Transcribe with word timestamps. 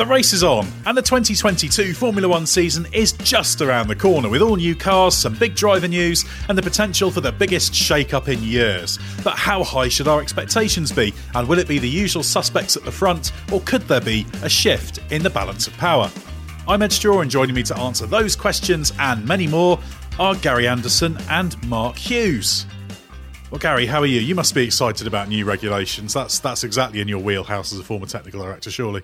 The 0.00 0.06
race 0.06 0.32
is 0.32 0.42
on, 0.42 0.66
and 0.86 0.96
the 0.96 1.02
2022 1.02 1.92
Formula 1.92 2.26
One 2.26 2.46
season 2.46 2.86
is 2.90 3.12
just 3.12 3.60
around 3.60 3.88
the 3.88 3.94
corner 3.94 4.30
with 4.30 4.40
all 4.40 4.56
new 4.56 4.74
cars, 4.74 5.14
some 5.14 5.34
big 5.34 5.54
driver 5.54 5.88
news, 5.88 6.24
and 6.48 6.56
the 6.56 6.62
potential 6.62 7.10
for 7.10 7.20
the 7.20 7.30
biggest 7.30 7.74
shake 7.74 8.14
up 8.14 8.26
in 8.26 8.42
years. 8.42 8.98
But 9.22 9.36
how 9.36 9.62
high 9.62 9.88
should 9.88 10.08
our 10.08 10.22
expectations 10.22 10.90
be? 10.90 11.12
And 11.34 11.46
will 11.46 11.58
it 11.58 11.68
be 11.68 11.78
the 11.78 11.86
usual 11.86 12.22
suspects 12.22 12.78
at 12.78 12.84
the 12.84 12.90
front, 12.90 13.32
or 13.52 13.60
could 13.60 13.82
there 13.82 14.00
be 14.00 14.24
a 14.42 14.48
shift 14.48 15.00
in 15.12 15.22
the 15.22 15.28
balance 15.28 15.66
of 15.66 15.76
power? 15.76 16.10
I'm 16.66 16.80
Edd 16.80 16.92
Straw, 16.92 17.20
and 17.20 17.30
joining 17.30 17.54
me 17.54 17.62
to 17.64 17.76
answer 17.76 18.06
those 18.06 18.34
questions 18.34 18.94
and 18.98 19.22
many 19.28 19.46
more 19.46 19.78
are 20.18 20.34
Gary 20.34 20.66
Anderson 20.66 21.18
and 21.28 21.62
Mark 21.68 21.98
Hughes. 21.98 22.64
Well, 23.50 23.58
Gary, 23.58 23.84
how 23.84 24.00
are 24.00 24.06
you? 24.06 24.20
You 24.20 24.34
must 24.34 24.54
be 24.54 24.64
excited 24.64 25.06
about 25.06 25.28
new 25.28 25.44
regulations. 25.44 26.14
That's 26.14 26.38
that's 26.38 26.64
exactly 26.64 27.02
in 27.02 27.08
your 27.08 27.18
wheelhouse 27.18 27.74
as 27.74 27.78
a 27.78 27.84
former 27.84 28.06
technical 28.06 28.42
director, 28.42 28.70
surely. 28.70 29.02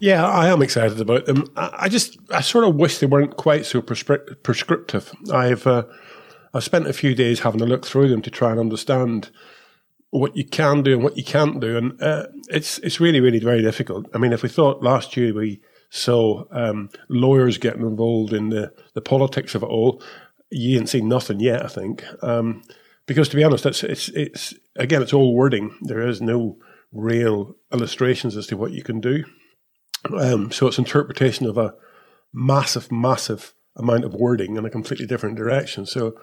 Yeah, 0.00 0.26
I 0.26 0.48
am 0.48 0.62
excited 0.62 1.00
about 1.00 1.26
them. 1.26 1.44
I 1.56 1.88
just, 1.88 2.18
I 2.30 2.40
sort 2.40 2.64
of 2.64 2.76
wish 2.76 2.98
they 2.98 3.06
weren't 3.06 3.36
quite 3.36 3.66
so 3.66 3.82
prescrip- 3.82 4.42
prescriptive. 4.44 5.12
I've, 5.32 5.66
uh, 5.66 5.84
I've 6.54 6.64
spent 6.64 6.86
a 6.86 6.92
few 6.92 7.14
days 7.14 7.40
having 7.40 7.60
a 7.60 7.66
look 7.66 7.84
through 7.84 8.08
them 8.08 8.22
to 8.22 8.30
try 8.30 8.50
and 8.52 8.60
understand 8.60 9.30
what 10.10 10.36
you 10.36 10.44
can 10.44 10.82
do 10.82 10.94
and 10.94 11.02
what 11.02 11.16
you 11.16 11.24
can't 11.24 11.60
do, 11.60 11.76
and 11.76 12.00
uh, 12.02 12.26
it's 12.48 12.78
it's 12.78 13.00
really 13.00 13.20
really 13.20 13.38
very 13.38 13.62
difficult. 13.62 14.06
I 14.14 14.18
mean, 14.18 14.32
if 14.32 14.42
we 14.42 14.48
thought 14.48 14.82
last 14.82 15.16
year 15.16 15.34
we 15.34 15.60
saw 15.90 16.44
um, 16.50 16.90
lawyers 17.08 17.58
getting 17.58 17.82
involved 17.82 18.32
in 18.32 18.48
the 18.48 18.72
the 18.94 19.00
politics 19.00 19.54
of 19.54 19.62
it 19.62 19.66
all, 19.66 20.02
you 20.50 20.78
ain't 20.78 20.88
seen 20.88 21.08
nothing 21.08 21.40
yet. 21.40 21.64
I 21.64 21.68
think 21.68 22.04
um, 22.22 22.62
because 23.06 23.28
to 23.30 23.36
be 23.36 23.44
honest, 23.44 23.66
it's 23.66 23.82
it's 23.82 24.08
it's 24.10 24.54
again 24.76 25.02
it's 25.02 25.12
all 25.12 25.34
wording. 25.34 25.76
There 25.82 26.06
is 26.06 26.20
no 26.22 26.56
real 26.92 27.54
illustrations 27.72 28.36
as 28.36 28.46
to 28.46 28.56
what 28.56 28.72
you 28.72 28.82
can 28.82 29.00
do. 29.00 29.24
Um, 30.16 30.52
so 30.52 30.66
it's 30.66 30.78
interpretation 30.78 31.46
of 31.46 31.58
a 31.58 31.74
massive, 32.32 32.90
massive 32.92 33.54
amount 33.76 34.04
of 34.04 34.14
wording 34.14 34.56
in 34.56 34.64
a 34.64 34.70
completely 34.70 35.06
different 35.06 35.36
direction. 35.36 35.86
So 35.86 36.18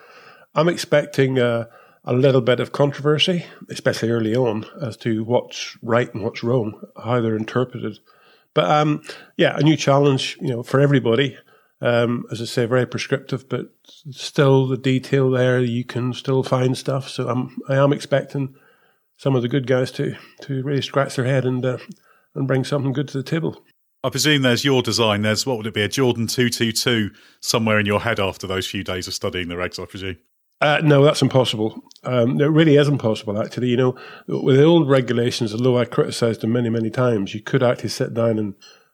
I'm 0.53 0.69
expecting 0.69 1.37
a 1.37 2.13
little 2.13 2.41
bit 2.41 2.59
of 2.59 2.71
controversy, 2.71 3.45
especially 3.69 4.11
early 4.11 4.35
on, 4.35 4.65
as 4.81 4.95
to 4.97 5.23
what's 5.23 5.77
right 5.81 6.13
and 6.13 6.23
what's 6.23 6.43
wrong, 6.43 6.81
how 7.03 7.19
they're 7.19 7.35
interpreted. 7.35 7.99
But 8.53 8.69
um, 8.69 9.01
yeah, 9.37 9.57
a 9.57 9.63
new 9.63 9.75
challenge, 9.75 10.37
you 10.39 10.49
know, 10.49 10.63
for 10.63 10.79
everybody. 10.79 11.37
Um, 11.81 12.25
as 12.31 12.41
I 12.41 12.45
say, 12.45 12.65
very 12.65 12.85
prescriptive, 12.87 13.49
but 13.49 13.69
still 14.09 14.65
the 14.65 14.77
detail 14.77 15.29
there. 15.29 15.59
You 15.59 15.83
can 15.83 16.13
still 16.13 16.41
find 16.41 16.77
stuff. 16.77 17.09
So 17.09 17.27
I'm 17.27 17.57
I 17.67 17.75
am 17.75 17.91
expecting 17.91 18.55
some 19.17 19.35
of 19.35 19.41
the 19.41 19.49
good 19.49 19.67
guys 19.67 19.91
to 19.91 20.15
to 20.43 20.63
really 20.63 20.81
scratch 20.81 21.15
their 21.15 21.25
head 21.25 21.45
and 21.45 21.65
uh, 21.65 21.77
and 22.35 22.47
bring 22.47 22.63
something 22.63 22.93
good 22.93 23.07
to 23.09 23.17
the 23.17 23.23
table. 23.23 23.63
I 24.03 24.09
presume 24.09 24.43
there's 24.43 24.63
your 24.63 24.83
design. 24.83 25.23
There's 25.23 25.47
what 25.47 25.57
would 25.57 25.65
it 25.65 25.73
be 25.73 25.81
a 25.81 25.87
Jordan 25.87 26.27
two 26.27 26.49
two 26.49 26.71
two 26.71 27.09
somewhere 27.39 27.79
in 27.79 27.87
your 27.87 28.01
head 28.01 28.19
after 28.19 28.45
those 28.45 28.67
few 28.67 28.83
days 28.83 29.07
of 29.07 29.15
studying 29.15 29.47
the 29.47 29.55
regs. 29.55 29.81
I 29.81 29.85
presume. 29.85 30.17
Uh, 30.61 30.79
no, 30.83 31.03
that's 31.03 31.21
impossible. 31.21 31.81
Um, 32.03 32.39
it 32.39 32.45
really 32.45 32.77
is 32.77 32.87
impossible, 32.87 33.41
actually. 33.41 33.69
You 33.69 33.77
know, 33.77 33.95
with 34.27 34.57
the 34.57 34.63
old 34.63 34.89
regulations, 34.89 35.53
although 35.53 35.77
I 35.77 35.85
criticised 35.85 36.41
them 36.41 36.53
many, 36.53 36.69
many 36.69 36.89
times, 36.89 37.33
you 37.33 37.41
could 37.41 37.63
actually 37.63 37.89
sit 37.89 38.13
down 38.13 38.39
and, 38.39 38.53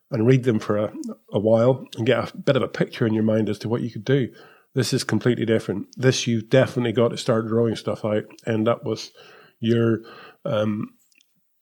and 0.09 0.25
read 0.25 0.43
them 0.43 0.59
for 0.59 0.77
a, 0.77 0.93
a 1.31 1.39
while 1.39 1.85
and 1.97 2.05
get 2.05 2.33
a 2.33 2.37
bit 2.37 2.55
of 2.55 2.63
a 2.63 2.67
picture 2.67 3.05
in 3.05 3.13
your 3.13 3.23
mind 3.23 3.47
as 3.47 3.59
to 3.59 3.69
what 3.69 3.81
you 3.81 3.91
could 3.91 4.05
do. 4.05 4.29
This 4.73 4.93
is 4.93 5.03
completely 5.03 5.45
different. 5.45 5.87
This, 5.97 6.25
you've 6.25 6.49
definitely 6.49 6.93
got 6.93 7.09
to 7.09 7.17
start 7.17 7.47
drawing 7.47 7.75
stuff 7.75 8.05
out, 8.05 8.23
end 8.47 8.67
up 8.67 8.85
with 8.85 9.11
your 9.59 9.99
um, 10.45 10.95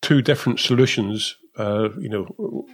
two 0.02 0.22
different 0.22 0.60
solutions 0.60 1.36
uh, 1.60 1.90
you 2.00 2.10
know, 2.10 2.66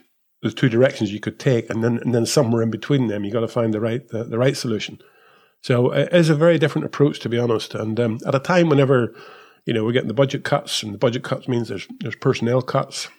there's 0.42 0.54
two 0.54 0.70
directions 0.70 1.12
you 1.12 1.20
could 1.20 1.40
take, 1.40 1.70
and 1.72 1.84
then 1.84 1.98
and 1.98 2.14
then 2.14 2.26
somewhere 2.26 2.62
in 2.62 2.70
between 2.70 3.08
them, 3.08 3.24
you 3.24 3.32
got 3.32 3.40
to 3.40 3.48
find 3.48 3.74
the 3.74 3.82
right 3.82 4.08
the, 4.10 4.24
the, 4.24 4.38
right 4.38 4.56
solution. 4.56 5.00
So 5.62 5.92
it 5.92 6.14
is 6.14 6.30
a 6.30 6.36
very 6.36 6.60
different 6.60 6.86
approach, 6.86 7.20
to 7.22 7.30
be 7.30 7.40
honest. 7.40 7.74
And 7.74 8.00
um, 8.00 8.20
at 8.28 8.36
a 8.36 8.40
time 8.40 8.70
whenever 8.70 9.16
you 9.66 9.74
know 9.74 9.84
we're 9.84 9.92
getting 9.92 10.08
the 10.08 10.14
budget 10.14 10.44
cuts, 10.44 10.84
and 10.84 10.94
the 10.94 11.00
budget 11.00 11.24
cuts 11.24 11.48
means 11.48 11.70
there's 11.70 11.88
there's 12.00 12.16
personnel 12.16 12.62
cuts. 12.62 13.10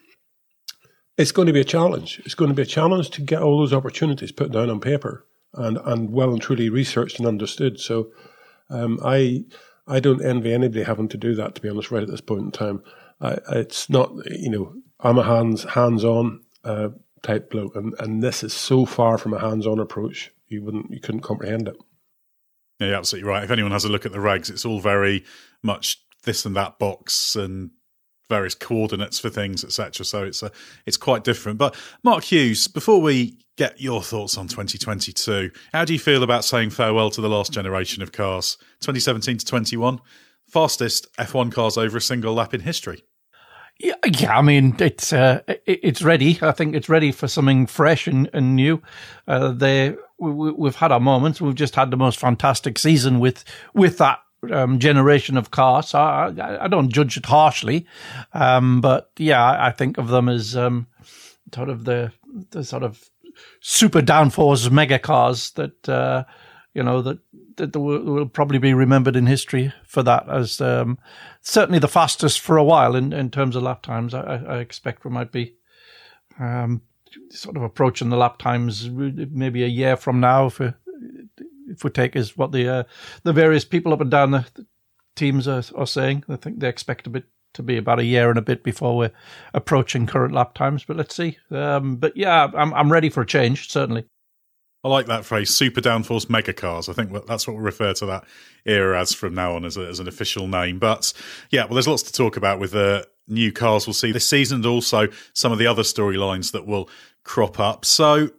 It's 1.19 1.32
going 1.32 1.47
to 1.47 1.53
be 1.53 1.62
a 1.62 1.65
challenge. 1.65 2.22
It's 2.25 2.34
going 2.34 2.50
to 2.50 2.54
be 2.54 2.62
a 2.62 2.66
challenge 2.66 3.10
to 3.10 3.22
get 3.22 3.43
all 3.43 3.59
those 3.59 3.72
opportunities 3.72 4.31
put 4.31 4.53
down 4.53 4.71
on 4.71 4.78
paper 4.78 5.27
and 5.54 5.78
and 5.84 6.12
well 6.12 6.31
and 6.31 6.41
truly 6.41 6.69
researched 6.69 7.19
and 7.19 7.27
understood. 7.27 7.81
So 7.81 8.12
um, 8.71 9.00
I 9.04 9.44
I 9.88 9.98
don't 9.98 10.25
envy 10.25 10.54
anybody 10.54 10.84
having 10.84 11.09
to 11.09 11.16
do 11.16 11.34
that. 11.34 11.56
To 11.56 11.60
be 11.60 11.69
honest, 11.69 11.91
right 11.91 12.04
at 12.04 12.09
this 12.09 12.21
point 12.21 12.43
in 12.43 12.50
time, 12.53 12.84
it's 13.21 13.91
not 13.91 14.12
you 14.31 14.50
know 14.50 14.72
I'm 15.01 15.19
a 15.19 15.25
hands 15.25 15.65
hands 15.65 16.05
on 16.05 16.43
uh, 16.65 16.89
type 17.23 17.51
bloke, 17.51 17.77
and, 17.77 17.95
and 17.99 18.23
this 18.23 18.43
is 18.43 18.53
so 18.53 18.87
far 18.87 19.19
from 19.19 19.34
a 19.34 19.41
hands 19.41 19.67
on 19.67 19.79
approach. 19.79 20.33
You 20.49 20.62
wouldn't 20.62 20.91
you 20.91 21.01
couldn't 21.01 21.21
comprehend 21.21 21.69
it. 21.69 21.77
Yeah, 22.81 22.89
you're 22.89 22.97
absolutely 22.97 23.29
right. 23.29 23.45
If 23.45 23.51
anyone 23.51 23.73
has 23.73 23.84
a 23.84 23.89
look 23.89 24.07
at 24.07 24.12
the 24.12 24.19
regs, 24.19 24.51
it's 24.51 24.65
all 24.65 24.81
very 24.81 25.25
much 25.62 25.99
this 26.25 26.45
and 26.45 26.55
that 26.57 26.79
box 26.79 27.37
and 27.37 27.71
various 28.29 28.55
coordinates 28.55 29.19
for 29.19 29.31
things, 29.31 29.65
etc. 29.65 30.05
So 30.05 30.25
it's 30.25 30.43
a, 30.43 30.51
it's 30.84 30.97
quite 30.97 31.25
different. 31.25 31.59
But 31.59 31.75
Mark 32.03 32.25
Hughes, 32.25 32.67
before 32.69 33.01
we 33.01 33.39
get 33.57 33.81
your 33.81 34.03
thoughts 34.03 34.37
on 34.37 34.49
2022, 34.49 35.51
how 35.73 35.84
do 35.84 35.93
you 35.93 35.99
feel 35.99 36.23
about 36.23 36.45
saying 36.45 36.71
farewell 36.71 37.11
to 37.11 37.21
the 37.21 37.28
last 37.28 37.53
generation 37.53 38.03
of 38.03 38.13
cars, 38.13 38.57
2017 38.81 39.39
to 39.39 39.47
21, 39.47 40.01
fastest 40.49 41.07
F1 41.17 41.53
cars 41.53 41.78
over 41.78 41.97
a 41.97 42.01
single 42.01 42.34
lap 42.34 42.53
in 42.53 42.61
history? 42.61 43.05
Yeah, 43.79 43.95
yeah. 44.19 44.39
I 44.39 44.43
mean, 44.43 44.75
it's 44.79 45.13
uh, 45.13 45.43
it's 45.67 46.03
ready. 46.03 46.39
I 46.41 46.53
think 46.53 46.75
it's 46.75 46.89
ready 46.89 47.13
for 47.13 47.29
something 47.29 47.67
fresh 47.67 48.07
and, 48.07 48.29
and 48.33 48.57
new. 48.57 48.83
Uh, 49.29 49.53
they 49.53 49.95
we, 50.19 50.67
have 50.67 50.77
had 50.77 50.93
our 50.93 51.01
moments. 51.01 51.41
We've 51.41 51.55
just 51.55 51.75
had 51.75 51.91
the 51.91 51.97
most 51.97 52.19
fantastic 52.19 52.79
season 52.79 53.21
with 53.21 53.45
with 53.75 53.99
that 53.99 54.21
um, 54.51 54.78
generation 54.78 55.37
of 55.37 55.51
cars. 55.51 55.89
So 55.89 55.99
I, 55.99 56.65
I, 56.65 56.69
don't 56.69 56.91
judge 56.91 57.17
it 57.17 57.27
harshly, 57.27 57.87
um, 58.33 58.81
but 58.81 59.11
yeah, 59.19 59.45
I 59.45 59.73
think 59.73 59.99
of 59.99 60.09
them 60.09 60.29
as 60.29 60.57
um, 60.57 60.87
sort 61.55 61.69
of 61.69 61.84
the 61.84 62.13
the 62.51 62.65
sort 62.65 62.83
of 62.83 63.11
super 63.61 64.01
downforce 64.01 64.71
mega 64.71 64.99
cars 64.99 65.51
that 65.53 65.89
uh, 65.89 66.25
you 66.72 66.83
know 66.83 67.03
that 67.03 67.19
that 67.57 67.77
will, 67.77 68.27
probably 68.27 68.59
be 68.59 68.75
remembered 68.75 69.17
in 69.17 69.27
history 69.27 69.73
for 69.85 70.03
that 70.03 70.29
as 70.29 70.61
um, 70.61 70.99
certainly 71.41 71.79
the 71.79 71.89
fastest 71.89 72.41
for 72.41 72.57
a 72.57 72.65
while 72.65 72.95
in, 72.95 73.13
in 73.13 73.31
terms 73.31 73.57
of 73.57 73.63
lap 73.63 73.83
times. 73.83 74.15
I, 74.15 74.43
I 74.47 74.59
expect 74.59 75.05
we 75.05 75.11
might 75.11 75.33
be 75.33 75.55
um, 76.39 76.83
sort 77.31 77.57
of 77.57 77.63
approaching 77.63 78.11
the 78.11 78.17
lap 78.17 78.39
times 78.39 78.89
maybe 78.91 79.65
a 79.65 79.69
year 79.69 79.97
from 79.97 80.21
now 80.21 80.47
if 80.47 80.59
we, 80.59 80.73
if 81.69 81.85
we 81.85 81.91
take 81.91 82.17
as 82.17 82.37
what 82.37 82.53
the 82.53 82.69
uh, 82.69 82.83
the 83.23 83.33
various 83.33 83.65
people 83.65 83.93
up 83.93 84.01
and 84.01 84.11
down 84.11 84.31
the, 84.31 84.47
the 84.55 84.67
teams 85.15 85.49
are, 85.49 85.63
are, 85.75 85.87
saying. 85.87 86.25
I 86.29 86.37
think 86.37 86.61
they 86.61 86.69
expect 86.69 87.07
a 87.07 87.11
bit 87.11 87.25
to 87.55 87.63
be 87.63 87.79
about 87.79 87.99
a 87.99 88.05
year 88.05 88.29
and 88.29 88.39
a 88.39 88.43
bit 88.43 88.63
before 88.63 88.97
we're 88.97 89.13
approaching 89.55 90.07
current 90.07 90.35
lap 90.35 90.55
times. 90.55 90.85
But 90.85 90.97
let's 90.97 91.15
see. 91.15 91.39
Um, 91.51 91.97
but 91.97 92.17
yeah, 92.17 92.49
I'm 92.55 92.73
I'm 92.75 92.93
ready 92.93 93.09
for 93.09 93.23
a 93.23 93.27
change 93.27 93.71
certainly. 93.71 94.05
I 94.86 94.88
like 94.88 95.06
that 95.06 95.24
phrase, 95.24 95.53
super 95.53 95.80
downforce 95.80 96.30
mega 96.30 96.53
cars. 96.53 96.88
I 96.88 96.92
think 96.92 97.10
that's 97.27 97.44
what 97.44 97.54
we'll 97.54 97.65
refer 97.65 97.92
to 97.94 98.06
that 98.06 98.24
era 98.65 99.00
as 99.00 99.12
from 99.12 99.34
now 99.34 99.56
on 99.56 99.65
as, 99.65 99.77
a, 99.77 99.80
as 99.80 99.98
an 99.98 100.06
official 100.06 100.47
name. 100.47 100.78
But 100.78 101.12
yeah, 101.50 101.65
well, 101.65 101.74
there's 101.74 101.88
lots 101.88 102.04
to 102.04 102.12
talk 102.12 102.36
about 102.36 102.60
with 102.60 102.71
the 102.71 103.04
new 103.27 103.50
cars 103.50 103.88
we'll 103.88 103.94
see 103.94 104.12
this 104.12 104.30
season 104.30 104.59
and 104.59 104.66
also 104.66 105.09
some 105.33 105.50
of 105.50 105.59
the 105.59 105.66
other 105.66 105.83
storylines 105.83 106.53
that 106.53 106.68
will 106.68 106.88
crop 107.24 107.59
up. 107.59 107.84
So 107.84 108.30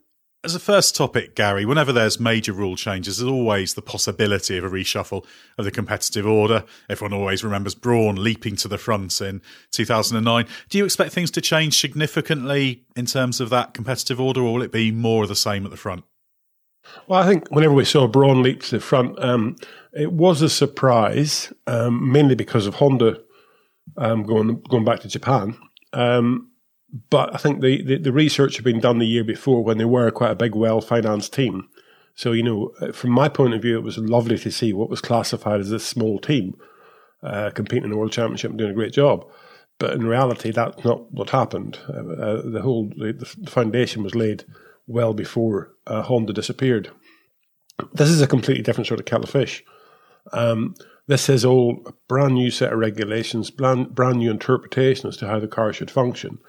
as 0.42 0.56
a 0.56 0.60
first 0.60 0.96
topic, 0.96 1.36
Gary, 1.36 1.66
whenever 1.66 1.92
there's 1.92 2.18
major 2.18 2.54
rule 2.54 2.78
changes, 2.78 3.18
there's 3.18 3.30
always 3.30 3.74
the 3.74 3.82
possibility 3.82 4.58
of 4.58 4.64
a 4.64 4.70
reshuffle 4.70 5.26
of 5.58 5.66
the 5.66 5.72
competitive 5.72 6.26
order. 6.26 6.64
Everyone 6.90 7.12
always 7.12 7.44
remembers 7.44 7.76
Brawn 7.76 8.24
leaping 8.24 8.56
to 8.56 8.70
the 8.70 8.78
front 8.78 9.20
in 9.20 9.42
2009. 9.74 10.46
Do 10.70 10.78
you 10.78 10.86
expect 10.86 11.12
things 11.12 11.32
to 11.32 11.42
change 11.42 11.78
significantly 11.78 12.86
in 12.96 13.06
terms 13.06 13.42
of 13.42 13.50
that 13.50 13.74
competitive 13.74 14.22
order, 14.22 14.40
or 14.40 14.54
will 14.54 14.64
it 14.64 14.72
be 14.72 14.92
more 14.92 15.24
of 15.24 15.30
the 15.30 15.36
same 15.36 15.66
at 15.66 15.72
the 15.72 15.76
front? 15.76 16.06
Well, 17.08 17.22
I 17.22 17.26
think 17.28 17.50
whenever 17.50 17.74
we 17.74 17.86
saw 17.86 18.08
Brawn 18.08 18.44
leap 18.44 18.64
to 18.64 18.72
the 18.72 18.82
front, 18.82 19.22
um, 19.24 19.56
it 19.94 20.12
was 20.12 20.42
a 20.42 20.50
surprise, 20.50 21.54
um, 21.66 22.12
mainly 22.12 22.36
because 22.36 22.68
of 22.68 22.76
Honda 22.76 23.20
um, 23.98 24.24
going 24.24 24.62
going 24.70 24.86
back 24.86 25.00
to 25.02 25.08
Japan. 25.08 25.58
Um, 25.94 26.52
but 27.10 27.34
I 27.34 27.38
think 27.38 27.62
the, 27.62 27.84
the, 27.84 27.98
the, 27.98 28.14
research 28.14 28.56
had 28.56 28.64
been 28.64 28.80
done 28.80 29.00
the 29.00 29.06
year 29.06 29.24
before 29.24 29.64
when 29.64 29.78
they 29.78 29.86
were 29.86 30.10
quite 30.12 30.32
a 30.32 30.36
big, 30.36 30.56
well 30.56 30.82
financed 30.82 31.34
team. 31.34 31.68
So, 32.16 32.32
you 32.32 32.44
know, 32.44 32.72
uh, 32.82 32.92
from 32.92 33.12
my 33.12 33.30
point 33.30 33.54
of 33.54 33.62
view, 33.62 33.78
it 33.78 33.84
was 33.84 33.98
lovely 33.98 34.38
to 34.40 34.52
see 34.52 34.74
what 34.74 34.90
was 34.90 35.02
classified 35.02 35.60
as 35.60 35.72
a 35.72 35.80
small 35.80 36.18
team 36.18 36.56
uh, 37.22 37.52
competing 37.54 37.86
in 37.86 37.90
the 37.92 37.98
World 37.98 38.12
Championship 38.12 38.52
and 38.52 38.58
doing 38.58 38.72
a 38.72 38.76
great 38.76 38.94
job. 38.94 39.26
But 39.80 39.94
in 39.94 40.08
reality, 40.08 40.52
that's 40.52 40.84
not 40.84 41.12
what 41.12 41.30
happened. 41.30 41.78
Uh, 41.88 42.14
uh, 42.14 42.42
the 42.50 42.62
whole 42.62 42.90
the, 42.98 43.14
the, 43.14 43.50
foundation 43.50 44.02
was 44.02 44.16
laid 44.16 44.46
well 44.88 45.14
before 45.14 45.72
uh, 45.88 46.04
Honda 46.04 46.34
disappeared. 46.34 46.92
This 47.94 48.10
is 48.10 48.22
a 48.22 48.28
completely 48.28 48.64
different 48.64 48.88
sort 48.88 49.00
of 49.00 49.06
kettle 49.06 49.24
of 49.24 49.30
fish. 49.30 49.64
Um, 50.34 50.76
this 51.08 51.30
is 51.30 51.46
all 51.46 51.82
a 51.86 51.94
brand 52.08 52.34
new 52.34 52.52
set 52.52 52.74
of 52.74 52.80
regulations, 52.80 53.50
brand, 53.50 53.96
brand 53.96 54.18
new 54.18 54.30
interpretation 54.30 55.08
as 55.08 55.18
to 55.18 55.28
how 55.28 55.40
the 55.40 55.48
car 55.48 55.72
should 55.72 55.92
function. 55.92 56.40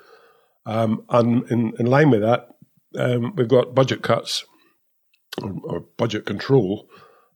Um, 0.66 1.04
and 1.10 1.50
in, 1.50 1.72
in, 1.78 1.86
line 1.86 2.10
with 2.10 2.22
that, 2.22 2.48
um, 2.98 3.34
we've 3.36 3.48
got 3.48 3.74
budget 3.74 4.02
cuts 4.02 4.44
or, 5.42 5.54
or 5.64 5.80
budget 5.96 6.26
control. 6.26 6.88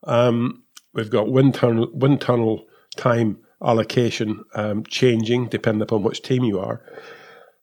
Um, 0.05 0.65
we've 0.93 1.11
got 1.11 1.31
wind 1.31 1.55
tunnel, 1.55 1.89
wind 1.93 2.21
tunnel 2.21 2.67
time 2.97 3.39
allocation 3.65 4.45
um, 4.55 4.85
changing 4.85 5.47
depending 5.47 5.83
upon 5.83 6.03
which 6.03 6.23
team 6.23 6.45
you 6.45 6.59
are. 6.59 6.83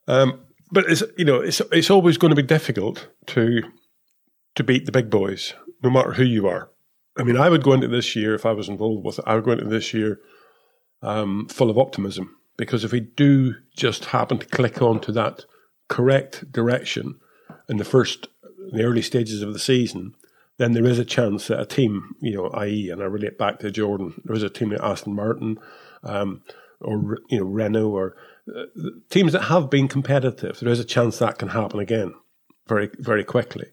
Um, 0.08 0.42
but 0.72 0.86
it's 0.90 1.04
you 1.18 1.26
know 1.26 1.40
it's 1.42 1.62
it's 1.72 1.90
always 1.90 2.18
going 2.18 2.30
to 2.30 2.42
be 2.42 2.48
difficult 2.48 3.10
to 3.28 3.64
to 4.56 4.64
beat 4.64 4.86
the 4.86 4.92
big 4.92 5.10
boys, 5.10 5.54
no 5.84 5.90
matter 5.90 6.14
who 6.14 6.24
you 6.24 6.48
are. 6.48 6.70
I 7.18 7.24
mean, 7.24 7.38
I 7.38 7.50
would 7.50 7.64
go 7.64 7.74
into 7.74 7.88
this 7.88 8.16
year 8.16 8.34
if 8.34 8.46
I 8.46 8.52
was 8.52 8.70
involved 8.70 9.06
with 9.06 9.20
it. 9.20 9.26
I 9.28 9.36
would 9.36 9.44
go 9.44 9.52
into 9.52 9.66
this 9.66 9.94
year 9.94 10.20
um, 11.02 11.48
full 11.48 11.70
of 11.70 11.78
optimism 11.78 12.38
because 12.58 12.84
if 12.84 12.92
we 12.92 13.00
do 13.00 13.56
just 13.76 14.06
happen 14.06 14.38
to 14.38 14.46
click 14.46 14.82
onto 14.82 15.12
that 15.14 15.46
correct 15.88 16.52
direction 16.52 17.20
in 17.68 17.78
the 17.78 17.86
first, 17.86 18.28
in 18.72 18.78
the 18.78 18.84
early 18.84 19.02
stages 19.02 19.42
of 19.42 19.54
the 19.54 19.60
season, 19.60 20.14
then 20.58 20.74
there 20.74 20.86
is 20.86 21.00
a 21.00 21.06
chance 21.06 21.48
that 21.48 21.60
a 21.60 21.66
team, 21.66 22.16
you 22.20 22.36
know, 22.36 22.50
i.e., 22.50 22.90
and 22.90 23.02
I 23.02 23.06
relate 23.06 23.38
back 23.38 23.60
to 23.60 23.72
Jordan, 23.72 24.22
there 24.26 24.36
is 24.36 24.44
a 24.44 24.50
team 24.50 24.74
at 24.74 24.84
Aston 24.84 25.16
Martin, 25.16 25.58
um, 26.04 26.42
or 26.82 27.18
you 27.30 27.40
know 27.40 27.46
Renault, 27.46 27.90
or 27.90 28.16
uh, 28.54 28.64
teams 29.10 29.34
that 29.34 29.44
have 29.44 29.70
been 29.70 29.88
competitive. 29.88 30.60
There 30.60 30.72
is 30.72 30.80
a 30.80 30.86
chance 30.86 31.20
that 31.20 31.38
can 31.38 31.50
happen 31.50 31.80
again, 31.80 32.14
very 32.68 32.90
very 33.00 33.24
quickly, 33.24 33.68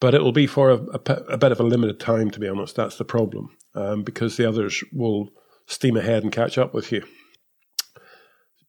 but 0.00 0.14
it 0.14 0.22
will 0.22 0.32
be 0.32 0.46
for 0.46 0.70
a, 0.70 0.76
a, 0.76 1.12
a 1.30 1.38
bit 1.38 1.52
of 1.52 1.60
a 1.60 1.64
limited 1.64 2.00
time. 2.00 2.30
To 2.30 2.40
be 2.40 2.48
honest, 2.48 2.76
that's 2.76 2.96
the 2.96 3.04
problem, 3.04 3.56
um, 3.74 4.02
because 4.02 4.36
the 4.36 4.48
others 4.48 4.82
will 4.92 5.30
steam 5.66 5.96
ahead 5.96 6.22
and 6.22 6.32
catch 6.32 6.58
up 6.58 6.74
with 6.74 6.92
you. 6.92 7.04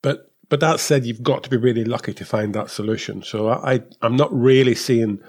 But 0.02 0.32
but 0.50 0.60
that 0.60 0.80
said, 0.80 1.06
you've 1.06 1.24
got 1.24 1.44
to 1.44 1.50
be 1.50 1.58
really 1.58 1.86
lucky 1.86 2.14
to 2.14 2.26
find 2.26 2.54
that 2.56 2.72
solution. 2.72 3.22
So 3.24 3.50
I, 3.50 3.82
I'm 4.02 4.16
not 4.16 4.34
really 4.34 4.76
seeing 4.76 5.20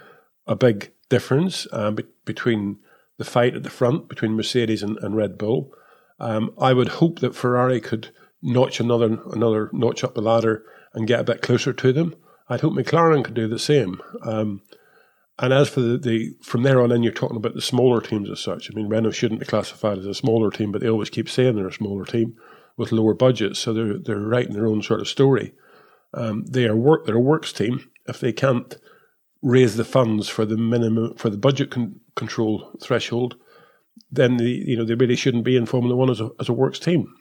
a 0.46 0.56
big 0.56 0.92
difference 1.10 1.66
um, 1.72 1.96
be- 1.96 2.04
between 2.24 2.78
the 3.18 3.24
fight 3.24 3.54
at 3.54 3.62
the 3.62 3.70
front 3.70 4.08
between 4.08 4.34
Mercedes 4.34 4.82
and, 4.82 4.96
and 4.98 5.14
Red 5.14 5.36
Bull. 5.36 5.72
Um, 6.18 6.54
I 6.58 6.72
would 6.72 6.88
hope 6.88 7.18
that 7.18 7.34
Ferrari 7.34 7.80
could 7.80 8.08
notch 8.42 8.80
another 8.80 9.18
another 9.30 9.68
notch 9.72 10.02
up 10.02 10.14
the 10.14 10.22
ladder 10.22 10.64
and 10.94 11.06
get 11.06 11.20
a 11.20 11.24
bit 11.24 11.42
closer 11.42 11.72
to 11.74 11.92
them. 11.92 12.16
I'd 12.48 12.62
hope 12.62 12.72
McLaren 12.72 13.22
could 13.22 13.34
do 13.34 13.46
the 13.46 13.58
same. 13.58 14.00
Um, 14.22 14.62
and 15.40 15.54
as 15.54 15.70
for 15.70 15.80
the, 15.80 15.96
the, 15.96 16.36
from 16.42 16.62
there 16.62 16.82
on 16.82 16.92
in, 16.92 17.02
you're 17.02 17.12
talking 17.12 17.38
about 17.38 17.54
the 17.54 17.62
smaller 17.62 18.02
teams 18.02 18.30
as 18.30 18.40
such. 18.40 18.70
I 18.70 18.74
mean, 18.74 18.88
Renault 18.88 19.12
shouldn't 19.12 19.40
be 19.40 19.46
classified 19.46 19.98
as 19.98 20.06
a 20.06 20.14
smaller 20.14 20.50
team, 20.50 20.70
but 20.70 20.82
they 20.82 20.88
always 20.88 21.08
keep 21.08 21.30
saying 21.30 21.56
they're 21.56 21.66
a 21.66 21.72
smaller 21.72 22.04
team 22.04 22.36
with 22.76 22.92
lower 22.92 23.14
budgets, 23.14 23.58
so 23.58 23.72
they're 23.72 23.98
they're 23.98 24.18
writing 24.18 24.52
their 24.52 24.66
own 24.66 24.82
sort 24.82 25.00
of 25.00 25.08
story. 25.08 25.52
Um, 26.12 26.44
they 26.44 26.66
are 26.66 26.76
work 26.76 27.06
they're 27.06 27.16
a 27.16 27.20
works 27.20 27.52
team. 27.52 27.90
If 28.06 28.20
they 28.20 28.32
can't 28.32 28.76
raise 29.42 29.76
the 29.76 29.84
funds 29.84 30.28
for 30.28 30.44
the 30.44 30.56
minimum 30.56 31.14
for 31.16 31.30
the 31.30 31.38
budget 31.38 31.70
con- 31.70 32.00
control 32.16 32.70
threshold, 32.82 33.36
then 34.10 34.36
the 34.36 34.50
you 34.50 34.76
know 34.76 34.84
they 34.84 34.94
really 34.94 35.16
shouldn't 35.16 35.44
be 35.44 35.56
in 35.56 35.66
Formula 35.66 35.96
One 35.96 36.10
as 36.10 36.20
a 36.20 36.30
as 36.38 36.48
a 36.48 36.54
works 36.54 36.78
team. 36.78 37.12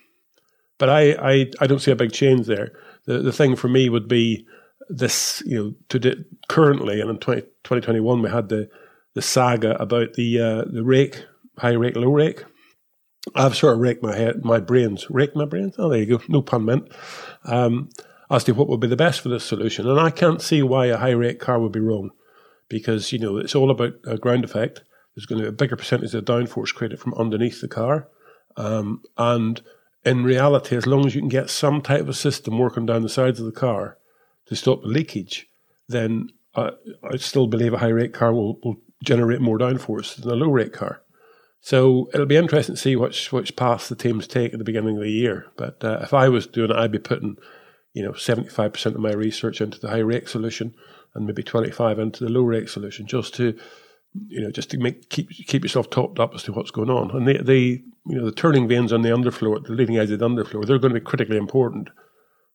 But 0.77 0.89
I 0.89 1.11
I, 1.11 1.51
I 1.61 1.67
don't 1.67 1.79
see 1.79 1.91
a 1.91 1.95
big 1.95 2.11
change 2.11 2.47
there. 2.47 2.71
The 3.05 3.19
the 3.19 3.33
thing 3.33 3.55
for 3.55 3.69
me 3.69 3.89
would 3.89 4.07
be 4.07 4.45
this 4.89 5.41
you 5.45 5.57
know 5.57 5.99
to 5.99 6.25
currently 6.47 6.99
and 6.99 7.09
in 7.09 7.17
20, 7.17 7.41
2021 7.41 8.21
we 8.21 8.29
had 8.29 8.49
the 8.49 8.69
the 9.13 9.21
saga 9.21 9.79
about 9.81 10.13
the 10.13 10.39
uh, 10.39 10.63
the 10.65 10.83
rake 10.83 11.25
high 11.57 11.71
rake 11.71 11.95
low 11.95 12.11
rake 12.11 12.43
I've 13.35 13.55
sort 13.55 13.73
of 13.73 13.79
raked 13.79 14.01
my 14.01 14.15
head, 14.15 14.43
my 14.43 14.59
brains, 14.59 15.09
raked 15.09 15.35
my 15.35 15.45
brains. 15.45 15.75
Oh, 15.77 15.89
there 15.89 15.99
you 15.99 16.17
go, 16.17 16.23
no 16.27 16.41
pun 16.41 16.65
meant. 16.65 16.91
Um, 17.45 17.89
as 18.31 18.43
to 18.45 18.53
what 18.53 18.67
would 18.69 18.79
be 18.79 18.87
the 18.87 18.95
best 18.95 19.21
for 19.21 19.29
this 19.29 19.43
solution, 19.43 19.89
and 19.89 19.99
I 19.99 20.09
can't 20.09 20.41
see 20.41 20.61
why 20.61 20.87
a 20.87 20.97
high 20.97 21.11
rake 21.11 21.39
car 21.39 21.59
would 21.59 21.71
be 21.71 21.79
wrong, 21.79 22.11
because 22.69 23.11
you 23.11 23.19
know 23.19 23.37
it's 23.37 23.55
all 23.55 23.71
about 23.71 23.93
a 24.05 24.17
ground 24.17 24.43
effect. 24.43 24.83
There's 25.15 25.25
going 25.25 25.39
to 25.39 25.45
be 25.45 25.49
a 25.49 25.51
bigger 25.51 25.75
percentage 25.75 26.13
of 26.13 26.25
downforce 26.25 26.73
created 26.73 26.99
from 26.99 27.13
underneath 27.15 27.59
the 27.59 27.67
car, 27.67 28.07
um, 28.55 29.01
and 29.17 29.61
in 30.05 30.23
reality, 30.23 30.75
as 30.75 30.87
long 30.87 31.05
as 31.05 31.15
you 31.15 31.21
can 31.21 31.29
get 31.29 31.49
some 31.49 31.81
type 31.81 32.07
of 32.07 32.15
system 32.15 32.57
working 32.57 32.85
down 32.85 33.01
the 33.01 33.09
sides 33.09 33.39
of 33.39 33.45
the 33.45 33.51
car 33.51 33.97
to 34.49 34.55
stop 34.55 34.81
the 34.81 34.87
leakage, 34.87 35.47
then 35.87 36.29
I, 36.55 36.71
I 37.03 37.17
still 37.17 37.47
believe 37.47 37.73
a 37.73 37.77
high 37.77 37.87
rake 37.87 38.13
car 38.13 38.33
will, 38.33 38.59
will 38.63 38.77
generate 39.03 39.41
more 39.41 39.57
downforce 39.57 40.15
than 40.15 40.29
a 40.29 40.35
low 40.35 40.49
rake 40.49 40.73
car. 40.73 41.01
So 41.61 42.09
it'll 42.13 42.25
be 42.25 42.35
interesting 42.35 42.75
to 42.75 42.81
see 42.81 42.95
which 42.95 43.31
which 43.31 43.55
path 43.55 43.89
the 43.89 43.95
teams 43.95 44.27
take 44.27 44.53
at 44.53 44.59
the 44.59 44.65
beginning 44.65 44.97
of 44.97 45.03
the 45.03 45.11
year. 45.11 45.47
But 45.57 45.83
uh, 45.83 45.99
if 46.01 46.13
I 46.13 46.29
was 46.29 46.47
doing 46.47 46.71
it, 46.71 46.75
I'd 46.75 46.91
be 46.91 46.99
putting, 46.99 47.37
you 47.93 48.03
know, 48.03 48.13
seventy 48.13 48.49
five 48.49 48.73
percent 48.73 48.95
of 48.95 49.01
my 49.01 49.11
research 49.11 49.61
into 49.61 49.79
the 49.79 49.89
high 49.89 49.97
rake 49.97 50.27
solution, 50.27 50.73
and 51.13 51.25
maybe 51.25 51.43
twenty 51.43 51.69
five 51.69 51.99
into 51.99 52.23
the 52.23 52.29
low 52.31 52.43
rake 52.43 52.69
solution, 52.69 53.05
just 53.07 53.35
to, 53.35 53.57
you 54.27 54.41
know, 54.41 54.51
just 54.51 54.71
to 54.71 54.77
make 54.77 55.09
keep 55.09 55.29
keep 55.29 55.63
yourself 55.63 55.89
topped 55.89 56.19
up 56.19 56.33
as 56.33 56.43
to 56.43 56.53
what's 56.53 56.71
going 56.71 56.89
on. 56.89 57.11
And 57.11 57.27
the 57.27 57.43
the 57.43 57.83
you 58.05 58.15
know 58.15 58.25
the 58.25 58.31
turning 58.31 58.67
vanes 58.67 58.93
on 58.93 59.01
the 59.01 59.09
underfloor, 59.09 59.63
the 59.63 59.73
leading 59.73 59.97
edge 59.97 60.11
of 60.11 60.19
the 60.19 60.29
underfloor, 60.29 60.65
they're 60.65 60.79
going 60.79 60.93
to 60.93 60.99
be 60.99 61.05
critically 61.05 61.37
important 61.37 61.89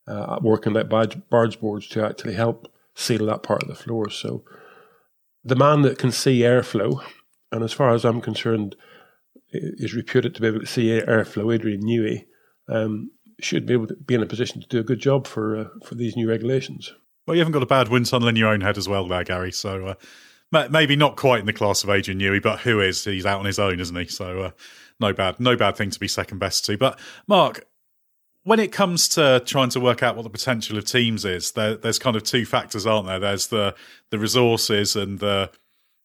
uh, 0.06 0.38
working 0.42 0.72
like 0.72 0.88
barge, 0.88 1.16
barge 1.30 1.60
boards 1.60 1.88
to 1.88 2.04
actually 2.04 2.34
help 2.34 2.70
seal 2.94 3.26
that 3.26 3.42
part 3.42 3.62
of 3.62 3.68
the 3.68 3.74
floor. 3.74 4.10
So 4.10 4.44
the 5.42 5.56
man 5.56 5.82
that 5.82 5.98
can 5.98 6.12
see 6.12 6.40
airflow, 6.40 7.02
and 7.50 7.62
as 7.62 7.72
far 7.72 7.94
as 7.94 8.04
I'm 8.04 8.20
concerned 8.20 8.76
is 9.50 9.94
reputed 9.94 10.34
to 10.34 10.40
be 10.40 10.48
able 10.48 10.60
to 10.60 10.66
see 10.66 10.88
airflow, 10.88 11.54
Adrian 11.54 11.82
Newey, 11.82 12.24
um, 12.68 13.10
should 13.40 13.66
be 13.66 13.72
able 13.72 13.86
to 13.86 13.96
be 13.96 14.14
in 14.14 14.22
a 14.22 14.26
position 14.26 14.60
to 14.60 14.68
do 14.68 14.78
a 14.78 14.84
good 14.84 15.00
job 15.00 15.26
for 15.26 15.56
uh, 15.56 15.64
for 15.84 15.94
these 15.94 16.16
new 16.16 16.28
regulations. 16.28 16.92
Well, 17.26 17.34
you 17.34 17.40
haven't 17.40 17.52
got 17.52 17.62
a 17.62 17.66
bad 17.66 17.88
wind 17.88 18.06
tunnel 18.06 18.28
in 18.28 18.36
your 18.36 18.48
own 18.48 18.60
head 18.60 18.78
as 18.78 18.88
well, 18.88 19.08
there, 19.08 19.24
Gary. 19.24 19.52
So 19.52 19.96
uh, 20.52 20.68
maybe 20.70 20.94
not 20.94 21.16
quite 21.16 21.40
in 21.40 21.46
the 21.46 21.52
class 21.52 21.82
of 21.82 21.90
Adrian 21.90 22.20
Newey, 22.20 22.42
but 22.42 22.60
who 22.60 22.80
is? 22.80 23.04
He's 23.04 23.26
out 23.26 23.40
on 23.40 23.46
his 23.46 23.58
own, 23.58 23.80
isn't 23.80 23.96
he? 23.96 24.06
So 24.06 24.40
uh, 24.40 24.50
no 25.00 25.12
bad, 25.12 25.40
no 25.40 25.56
bad 25.56 25.76
thing 25.76 25.90
to 25.90 26.00
be 26.00 26.08
second 26.08 26.38
best 26.38 26.64
to. 26.66 26.76
But 26.76 26.98
Mark, 27.26 27.66
when 28.44 28.60
it 28.60 28.72
comes 28.72 29.08
to 29.08 29.42
trying 29.44 29.70
to 29.70 29.80
work 29.80 30.02
out 30.02 30.16
what 30.16 30.22
the 30.22 30.30
potential 30.30 30.78
of 30.78 30.84
teams 30.84 31.24
is, 31.24 31.52
there, 31.52 31.76
there's 31.76 31.98
kind 31.98 32.14
of 32.14 32.22
two 32.22 32.44
factors, 32.46 32.86
aren't 32.86 33.06
there? 33.06 33.18
There's 33.18 33.48
the 33.48 33.74
the 34.10 34.18
resources 34.18 34.94
and 34.94 35.18
the 35.18 35.50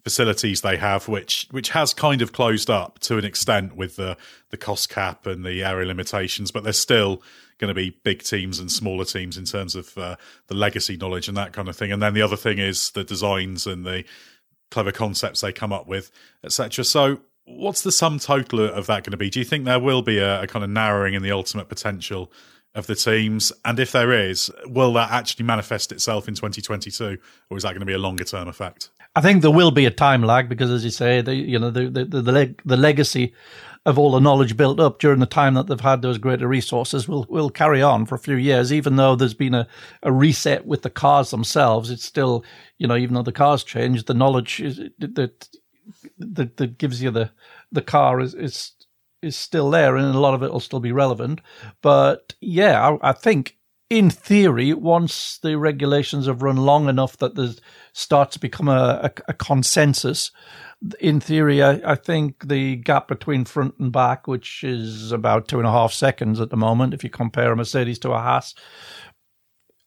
facilities 0.04 0.62
they 0.62 0.78
have, 0.78 1.08
which 1.08 1.48
which 1.52 1.70
has 1.70 1.94
kind 1.94 2.22
of 2.22 2.32
closed 2.32 2.70
up 2.70 3.00
to 3.00 3.18
an 3.18 3.26
extent 3.26 3.76
with 3.76 3.98
the 3.98 4.18
the 4.50 4.58
cost 4.58 4.90
cap 4.90 5.26
and 5.28 5.46
the 5.46 5.64
area 5.64 5.86
limitations, 5.86 6.52
but 6.52 6.64
there's 6.64 6.80
still 6.80 7.22
going 7.60 7.68
to 7.68 7.76
be 7.76 7.90
big 8.04 8.24
teams 8.24 8.58
and 8.58 8.72
smaller 8.72 9.04
teams 9.04 9.38
in 9.38 9.44
terms 9.44 9.76
of 9.76 9.98
uh, 9.98 10.16
the 10.48 10.56
legacy 10.56 10.96
knowledge 10.96 11.28
and 11.28 11.36
that 11.36 11.52
kind 11.52 11.68
of 11.68 11.76
thing. 11.76 11.92
And 11.92 12.02
then 12.02 12.14
the 12.14 12.22
other 12.22 12.38
thing 12.38 12.58
is 12.58 12.92
the 12.92 13.04
designs 13.04 13.68
and 13.68 13.86
the 13.86 14.06
clever 14.72 14.94
concepts 14.94 15.42
they 15.42 15.52
come 15.52 15.74
up 15.74 15.86
with, 15.86 16.10
etc. 16.44 16.86
So, 16.86 17.20
what's 17.50 17.82
the 17.82 17.92
sum 17.92 18.20
total 18.20 18.62
of 18.62 18.88
that 18.88 19.04
going 19.04 19.12
to 19.12 19.18
be? 19.18 19.30
Do 19.30 19.40
you 19.40 19.46
think 19.46 19.66
there 19.66 19.80
will 19.80 20.02
be 20.02 20.20
a, 20.20 20.44
a 20.44 20.48
kind 20.48 20.64
of 20.64 20.70
narrowing 20.70 21.14
in 21.14 21.24
the 21.24 21.32
ultimate 21.32 21.70
potential? 21.70 22.32
Of 22.76 22.86
the 22.86 22.94
teams, 22.94 23.52
and 23.66 23.80
if 23.80 23.92
there 23.92 24.14
is, 24.14 24.52
will 24.68 24.94
that 24.94 25.10
actually 25.10 25.44
manifest 25.44 25.92
itself 25.92 26.28
in 26.28 26.36
2022, 26.36 27.18
or 27.50 27.58
is 27.58 27.64
that 27.64 27.70
going 27.70 27.80
to 27.80 27.86
be 27.86 27.94
a 27.94 27.98
longer 27.98 28.24
term 28.24 28.48
effect? 28.48 28.92
I 29.16 29.22
think 29.22 29.42
there 29.42 29.52
will 29.52 29.72
be 29.72 29.86
a 29.86 29.92
time 29.92 30.22
lag 30.22 30.50
because, 30.50 30.70
as 30.70 30.86
you 30.86 30.92
say, 30.92 31.22
the 31.22 31.34
you 31.34 31.58
know 31.58 31.72
the 31.72 31.90
the 31.90 32.06
the, 32.06 32.22
the, 32.22 32.32
leg, 32.32 32.62
the 32.64 32.78
legacy 32.78 33.34
of 33.86 33.98
all 33.98 34.12
the 34.12 34.20
knowledge 34.20 34.56
built 34.56 34.80
up 34.80 35.00
during 35.00 35.20
the 35.20 35.26
time 35.26 35.56
that 35.56 35.68
they've 35.68 35.80
had 35.80 36.02
those 36.02 36.18
greater 36.18 36.48
resources 36.48 37.08
will 37.08 37.26
will 37.30 37.50
carry 37.50 37.82
on 37.82 38.06
for 38.06 38.16
a 38.16 38.20
few 38.20 38.36
years. 38.36 38.72
Even 38.72 38.96
though 38.96 39.16
there's 39.16 39.34
been 39.34 39.56
a, 39.56 39.68
a 40.04 40.12
reset 40.12 40.66
with 40.66 40.84
the 40.84 40.90
cars 40.90 41.32
themselves, 41.32 41.90
it's 41.90 42.06
still 42.06 42.46
you 42.78 42.88
know 42.88 42.96
even 42.96 43.16
though 43.16 43.24
the 43.24 43.32
cars 43.32 43.64
changed, 43.64 44.06
the 44.08 44.14
knowledge 44.14 44.62
is, 44.62 44.78
that 45.00 45.50
that 46.18 46.58
that 46.58 46.78
gives 46.78 47.02
you 47.02 47.12
the 47.12 47.32
the 47.72 47.82
car 47.82 48.20
is 48.20 48.34
is 48.34 48.74
is 49.22 49.36
still 49.36 49.70
there, 49.70 49.96
and 49.96 50.16
a 50.16 50.20
lot 50.20 50.34
of 50.34 50.44
it 50.44 50.52
will 50.52 50.60
still 50.60 50.80
be 50.80 50.92
relevant. 50.92 51.42
But 51.82 52.36
yeah, 52.42 52.98
I, 53.02 53.10
I 53.10 53.12
think 53.14 53.58
in 53.90 54.10
theory, 54.10 54.74
once 54.74 55.40
the 55.42 55.58
regulations 55.58 56.28
have 56.28 56.44
run 56.44 56.58
long 56.58 56.88
enough 56.88 57.18
that 57.18 57.36
there 57.36 57.50
starts 57.92 58.34
to 58.34 58.40
become 58.40 58.68
a, 58.68 59.00
a, 59.04 59.12
a 59.30 59.34
consensus, 59.34 60.32
in 61.00 61.20
theory, 61.20 61.62
I, 61.62 61.82
I, 61.84 61.96
think 61.96 62.48
the 62.48 62.78
gap 62.78 63.08
between 63.08 63.46
front 63.46 63.76
and 63.80 63.92
back, 63.92 64.28
which 64.28 64.64
is 64.64 65.12
about 65.12 65.48
two 65.48 65.58
and 65.58 65.68
a 65.68 65.72
half 65.72 65.92
seconds 65.92 66.40
at 66.40 66.52
the 66.52 66.56
moment, 66.56 66.94
if 66.94 67.04
you 67.04 67.10
compare 67.10 67.52
a 67.52 67.56
Mercedes 67.56 68.00
to 68.00 68.12
a 68.12 68.20
Haas, 68.20 68.56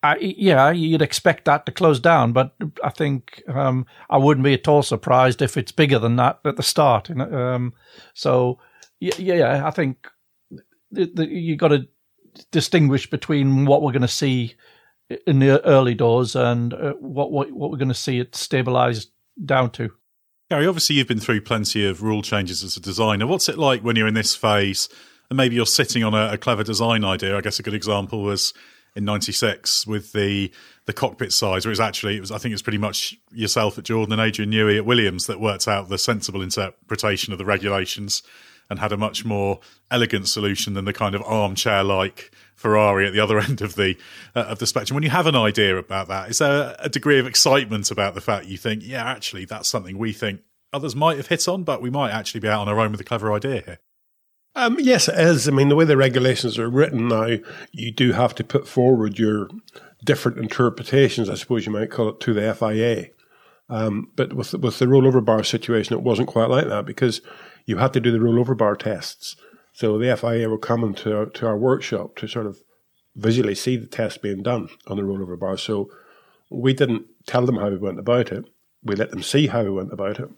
I, 0.02 0.16
yeah, 0.16 0.70
you'd 0.72 1.02
expect 1.02 1.44
that 1.44 1.64
to 1.66 1.72
close 1.72 2.00
down, 2.00 2.32
but 2.32 2.54
I 2.82 2.90
think 2.90 3.42
um, 3.48 3.86
I 4.10 4.16
wouldn't 4.18 4.44
be 4.44 4.54
at 4.54 4.66
all 4.66 4.82
surprised 4.82 5.40
if 5.40 5.56
it's 5.56 5.70
bigger 5.70 5.98
than 6.00 6.16
that 6.16 6.40
at 6.44 6.56
the 6.56 6.62
start. 6.62 7.08
Um, 7.10 7.72
so, 8.12 8.58
yeah, 8.98 9.14
yeah, 9.18 9.66
I 9.66 9.70
think 9.70 10.08
you've 10.90 11.58
got 11.58 11.68
to 11.68 11.86
distinguish 12.50 13.08
between 13.08 13.64
what 13.64 13.82
we're 13.82 13.92
going 13.92 14.02
to 14.02 14.08
see 14.08 14.54
in 15.26 15.38
the 15.38 15.64
early 15.66 15.94
doors 15.94 16.34
and 16.34 16.74
uh, 16.74 16.94
what, 16.94 17.30
what 17.30 17.52
what 17.52 17.70
we're 17.70 17.76
going 17.76 17.88
to 17.88 17.94
see 17.94 18.18
it 18.18 18.34
stabilize 18.34 19.08
down 19.44 19.70
to. 19.70 19.90
Gary, 20.50 20.66
obviously 20.66 20.96
you've 20.96 21.08
been 21.08 21.20
through 21.20 21.42
plenty 21.42 21.86
of 21.86 22.02
rule 22.02 22.22
changes 22.22 22.62
as 22.64 22.76
a 22.76 22.80
designer. 22.80 23.26
What's 23.26 23.48
it 23.48 23.58
like 23.58 23.82
when 23.82 23.96
you're 23.96 24.08
in 24.08 24.14
this 24.14 24.34
phase 24.34 24.88
and 25.30 25.36
maybe 25.36 25.54
you're 25.54 25.66
sitting 25.66 26.02
on 26.02 26.14
a, 26.14 26.32
a 26.32 26.38
clever 26.38 26.64
design 26.64 27.04
idea? 27.04 27.36
I 27.36 27.40
guess 27.40 27.58
a 27.58 27.62
good 27.62 27.74
example 27.74 28.22
was 28.22 28.52
in 28.94 29.04
'96 29.04 29.86
with 29.86 30.12
the 30.12 30.52
the 30.86 30.92
cockpit 30.92 31.32
size, 31.32 31.64
where 31.64 31.70
it 31.70 31.72
was 31.72 31.80
actually 31.80 32.16
it 32.16 32.20
was 32.20 32.30
I 32.30 32.38
think 32.38 32.52
it's 32.52 32.62
pretty 32.62 32.78
much 32.78 33.16
yourself 33.32 33.78
at 33.78 33.84
Jordan 33.84 34.12
and 34.12 34.20
Adrian 34.20 34.50
Newey 34.50 34.76
at 34.76 34.86
Williams 34.86 35.26
that 35.26 35.40
worked 35.40 35.68
out 35.68 35.88
the 35.88 35.98
sensible 35.98 36.42
interpretation 36.42 37.32
of 37.32 37.38
the 37.38 37.44
regulations 37.44 38.22
and 38.70 38.78
had 38.78 38.92
a 38.92 38.96
much 38.96 39.24
more 39.24 39.60
elegant 39.90 40.28
solution 40.28 40.74
than 40.74 40.84
the 40.84 40.92
kind 40.92 41.14
of 41.14 41.22
armchair 41.22 41.84
like 41.84 42.30
Ferrari 42.54 43.06
at 43.06 43.12
the 43.12 43.20
other 43.20 43.38
end 43.48 43.60
of 43.60 43.74
the 43.74 43.96
uh, 44.34 44.40
of 44.40 44.58
the 44.58 44.66
spectrum. 44.66 44.94
When 44.94 45.04
you 45.04 45.10
have 45.10 45.26
an 45.26 45.36
idea 45.36 45.76
about 45.76 46.08
that, 46.08 46.30
is 46.30 46.38
there 46.38 46.74
a 46.78 46.88
degree 46.88 47.18
of 47.18 47.26
excitement 47.26 47.90
about 47.90 48.14
the 48.14 48.20
fact 48.20 48.46
you 48.46 48.56
think, 48.56 48.82
yeah, 48.84 49.04
actually, 49.04 49.44
that's 49.44 49.68
something 49.68 49.98
we 49.98 50.12
think 50.12 50.40
others 50.72 50.96
might 50.96 51.16
have 51.16 51.26
hit 51.26 51.46
on, 51.48 51.64
but 51.64 51.82
we 51.82 51.90
might 51.90 52.12
actually 52.12 52.40
be 52.40 52.48
out 52.48 52.62
on 52.62 52.68
our 52.68 52.80
own 52.80 52.92
with 52.92 53.00
a 53.00 53.04
clever 53.04 53.32
idea 53.32 53.62
here? 53.64 53.78
Um, 54.54 54.76
yes, 54.78 55.08
it 55.08 55.18
is. 55.18 55.48
I 55.48 55.50
mean, 55.50 55.68
the 55.68 55.76
way 55.76 55.84
the 55.84 55.96
regulations 55.96 56.58
are 56.58 56.68
written 56.68 57.08
now, 57.08 57.36
you 57.72 57.90
do 57.90 58.12
have 58.12 58.34
to 58.36 58.44
put 58.44 58.68
forward 58.68 59.18
your 59.18 59.48
different 60.04 60.38
interpretations, 60.38 61.30
I 61.30 61.34
suppose 61.34 61.64
you 61.64 61.72
might 61.72 61.90
call 61.90 62.10
it, 62.10 62.20
to 62.20 62.34
the 62.34 62.54
FIA. 62.54 63.08
Um, 63.68 64.10
but 64.16 64.34
with 64.34 64.52
with 64.54 64.78
the 64.78 64.86
rollover 64.86 65.24
bar 65.24 65.42
situation, 65.42 65.96
it 65.96 66.02
wasn't 66.02 66.28
quite 66.28 66.50
like 66.50 66.66
that 66.68 66.84
because 66.84 67.22
you 67.64 67.78
had 67.78 67.92
to 67.94 68.00
do 68.00 68.10
the 68.10 68.18
rollover 68.18 68.56
bar 68.56 68.76
tests. 68.76 69.36
So 69.72 69.96
the 69.96 70.14
FIA 70.14 70.48
were 70.48 70.58
coming 70.58 70.92
to 70.94 71.26
to 71.26 71.46
our 71.46 71.56
workshop 71.56 72.16
to 72.16 72.28
sort 72.28 72.46
of 72.46 72.58
visually 73.16 73.54
see 73.54 73.76
the 73.76 73.86
test 73.86 74.20
being 74.20 74.42
done 74.42 74.68
on 74.86 74.96
the 74.96 75.02
rollover 75.02 75.38
bar. 75.38 75.56
So 75.56 75.90
we 76.50 76.74
didn't 76.74 77.06
tell 77.26 77.46
them 77.46 77.56
how 77.56 77.70
we 77.70 77.76
went 77.76 77.98
about 77.98 78.32
it. 78.32 78.44
We 78.82 78.96
let 78.96 79.10
them 79.10 79.22
see 79.22 79.46
how 79.46 79.62
we 79.62 79.70
went 79.70 79.92
about 79.92 80.18
it, 80.18 80.28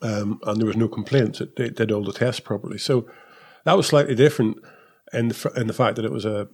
um, 0.00 0.40
and 0.44 0.60
there 0.60 0.66
was 0.66 0.76
no 0.76 0.88
complaints. 0.88 1.40
It, 1.40 1.52
it, 1.56 1.76
did 1.76 1.90
all 1.90 2.04
the 2.04 2.12
tests 2.12 2.40
properly. 2.40 2.78
So 2.78 3.06
that 3.64 3.76
was 3.76 3.86
slightly 3.86 4.14
different 4.14 4.58
in 5.12 5.28
the, 5.28 5.52
in 5.56 5.66
the 5.66 5.72
fact 5.72 5.96
that 5.96 6.04
it 6.04 6.12
was 6.12 6.24
a 6.24 6.48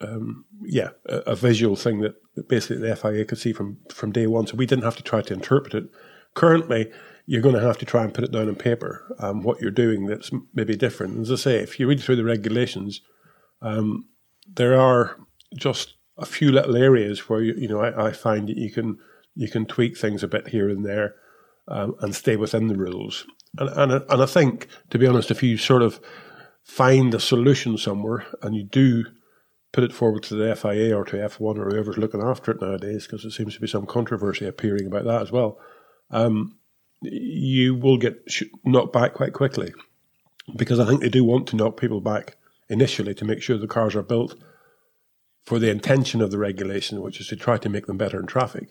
um, 0.00 0.44
yeah 0.62 0.90
a, 1.06 1.18
a, 1.18 1.36
visual 1.36 1.76
thing 1.76 2.00
that, 2.00 2.14
that 2.34 2.48
basically 2.48 2.78
the 2.78 2.96
FIA 2.96 3.24
could 3.24 3.38
see 3.38 3.52
from 3.52 3.78
from 3.92 4.12
day 4.12 4.26
one. 4.26 4.46
So 4.46 4.56
we 4.56 4.66
didn't 4.66 4.84
have 4.84 4.96
to 4.96 5.02
try 5.02 5.22
to 5.22 5.34
interpret 5.34 5.74
it. 5.74 5.90
Currently, 6.34 6.90
you're 7.26 7.42
going 7.42 7.54
to 7.54 7.60
have 7.60 7.78
to 7.78 7.86
try 7.86 8.02
and 8.02 8.12
put 8.12 8.24
it 8.24 8.32
down 8.32 8.48
on 8.48 8.56
paper 8.56 9.14
um, 9.20 9.42
what 9.42 9.60
you're 9.60 9.70
doing 9.70 10.06
that's 10.06 10.30
maybe 10.52 10.76
different. 10.76 11.20
As 11.20 11.30
I 11.30 11.36
say, 11.36 11.56
if 11.58 11.78
you 11.78 11.86
read 11.86 12.00
through 12.00 12.16
the 12.16 12.24
regulations, 12.24 13.02
um, 13.62 14.08
there 14.52 14.78
are 14.78 15.16
just 15.54 15.94
a 16.18 16.26
few 16.26 16.50
little 16.50 16.76
areas 16.76 17.28
where 17.28 17.42
you, 17.42 17.54
you 17.56 17.68
know 17.68 17.80
I, 17.80 18.08
I, 18.08 18.12
find 18.12 18.48
that 18.48 18.56
you 18.56 18.70
can 18.70 18.98
you 19.34 19.48
can 19.48 19.64
tweak 19.66 19.96
things 19.96 20.22
a 20.22 20.28
bit 20.28 20.48
here 20.48 20.68
and 20.68 20.84
there 20.84 21.14
um, 21.68 21.94
and 22.00 22.14
stay 22.14 22.36
within 22.36 22.68
the 22.68 22.76
rules. 22.76 23.26
And, 23.58 23.70
and 23.70 23.92
and 24.08 24.22
I 24.22 24.26
think, 24.26 24.68
to 24.90 24.98
be 24.98 25.06
honest, 25.06 25.30
if 25.30 25.42
you 25.42 25.56
sort 25.56 25.82
of 25.82 26.00
find 26.62 27.14
a 27.14 27.20
solution 27.20 27.76
somewhere 27.76 28.26
and 28.42 28.54
you 28.54 28.64
do 28.64 29.04
put 29.72 29.84
it 29.84 29.92
forward 29.92 30.22
to 30.22 30.34
the 30.34 30.54
FIA 30.54 30.96
or 30.96 31.04
to 31.04 31.16
F1 31.16 31.58
or 31.58 31.68
whoever's 31.68 31.98
looking 31.98 32.22
after 32.22 32.52
it 32.52 32.60
nowadays, 32.60 33.06
because 33.06 33.22
there 33.22 33.30
seems 33.30 33.54
to 33.54 33.60
be 33.60 33.66
some 33.66 33.86
controversy 33.86 34.46
appearing 34.46 34.86
about 34.86 35.04
that 35.04 35.22
as 35.22 35.32
well. 35.32 35.58
Um, 36.10 36.56
you 37.02 37.74
will 37.74 37.98
get 37.98 38.24
knocked 38.64 38.92
back 38.92 39.14
quite 39.14 39.32
quickly 39.32 39.74
because 40.56 40.78
I 40.78 40.86
think 40.86 41.00
they 41.00 41.08
do 41.08 41.24
want 41.24 41.48
to 41.48 41.56
knock 41.56 41.78
people 41.78 42.00
back 42.00 42.36
initially 42.68 43.14
to 43.14 43.24
make 43.24 43.42
sure 43.42 43.58
the 43.58 43.66
cars 43.66 43.94
are 43.94 44.02
built 44.02 44.36
for 45.44 45.58
the 45.58 45.70
intention 45.70 46.22
of 46.22 46.30
the 46.30 46.38
regulation, 46.38 47.02
which 47.02 47.20
is 47.20 47.28
to 47.28 47.36
try 47.36 47.58
to 47.58 47.68
make 47.68 47.86
them 47.86 47.98
better 47.98 48.18
in 48.18 48.26
traffic. 48.26 48.68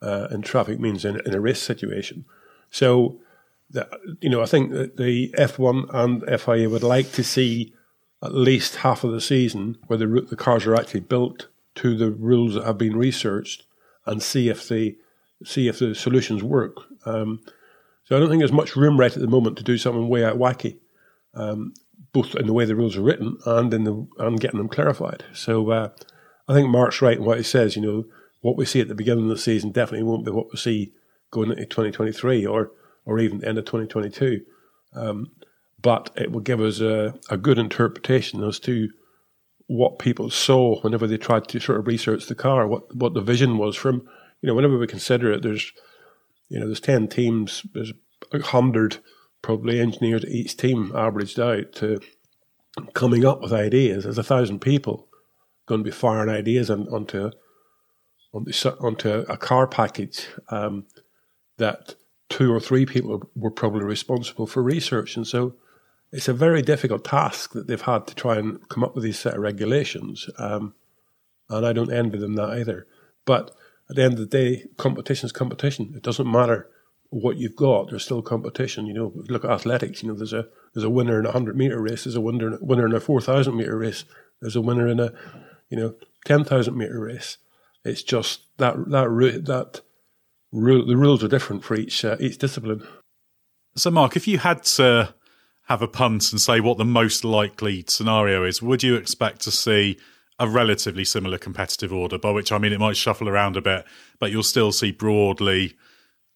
Uh, 0.00 0.28
and 0.30 0.44
traffic 0.44 0.78
means 0.78 1.04
in, 1.04 1.20
in, 1.26 1.34
a 1.34 1.40
race 1.40 1.60
situation. 1.60 2.24
So, 2.70 3.18
the, 3.68 3.88
you 4.20 4.30
know, 4.30 4.40
I 4.40 4.46
think 4.46 4.70
that 4.70 4.96
the 4.96 5.34
F1 5.36 5.92
and 5.92 6.40
FIA 6.40 6.70
would 6.70 6.84
like 6.84 7.10
to 7.12 7.24
see 7.24 7.74
at 8.22 8.34
least 8.34 8.76
half 8.76 9.02
of 9.02 9.12
the 9.12 9.20
season 9.20 9.76
where 9.88 9.98
the, 9.98 10.06
the 10.06 10.36
cars 10.36 10.66
are 10.66 10.76
actually 10.76 11.00
built 11.00 11.48
to 11.76 11.96
the 11.96 12.10
rules 12.10 12.54
that 12.54 12.64
have 12.64 12.78
been 12.78 12.96
researched 12.96 13.64
and 14.06 14.22
see 14.22 14.48
if 14.48 14.68
the 14.68 14.96
see 15.44 15.68
if 15.68 15.78
the 15.78 15.94
solutions 15.94 16.42
work. 16.42 16.76
Um, 17.06 17.40
so 18.04 18.16
I 18.16 18.18
don't 18.18 18.28
think 18.28 18.40
there's 18.40 18.52
much 18.52 18.74
room 18.74 18.98
right 18.98 19.14
at 19.14 19.20
the 19.20 19.28
moment 19.28 19.56
to 19.58 19.64
do 19.64 19.78
something 19.78 20.08
way 20.08 20.24
out 20.24 20.38
wacky, 20.38 20.78
um, 21.34 21.74
both 22.12 22.34
in 22.34 22.46
the 22.46 22.52
way 22.52 22.64
the 22.64 22.74
rules 22.74 22.96
are 22.96 23.02
written 23.02 23.36
and 23.46 23.72
in 23.72 23.84
the 23.84 24.06
and 24.18 24.40
getting 24.40 24.58
them 24.58 24.68
clarified. 24.68 25.24
So 25.32 25.70
uh, 25.70 25.90
I 26.48 26.54
think 26.54 26.68
Mark's 26.68 27.02
right 27.02 27.18
in 27.18 27.24
what 27.24 27.38
he 27.38 27.44
says. 27.44 27.76
You 27.76 27.82
know, 27.82 28.04
what 28.40 28.56
we 28.56 28.64
see 28.64 28.80
at 28.80 28.88
the 28.88 28.94
beginning 28.94 29.24
of 29.24 29.30
the 29.30 29.38
season 29.38 29.72
definitely 29.72 30.04
won't 30.04 30.24
be 30.24 30.30
what 30.30 30.50
we 30.52 30.58
see 30.58 30.92
going 31.30 31.50
into 31.50 31.66
2023 31.66 32.46
or 32.46 32.72
or 33.04 33.18
even 33.18 33.38
the 33.38 33.48
end 33.48 33.58
of 33.58 33.64
2022. 33.64 34.42
Um, 34.94 35.32
but 35.80 36.10
it 36.16 36.30
will 36.30 36.40
give 36.40 36.60
us 36.60 36.80
a, 36.80 37.14
a 37.30 37.36
good 37.36 37.58
interpretation 37.58 38.42
as 38.44 38.58
to 38.60 38.88
what 39.66 39.98
people 39.98 40.28
saw 40.30 40.80
whenever 40.80 41.06
they 41.06 41.16
tried 41.16 41.48
to 41.48 41.60
sort 41.60 41.78
of 41.78 41.86
research 41.86 42.26
the 42.26 42.34
car, 42.34 42.66
what 42.66 42.94
what 42.94 43.14
the 43.14 43.20
vision 43.20 43.58
was 43.58 43.76
from. 43.76 44.08
You 44.40 44.46
know, 44.46 44.54
whenever 44.54 44.78
we 44.78 44.86
consider 44.86 45.32
it, 45.32 45.42
there's 45.42 45.72
you 46.48 46.58
know, 46.58 46.66
there's 46.66 46.80
10 46.80 47.08
teams, 47.08 47.64
there's 47.74 47.92
100 48.30 48.98
probably 49.42 49.80
engineers 49.80 50.24
at 50.24 50.30
each 50.30 50.56
team 50.56 50.92
averaged 50.94 51.38
out 51.38 51.72
to 51.74 52.00
coming 52.94 53.24
up 53.24 53.40
with 53.40 53.52
ideas. 53.52 54.04
There's 54.04 54.18
a 54.18 54.22
thousand 54.22 54.60
people 54.60 55.08
going 55.66 55.80
to 55.80 55.84
be 55.84 55.90
firing 55.90 56.30
ideas 56.30 56.70
on, 56.70 56.88
onto, 56.88 57.30
onto, 58.32 59.24
a 59.28 59.36
car 59.36 59.66
package 59.66 60.28
um, 60.50 60.86
that 61.56 61.94
two 62.28 62.52
or 62.52 62.60
three 62.60 62.86
people 62.86 63.30
were 63.34 63.50
probably 63.50 63.84
responsible 63.84 64.46
for 64.46 64.62
research. 64.62 65.16
And 65.16 65.26
so 65.26 65.54
it's 66.12 66.28
a 66.28 66.34
very 66.34 66.62
difficult 66.62 67.04
task 67.04 67.52
that 67.52 67.66
they've 67.66 67.80
had 67.80 68.06
to 68.06 68.14
try 68.14 68.36
and 68.36 68.66
come 68.68 68.84
up 68.84 68.94
with 68.94 69.04
these 69.04 69.18
set 69.18 69.34
of 69.34 69.40
regulations. 69.40 70.28
Um, 70.38 70.74
and 71.48 71.66
I 71.66 71.72
don't 71.72 71.92
envy 71.92 72.18
them 72.18 72.34
that 72.36 72.50
either. 72.50 72.86
But 73.24 73.54
at 73.90 73.96
the 73.96 74.02
end 74.02 74.14
of 74.14 74.18
the 74.18 74.26
day, 74.26 74.66
competition 74.76 75.26
is 75.26 75.32
competition. 75.32 75.92
It 75.96 76.02
doesn't 76.02 76.30
matter 76.30 76.68
what 77.10 77.38
you've 77.38 77.56
got. 77.56 77.88
There's 77.88 78.04
still 78.04 78.22
competition. 78.22 78.86
You 78.86 78.94
know, 78.94 79.12
look 79.28 79.44
at 79.44 79.50
athletics. 79.50 80.02
You 80.02 80.10
know, 80.10 80.14
there's 80.14 80.32
a 80.32 80.46
there's 80.74 80.84
a 80.84 80.90
winner 80.90 81.18
in 81.18 81.26
a 81.26 81.32
hundred 81.32 81.56
meter 81.56 81.80
race. 81.80 82.04
There's 82.04 82.16
a 82.16 82.20
winner 82.20 82.58
winner 82.60 82.86
in 82.86 82.94
a 82.94 83.00
four 83.00 83.20
thousand 83.20 83.56
meter 83.56 83.76
race. 83.76 84.04
There's 84.40 84.56
a 84.56 84.60
winner 84.60 84.86
in 84.86 85.00
a 85.00 85.12
you 85.70 85.78
know 85.78 85.94
ten 86.24 86.44
thousand 86.44 86.76
meter 86.76 87.00
race. 87.00 87.38
It's 87.84 88.02
just 88.02 88.42
that 88.58 88.76
that 88.90 89.08
that. 89.46 89.80
The 90.50 90.96
rules 90.96 91.22
are 91.22 91.28
different 91.28 91.62
for 91.62 91.76
each 91.76 92.06
uh, 92.06 92.16
each 92.18 92.38
discipline. 92.38 92.82
So, 93.76 93.90
Mark, 93.90 94.16
if 94.16 94.26
you 94.26 94.38
had 94.38 94.62
to 94.64 95.14
have 95.66 95.82
a 95.82 95.88
punt 95.88 96.32
and 96.32 96.40
say 96.40 96.58
what 96.58 96.78
the 96.78 96.86
most 96.86 97.22
likely 97.22 97.84
scenario 97.86 98.44
is, 98.44 98.62
would 98.62 98.82
you 98.82 98.94
expect 98.96 99.42
to 99.42 99.50
see 99.50 99.98
a 100.38 100.48
relatively 100.48 101.04
similar 101.04 101.36
competitive 101.36 101.92
order, 101.92 102.16
by 102.16 102.30
which 102.30 102.50
I 102.50 102.56
mean 102.56 102.72
it 102.72 102.80
might 102.80 102.96
shuffle 102.96 103.28
around 103.28 103.58
a 103.58 103.60
bit, 103.60 103.84
but 104.18 104.30
you'll 104.30 104.42
still 104.42 104.72
see 104.72 104.90
broadly 104.90 105.74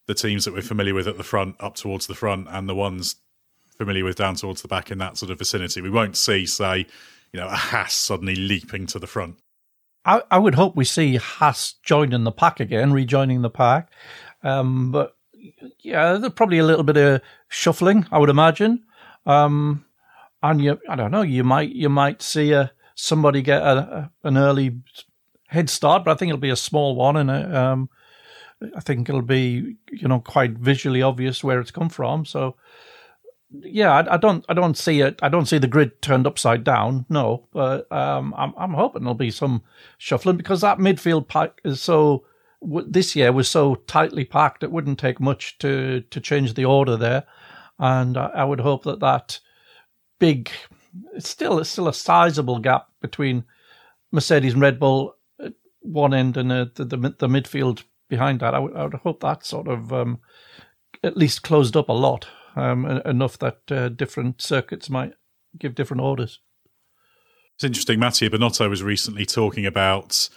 the 0.05 0.13
teams 0.13 0.45
that 0.45 0.53
we're 0.53 0.61
familiar 0.61 0.93
with 0.93 1.07
at 1.07 1.17
the 1.17 1.23
front 1.23 1.55
up 1.59 1.75
towards 1.75 2.05
the 2.05 2.13
front 2.13 2.47
and 2.51 2.69
the 2.69 2.75
ones 2.75 3.15
familiar 3.77 4.03
with 4.03 4.17
down 4.17 4.35
towards 4.35 4.61
the 4.61 4.67
back 4.67 4.91
in 4.91 4.99
that 4.99 5.17
sort 5.17 5.31
of 5.31 5.39
vicinity. 5.39 5.81
We 5.81 5.89
won't 5.89 6.17
see, 6.17 6.45
say, 6.45 6.85
you 7.31 7.39
know, 7.39 7.47
a 7.47 7.55
Haas 7.55 7.93
suddenly 7.93 8.35
leaping 8.35 8.85
to 8.87 8.99
the 8.99 9.07
front. 9.07 9.37
I, 10.05 10.21
I 10.29 10.37
would 10.37 10.55
hope 10.55 10.75
we 10.75 10.85
see 10.85 11.15
Haas 11.15 11.75
joining 11.83 12.23
the 12.23 12.31
pack 12.31 12.59
again, 12.59 12.91
rejoining 12.91 13.41
the 13.41 13.49
pack. 13.49 13.89
Um, 14.43 14.91
but 14.91 15.15
yeah, 15.79 16.17
there's 16.17 16.33
probably 16.33 16.59
a 16.59 16.65
little 16.65 16.83
bit 16.83 16.97
of 16.97 17.21
shuffling, 17.47 18.05
I 18.11 18.19
would 18.19 18.29
imagine. 18.29 18.83
Um, 19.25 19.85
and 20.41 20.61
you, 20.61 20.79
I 20.89 20.95
don't 20.95 21.11
know, 21.11 21.21
you 21.21 21.43
might 21.43 21.69
you 21.69 21.87
might 21.89 22.21
see 22.21 22.51
a 22.51 22.71
somebody 22.95 23.41
get 23.41 23.61
a, 23.61 24.11
a, 24.23 24.27
an 24.27 24.37
early 24.37 24.81
head 25.47 25.69
start, 25.69 26.03
but 26.03 26.11
I 26.11 26.15
think 26.15 26.29
it'll 26.29 26.39
be 26.39 26.49
a 26.49 26.55
small 26.55 26.95
one, 26.95 27.15
and 27.15 27.55
um, 27.55 27.89
I 28.75 28.81
think 28.81 29.07
it'll 29.07 29.21
be 29.21 29.77
you 29.89 30.07
know 30.07 30.19
quite 30.19 30.51
visually 30.51 31.01
obvious 31.01 31.43
where 31.43 31.61
it's 31.61 31.71
come 31.71 31.89
from. 31.89 32.25
So 32.25 32.57
yeah, 33.61 33.91
I, 33.91 34.15
I, 34.15 34.17
don't 34.17 34.45
I 34.49 34.53
don't 34.53 34.77
see 34.77 35.01
it. 35.01 35.19
I 35.21 35.29
don't 35.29 35.45
see 35.45 35.57
the 35.57 35.67
grid 35.67 36.01
turned 36.01 36.25
upside 36.25 36.63
down. 36.63 37.05
No, 37.09 37.47
but 37.53 37.91
um, 37.91 38.33
I'm 38.37 38.53
I'm 38.57 38.73
hoping 38.73 39.03
there'll 39.03 39.13
be 39.13 39.31
some 39.31 39.63
shuffling 39.97 40.37
because 40.37 40.61
that 40.61 40.79
midfield 40.79 41.27
pack 41.27 41.61
is 41.63 41.81
so 41.81 42.25
this 42.87 43.15
year 43.15 43.31
was 43.31 43.47
so 43.47 43.75
tightly 43.75 44.25
packed. 44.25 44.63
It 44.63 44.71
wouldn't 44.71 44.99
take 44.99 45.19
much 45.19 45.57
to 45.59 46.01
to 46.01 46.19
change 46.19 46.53
the 46.53 46.65
order 46.65 46.97
there, 46.97 47.23
and 47.79 48.17
I, 48.17 48.27
I 48.27 48.43
would 48.43 48.59
hope 48.59 48.83
that 48.85 48.99
that 49.01 49.39
big 50.19 50.49
it's 51.13 51.29
still 51.29 51.59
it's 51.59 51.69
still 51.69 51.87
a 51.87 51.93
sizable 51.93 52.59
gap 52.59 52.87
between 53.01 53.43
Mercedes 54.11 54.53
and 54.53 54.61
Red 54.61 54.79
Bull 54.79 55.15
at 55.39 55.53
one 55.81 56.13
end 56.13 56.37
and 56.37 56.51
uh, 56.51 56.65
the, 56.75 56.85
the, 56.85 56.97
the 56.97 57.27
midfield 57.27 57.83
behind 58.09 58.39
that. 58.39 58.55
I 58.55 58.59
would 58.59 58.75
I 58.75 58.83
would 58.83 58.93
hope 58.95 59.21
that 59.21 59.45
sort 59.45 59.67
of 59.67 59.93
um, 59.93 60.19
at 61.03 61.17
least 61.17 61.43
closed 61.43 61.77
up 61.77 61.89
a 61.89 61.93
lot 61.93 62.27
um, 62.55 62.85
enough 62.85 63.37
that 63.39 63.59
uh, 63.71 63.89
different 63.89 64.41
circuits 64.41 64.89
might 64.89 65.13
give 65.57 65.75
different 65.75 66.01
orders. 66.01 66.39
It's 67.55 67.63
interesting. 67.63 67.99
Mattia 67.99 68.29
Binotto 68.29 68.69
was 68.69 68.81
recently 68.81 69.25
talking 69.25 69.65
about 69.65 70.29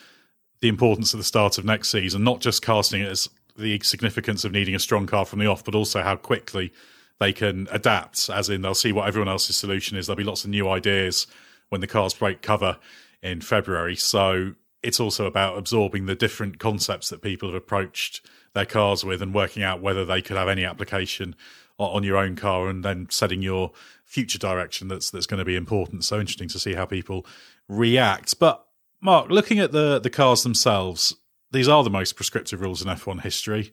the 0.61 0.69
importance 0.69 1.15
of 1.15 1.19
the 1.19 1.25
start 1.25 1.59
of 1.59 1.65
next 1.65 1.91
season, 1.91 2.25
not 2.25 2.41
just 2.41 2.63
casting 2.63 3.03
it 3.03 3.09
as 3.09 3.29
the 3.57 3.81
significance 3.81 4.45
of 4.45 4.53
needing 4.53 4.75
a 4.75 4.79
strong 4.79 5.07
car 5.07 5.25
from 5.25 5.39
the 5.39 5.47
off, 5.47 5.65
but 5.65 5.75
also 5.75 6.03
how 6.03 6.17
quickly 6.17 6.73
they 7.19 7.33
can 7.33 7.67
adapt, 7.71 8.29
as 8.29 8.51
in 8.51 8.63
they'll 8.63 8.75
see 8.75 8.93
what 8.93 9.09
everyone 9.09 9.29
else's 9.29 9.57
solution 9.57 9.97
is. 9.97 10.07
There'll 10.07 10.17
be 10.17 10.25
lots 10.25 10.45
of 10.45 10.51
new 10.51 10.69
ideas 10.69 11.27
when 11.71 11.81
the 11.81 11.87
cars 11.87 12.15
break 12.15 12.43
cover 12.43 12.79
in 13.23 13.41
February. 13.41 13.97
So 13.97 14.55
it's 14.83 15.01
also 15.01 15.27
about 15.27 15.59
absorbing 15.59 16.07
the 16.07 16.15
different 16.15 16.59
concepts 16.59 17.09
that 17.09 17.23
people 17.23 17.49
have 17.49 17.57
approached 17.57 18.27
their 18.55 18.67
cars 18.67 19.05
with 19.05 19.23
and 19.23 19.35
working 19.35 19.63
out 19.63 19.81
whether 19.81 20.05
they 20.05 20.23
could 20.23 20.37
have 20.37 20.49
any 20.49 20.65
application 20.65 21.35
on 21.79 22.03
your 22.03 22.17
own 22.17 22.37
car 22.37 22.69
and 22.69 22.85
then 22.85 23.07
setting 23.11 23.43
your 23.43 23.73
future 24.05 24.39
direction 24.39 24.89
that's 24.89 25.11
that's 25.11 25.27
going 25.27 25.39
to 25.39 25.45
be 25.45 25.57
important. 25.57 26.05
So 26.05 26.19
interesting 26.19 26.49
to 26.49 26.59
see 26.59 26.75
how 26.75 26.87
people 26.87 27.27
react. 27.69 28.39
But 28.39 28.65
Mark, 29.01 29.31
looking 29.31 29.59
at 29.59 29.73
the 29.73 29.99
the 29.99 30.11
cars 30.11 30.43
themselves, 30.43 31.15
these 31.53 31.69
are 31.69 31.85
the 31.85 31.91
most 31.91 32.17
prescriptive 32.17 32.61
rules 32.61 32.83
in 32.83 32.89
F1 32.89 33.23
history. 33.23 33.73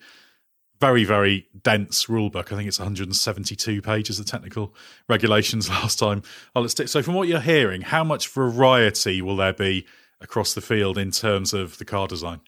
Very, 0.79 1.05
very 1.05 1.47
dense 1.61 2.09
rule 2.09 2.29
book. 2.29 2.51
I 2.51 2.57
think 2.57 2.67
it's 2.67 2.79
172 2.79 3.81
pages 3.81 4.19
of 4.19 4.25
technical 4.25 4.75
regulations 5.07 5.69
last 5.69 5.97
time. 5.97 6.23
Oh, 6.55 6.67
so, 6.67 7.01
from 7.01 7.13
what 7.13 7.27
you're 7.27 7.39
hearing, 7.39 7.81
how 7.81 8.03
much 8.03 8.27
variety 8.27 9.21
will 9.21 9.37
there 9.37 9.53
be 9.53 9.85
across 10.19 10.53
the 10.53 10.61
field 10.61 10.97
in 10.97 11.11
terms 11.11 11.53
of 11.53 11.77
the 11.77 11.85
car 11.85 12.07
design? 12.07 12.41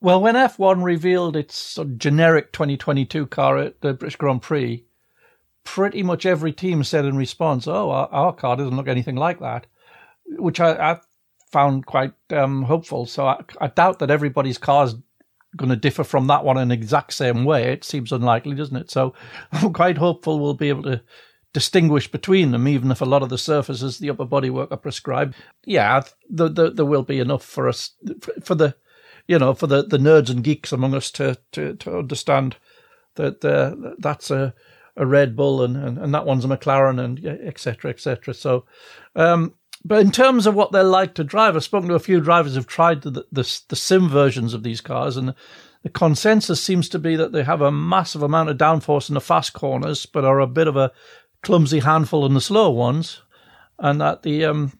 Well, 0.00 0.20
when 0.20 0.34
F1 0.34 0.82
revealed 0.82 1.36
its 1.36 1.78
generic 1.96 2.52
2022 2.52 3.26
car 3.26 3.58
at 3.58 3.80
the 3.80 3.94
British 3.94 4.16
Grand 4.16 4.42
Prix, 4.42 4.84
pretty 5.64 6.02
much 6.02 6.26
every 6.26 6.52
team 6.52 6.84
said 6.84 7.04
in 7.04 7.16
response, 7.16 7.66
"Oh, 7.66 7.90
our, 7.90 8.08
our 8.08 8.32
car 8.32 8.56
doesn't 8.56 8.76
look 8.76 8.88
anything 8.88 9.16
like 9.16 9.40
that," 9.40 9.66
which 10.26 10.60
I, 10.60 10.92
I 10.92 11.00
found 11.50 11.86
quite 11.86 12.14
um, 12.30 12.62
hopeful. 12.62 13.06
So 13.06 13.26
I, 13.26 13.40
I, 13.60 13.68
doubt 13.68 14.00
that 14.00 14.10
everybody's 14.10 14.58
car 14.58 14.86
is 14.86 14.96
going 15.56 15.70
to 15.70 15.76
differ 15.76 16.02
from 16.02 16.26
that 16.26 16.44
one 16.44 16.58
in 16.58 16.70
exact 16.70 17.12
same 17.12 17.44
way. 17.44 17.72
It 17.72 17.84
seems 17.84 18.10
unlikely, 18.10 18.56
doesn't 18.56 18.76
it? 18.76 18.90
So 18.90 19.14
I'm 19.52 19.72
quite 19.72 19.98
hopeful 19.98 20.40
we'll 20.40 20.54
be 20.54 20.68
able 20.68 20.82
to 20.84 21.00
distinguish 21.52 22.10
between 22.10 22.50
them, 22.50 22.66
even 22.66 22.90
if 22.90 23.00
a 23.00 23.06
lot 23.06 23.22
of 23.22 23.28
the 23.28 23.38
surfaces, 23.38 23.98
the 23.98 24.10
upper 24.10 24.26
bodywork 24.26 24.72
are 24.72 24.76
prescribed. 24.76 25.36
Yeah, 25.64 26.02
the, 26.28 26.48
the, 26.48 26.70
there 26.70 26.84
will 26.84 27.04
be 27.04 27.20
enough 27.20 27.44
for 27.44 27.68
us 27.68 27.92
for 28.42 28.56
the, 28.56 28.74
you 29.28 29.38
know, 29.38 29.54
for 29.54 29.68
the, 29.68 29.84
the 29.84 29.98
nerds 29.98 30.28
and 30.28 30.42
geeks 30.42 30.72
among 30.72 30.94
us 30.94 31.10
to 31.12 31.38
to, 31.52 31.74
to 31.76 31.98
understand 31.98 32.56
that 33.14 33.44
uh, 33.44 33.94
that's 33.98 34.32
a 34.32 34.52
a 34.96 35.06
Red 35.06 35.36
Bull 35.36 35.62
and, 35.62 35.76
and, 35.76 35.98
and 35.98 36.14
that 36.14 36.26
one's 36.26 36.44
a 36.44 36.48
McLaren 36.48 37.02
and 37.02 37.24
etc. 37.26 37.90
etc. 37.90 38.34
So, 38.34 38.64
um, 39.16 39.54
but 39.84 40.00
in 40.00 40.10
terms 40.10 40.46
of 40.46 40.54
what 40.54 40.72
they're 40.72 40.82
like 40.82 41.14
to 41.14 41.24
drive, 41.24 41.56
I've 41.56 41.64
spoken 41.64 41.88
to 41.88 41.94
a 41.94 42.00
few 42.00 42.20
drivers 42.20 42.54
who've 42.54 42.66
tried 42.66 43.02
the, 43.02 43.10
the, 43.10 43.62
the 43.68 43.76
sim 43.76 44.08
versions 44.08 44.54
of 44.54 44.62
these 44.62 44.80
cars, 44.80 45.16
and 45.16 45.34
the 45.82 45.90
consensus 45.90 46.62
seems 46.62 46.88
to 46.90 46.98
be 46.98 47.16
that 47.16 47.32
they 47.32 47.44
have 47.44 47.60
a 47.60 47.70
massive 47.70 48.22
amount 48.22 48.48
of 48.48 48.56
downforce 48.56 49.08
in 49.08 49.14
the 49.14 49.20
fast 49.20 49.52
corners, 49.52 50.06
but 50.06 50.24
are 50.24 50.40
a 50.40 50.46
bit 50.46 50.68
of 50.68 50.76
a 50.76 50.92
clumsy 51.42 51.80
handful 51.80 52.24
in 52.24 52.32
the 52.32 52.40
slow 52.40 52.70
ones, 52.70 53.20
and 53.78 54.00
that 54.00 54.22
the 54.22 54.44
um, 54.44 54.78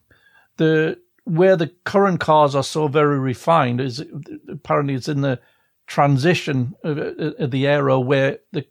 the 0.57 0.98
where 1.24 1.57
the 1.57 1.72
current 1.85 2.20
cars 2.20 2.55
are 2.55 2.62
so 2.62 2.87
very 2.87 3.18
refined 3.18 3.81
is 3.81 4.05
apparently 4.48 4.94
it's 4.94 5.09
in 5.09 5.22
the 5.22 5.40
transition 5.87 6.74
of, 6.85 6.98
of 6.98 7.50
the 7.50 7.66
era 7.66 7.98
where 7.98 8.38
the 8.53 8.66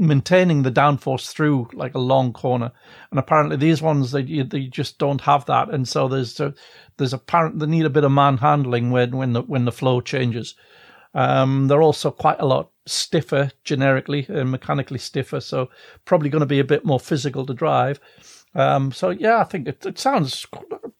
maintaining 0.00 0.62
the 0.62 0.72
downforce 0.72 1.30
through 1.30 1.68
like 1.72 1.94
a 1.94 1.98
long 1.98 2.32
corner. 2.32 2.72
And 3.10 3.18
apparently 3.18 3.56
these 3.56 3.82
ones 3.82 4.12
they 4.12 4.42
they 4.42 4.66
just 4.66 4.98
don't 4.98 5.20
have 5.20 5.44
that, 5.46 5.72
and 5.72 5.86
so 5.86 6.08
there's 6.08 6.40
a, 6.40 6.54
there's 6.96 7.12
apparent 7.12 7.58
they 7.58 7.66
need 7.66 7.86
a 7.86 7.90
bit 7.90 8.04
of 8.04 8.12
manhandling 8.12 8.90
when 8.90 9.16
when 9.16 9.34
the 9.34 9.42
when 9.42 9.64
the 9.64 9.72
flow 9.72 10.00
changes. 10.00 10.54
Um, 11.12 11.66
they're 11.66 11.82
also 11.82 12.10
quite 12.10 12.40
a 12.40 12.46
lot 12.46 12.70
stiffer 12.86 13.50
generically 13.64 14.26
and 14.28 14.50
mechanically 14.50 14.98
stiffer, 14.98 15.40
so 15.40 15.68
probably 16.04 16.30
going 16.30 16.40
to 16.40 16.46
be 16.46 16.60
a 16.60 16.64
bit 16.64 16.84
more 16.84 17.00
physical 17.00 17.44
to 17.46 17.54
drive. 17.54 18.00
Um, 18.54 18.92
so 18.92 19.10
yeah, 19.10 19.38
I 19.38 19.44
think 19.44 19.68
it, 19.68 19.84
it 19.84 19.98
sounds 19.98 20.46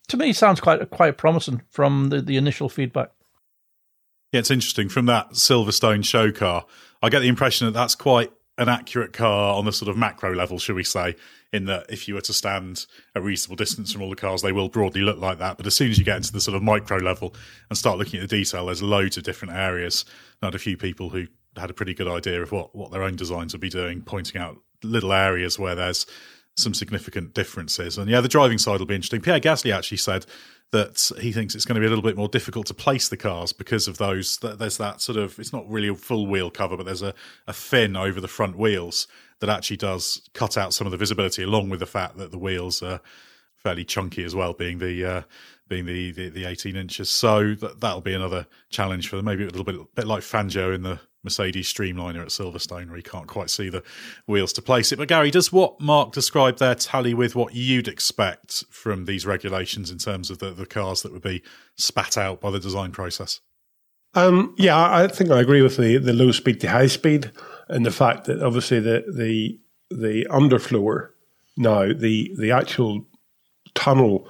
to 0.08 0.16
me 0.16 0.32
sounds 0.32 0.60
quite 0.60 0.90
quite 0.90 1.16
promising 1.16 1.62
from 1.70 2.10
the, 2.10 2.20
the 2.20 2.36
initial 2.36 2.68
feedback. 2.68 3.10
Yeah, 4.32 4.40
it's 4.40 4.50
interesting 4.50 4.88
from 4.88 5.06
that 5.06 5.30
Silverstone 5.30 6.04
show 6.04 6.30
car. 6.30 6.66
I 7.02 7.08
get 7.08 7.20
the 7.20 7.28
impression 7.28 7.66
that 7.66 7.72
that's 7.72 7.94
quite 7.94 8.32
an 8.60 8.68
accurate 8.68 9.14
car 9.14 9.56
on 9.56 9.64
the 9.64 9.72
sort 9.72 9.88
of 9.88 9.96
macro 9.96 10.34
level, 10.34 10.58
should 10.58 10.76
we 10.76 10.84
say, 10.84 11.16
in 11.50 11.64
that 11.64 11.86
if 11.88 12.06
you 12.06 12.14
were 12.14 12.20
to 12.20 12.32
stand 12.34 12.84
a 13.14 13.20
reasonable 13.20 13.56
distance 13.56 13.90
from 13.90 14.02
all 14.02 14.10
the 14.10 14.16
cars, 14.16 14.42
they 14.42 14.52
will 14.52 14.68
broadly 14.68 15.00
look 15.00 15.18
like 15.18 15.38
that. 15.38 15.56
But 15.56 15.66
as 15.66 15.74
soon 15.74 15.90
as 15.90 15.98
you 15.98 16.04
get 16.04 16.18
into 16.18 16.32
the 16.32 16.42
sort 16.42 16.54
of 16.54 16.62
micro 16.62 16.98
level 16.98 17.34
and 17.70 17.78
start 17.78 17.98
looking 17.98 18.20
at 18.20 18.28
the 18.28 18.36
detail, 18.36 18.66
there's 18.66 18.82
loads 18.82 19.16
of 19.16 19.24
different 19.24 19.54
areas. 19.54 20.04
Not 20.42 20.54
a 20.54 20.58
few 20.58 20.76
people 20.76 21.08
who 21.08 21.26
had 21.56 21.70
a 21.70 21.74
pretty 21.74 21.94
good 21.94 22.06
idea 22.06 22.42
of 22.42 22.52
what, 22.52 22.76
what 22.76 22.92
their 22.92 23.02
own 23.02 23.16
designs 23.16 23.54
would 23.54 23.62
be 23.62 23.70
doing, 23.70 24.02
pointing 24.02 24.38
out 24.38 24.58
little 24.82 25.14
areas 25.14 25.58
where 25.58 25.74
there's 25.74 26.04
some 26.56 26.74
significant 26.74 27.34
differences. 27.34 27.96
And 27.96 28.10
yeah, 28.10 28.20
the 28.20 28.28
driving 28.28 28.58
side 28.58 28.80
will 28.80 28.86
be 28.86 28.94
interesting. 28.94 29.20
Pierre 29.20 29.40
Gasly 29.40 29.74
actually 29.74 29.98
said 29.98 30.26
that 30.72 31.10
he 31.20 31.32
thinks 31.32 31.54
it's 31.54 31.64
going 31.64 31.74
to 31.74 31.80
be 31.80 31.86
a 31.86 31.88
little 31.88 32.02
bit 32.02 32.16
more 32.16 32.28
difficult 32.28 32.66
to 32.66 32.74
place 32.74 33.08
the 33.08 33.16
cars 33.16 33.52
because 33.52 33.88
of 33.88 33.98
those. 33.98 34.38
There's 34.38 34.78
that 34.78 35.00
sort 35.00 35.18
of 35.18 35.38
it's 35.38 35.52
not 35.52 35.68
really 35.68 35.88
a 35.88 35.94
full 35.94 36.26
wheel 36.26 36.50
cover, 36.50 36.76
but 36.76 36.86
there's 36.86 37.02
a, 37.02 37.14
a 37.46 37.52
fin 37.52 37.96
over 37.96 38.20
the 38.20 38.28
front 38.28 38.56
wheels 38.56 39.08
that 39.40 39.48
actually 39.48 39.78
does 39.78 40.28
cut 40.34 40.56
out 40.56 40.74
some 40.74 40.86
of 40.86 40.90
the 40.90 40.96
visibility, 40.96 41.42
along 41.42 41.70
with 41.70 41.80
the 41.80 41.86
fact 41.86 42.18
that 42.18 42.30
the 42.30 42.38
wheels 42.38 42.82
are 42.82 43.00
fairly 43.56 43.84
chunky 43.84 44.22
as 44.24 44.34
well, 44.34 44.52
being 44.52 44.78
the 44.78 45.04
uh, 45.04 45.22
being 45.68 45.86
the, 45.86 46.10
the, 46.12 46.28
the 46.28 46.44
18 46.44 46.76
inches. 46.76 47.10
So 47.10 47.54
that, 47.54 47.80
that'll 47.80 48.00
be 48.00 48.14
another 48.14 48.46
challenge 48.70 49.08
for 49.08 49.16
them. 49.16 49.24
Maybe 49.24 49.44
a 49.44 49.46
little 49.46 49.64
bit 49.64 49.94
bit 49.94 50.06
like 50.06 50.22
Fangio 50.22 50.74
in 50.74 50.82
the 50.82 51.00
Mercedes 51.22 51.72
Streamliner 51.72 52.22
at 52.22 52.28
Silverstone, 52.28 52.88
where 52.88 52.96
you 52.96 53.02
can't 53.02 53.26
quite 53.26 53.50
see 53.50 53.68
the 53.68 53.83
wheels 54.26 54.52
to 54.54 54.62
place 54.62 54.92
it. 54.92 54.96
But 54.96 55.09
Gary, 55.09 55.30
does 55.30 55.52
what 55.52 55.80
Mark 55.80 56.12
described 56.12 56.59
there 56.59 56.74
tally 56.74 57.14
with 57.14 57.35
what 57.35 57.54
you'd 57.54 57.88
expect 57.88 58.64
from 58.70 59.04
these 59.04 59.26
regulations 59.26 59.90
in 59.90 59.98
terms 59.98 60.30
of 60.30 60.38
the, 60.38 60.52
the 60.52 60.66
cars 60.66 61.02
that 61.02 61.12
would 61.12 61.22
be 61.22 61.42
spat 61.76 62.16
out 62.16 62.40
by 62.40 62.50
the 62.50 62.61
design 62.61 62.92
process? 62.92 63.40
Um, 64.14 64.54
yeah, 64.59 64.76
I 64.76 65.06
think 65.06 65.30
I 65.30 65.40
agree 65.40 65.62
with 65.62 65.76
the, 65.76 65.98
the 65.98 66.12
low 66.12 66.33
speed 66.33 66.61
to 66.61 66.70
high 66.70 66.88
speed 66.88 67.30
and 67.68 67.87
the 67.87 67.92
fact 67.92 68.24
that 68.24 68.42
obviously 68.42 68.80
the 68.80 69.04
the 69.09 69.61
the 69.90 70.26
underfloor 70.30 71.11
now 71.56 71.92
the 71.92 72.35
the 72.37 72.50
actual 72.50 73.06
tunnel 73.74 74.28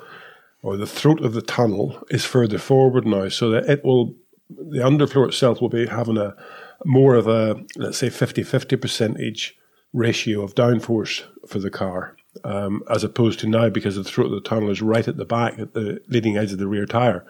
or 0.63 0.77
the 0.77 0.87
throat 0.87 1.23
of 1.23 1.33
the 1.33 1.43
tunnel 1.43 2.03
is 2.11 2.25
further 2.25 2.59
forward 2.59 3.07
now, 3.07 3.29
so 3.29 3.51
that 3.51 3.65
it 3.69 3.85
will 3.85 4.15
the 4.51 4.81
underfloor 4.81 5.29
itself 5.29 5.61
will 5.61 5.69
be 5.69 5.87
having 5.87 6.19
a 6.19 6.35
more 6.85 7.15
of 7.15 7.27
a, 7.27 7.65
let's 7.77 7.99
say, 7.99 8.11
50 8.11 8.43
50 8.43 8.77
percentage 8.77 9.57
ratio 9.93 10.43
of 10.43 10.55
downforce 10.55 11.25
for 11.47 11.59
the 11.59 11.71
car, 11.71 12.17
um, 12.45 12.83
as 12.89 13.05
opposed 13.05 13.41
to 13.41 13.49
now 13.49 13.69
because 13.69 13.97
the 13.97 14.05
throat 14.05 14.27
of 14.27 14.43
the 14.43 14.49
tunnel 14.49 14.71
is 14.71 14.83
right 14.83 15.09
at 15.09 15.17
the 15.17 15.25
back, 15.25 15.59
at 15.59 15.75
the 15.75 16.01
leading 16.09 16.37
edge 16.37 16.53
of 16.53 16.59
the 16.59 16.69
rear 16.69 16.87
tyre. 16.87 17.27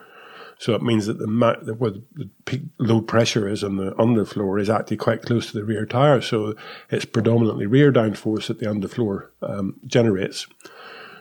So 0.58 0.74
it 0.74 0.82
means 0.82 1.06
that 1.06 1.18
the 1.18 1.74
where 1.78 1.90
the 1.90 2.28
peak 2.44 2.64
load 2.78 3.08
pressure 3.08 3.48
is 3.48 3.64
on 3.64 3.76
the 3.76 3.92
underfloor 3.92 4.60
is 4.60 4.68
actually 4.68 4.98
quite 4.98 5.22
close 5.22 5.50
to 5.50 5.54
the 5.54 5.64
rear 5.64 5.86
tyre. 5.86 6.20
So 6.20 6.54
it's 6.90 7.06
predominantly 7.06 7.64
rear 7.64 7.90
downforce 7.90 8.48
that 8.48 8.58
the 8.58 8.66
underfloor 8.66 9.28
um, 9.40 9.80
generates. 9.86 10.46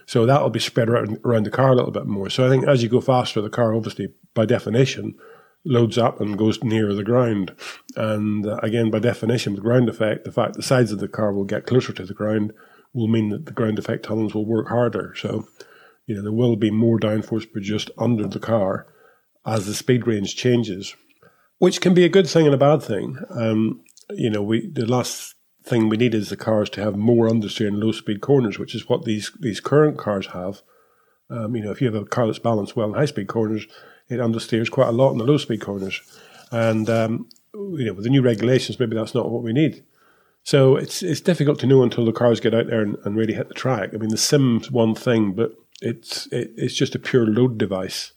So 0.06 0.26
that'll 0.26 0.50
be 0.50 0.60
spread 0.60 0.90
around, 0.90 1.20
around 1.24 1.46
the 1.46 1.52
car 1.52 1.72
a 1.72 1.76
little 1.76 1.92
bit 1.92 2.06
more. 2.06 2.30
So 2.30 2.46
I 2.46 2.50
think 2.50 2.68
as 2.68 2.84
you 2.84 2.90
go 2.90 3.00
faster, 3.00 3.40
the 3.40 3.50
car 3.50 3.74
obviously 3.74 4.12
by 4.34 4.46
definition 4.46 5.16
loads 5.66 5.98
up 5.98 6.22
and 6.22 6.38
goes 6.38 6.64
nearer 6.64 6.94
the 6.94 7.04
ground. 7.04 7.56
And 7.96 8.46
uh, 8.46 8.58
again, 8.64 8.90
by 8.90 9.00
definition, 9.00 9.56
the 9.56 9.62
ground 9.62 9.90
effect, 9.90 10.26
the 10.26 10.32
fact 10.32 10.56
the 10.56 10.64
sides 10.64 10.92
of 10.92 11.00
the 11.00 11.08
car 11.08 11.34
will 11.34 11.46
get 11.46 11.66
closer 11.66 11.94
to 11.94 12.06
the 12.06 12.14
ground 12.14 12.54
will 12.94 13.08
mean 13.08 13.30
that 13.30 13.46
the 13.46 13.52
ground 13.52 13.78
effect 13.78 14.04
tunnels 14.06 14.34
will 14.34 14.46
work 14.46 14.70
harder. 14.70 15.14
So, 15.16 15.48
you 16.06 16.16
know, 16.16 16.22
there 16.22 16.32
will 16.32 16.56
be 16.56 16.72
more 16.72 17.00
downforce 17.00 17.52
produced 17.52 17.92
under 17.98 18.28
the 18.28 18.40
car 18.40 18.88
as 19.46 19.66
the 19.66 19.74
speed 19.74 20.08
range 20.08 20.36
changes, 20.36 20.96
which 21.60 21.82
can 21.82 21.94
be 21.94 22.06
a 22.06 22.10
good 22.10 22.28
thing 22.28 22.46
and 22.46 22.56
a 22.56 22.58
bad 22.58 22.82
thing. 22.82 23.18
Um, 23.30 23.84
you 24.12 24.30
know, 24.30 24.42
we 24.42 24.68
the 24.68 24.86
last 24.86 25.36
thing 25.64 25.88
we 25.88 25.98
need 25.98 26.16
is 26.16 26.30
the 26.30 26.38
cars 26.38 26.70
to 26.72 26.82
have 26.82 26.96
more 26.96 27.30
understeer 27.30 27.68
in 27.68 27.80
low 27.80 27.92
speed 27.92 28.22
corners, 28.22 28.58
which 28.58 28.74
is 28.74 28.90
what 28.90 29.06
these 29.06 29.32
these 29.40 29.60
current 29.60 29.98
cars 29.98 30.28
have. 30.28 30.62
Um, 31.30 31.56
you 31.56 31.64
know, 31.64 31.72
if 31.72 31.80
you 31.80 31.92
have 31.92 32.02
a 32.02 32.06
car 32.06 32.26
that's 32.26 32.40
balanced 32.40 32.76
well 32.76 32.88
in 32.88 32.96
high 32.96 33.06
speed 33.06 33.28
corners, 33.28 33.68
it 34.10 34.20
understeers 34.20 34.70
quite 34.70 34.90
a 34.90 34.94
lot 34.94 35.12
in 35.12 35.18
the 35.18 35.24
low 35.24 35.38
speed 35.38 35.62
corners. 35.62 36.02
And 36.52 36.90
um, 36.90 37.30
you 37.54 37.86
know, 37.86 37.94
with 37.94 38.04
the 38.04 38.10
new 38.10 38.22
regulations, 38.22 38.80
maybe 38.80 38.96
that's 38.96 39.16
not 39.16 39.30
what 39.30 39.44
we 39.44 39.54
need. 39.54 39.84
So 40.44 40.76
it's 40.76 41.04
it's 41.04 41.22
difficult 41.22 41.60
to 41.60 41.68
know 41.68 41.84
until 41.84 42.06
the 42.06 42.12
cars 42.12 42.40
get 42.40 42.56
out 42.56 42.68
there 42.68 42.82
and, 42.82 42.98
and 43.06 43.16
really 43.16 43.34
hit 43.34 43.48
the 43.48 43.54
track. 43.54 43.92
I 43.94 43.98
mean, 43.98 44.10
the 44.10 44.18
sim's 44.18 44.72
one 44.72 44.96
thing, 44.96 45.34
but 45.34 45.54
it's 45.82 46.28
it, 46.28 46.52
it's 46.58 46.76
just 46.76 46.96
a 46.96 47.00
pure 47.00 47.28
load 47.28 47.58
device. 47.58 48.14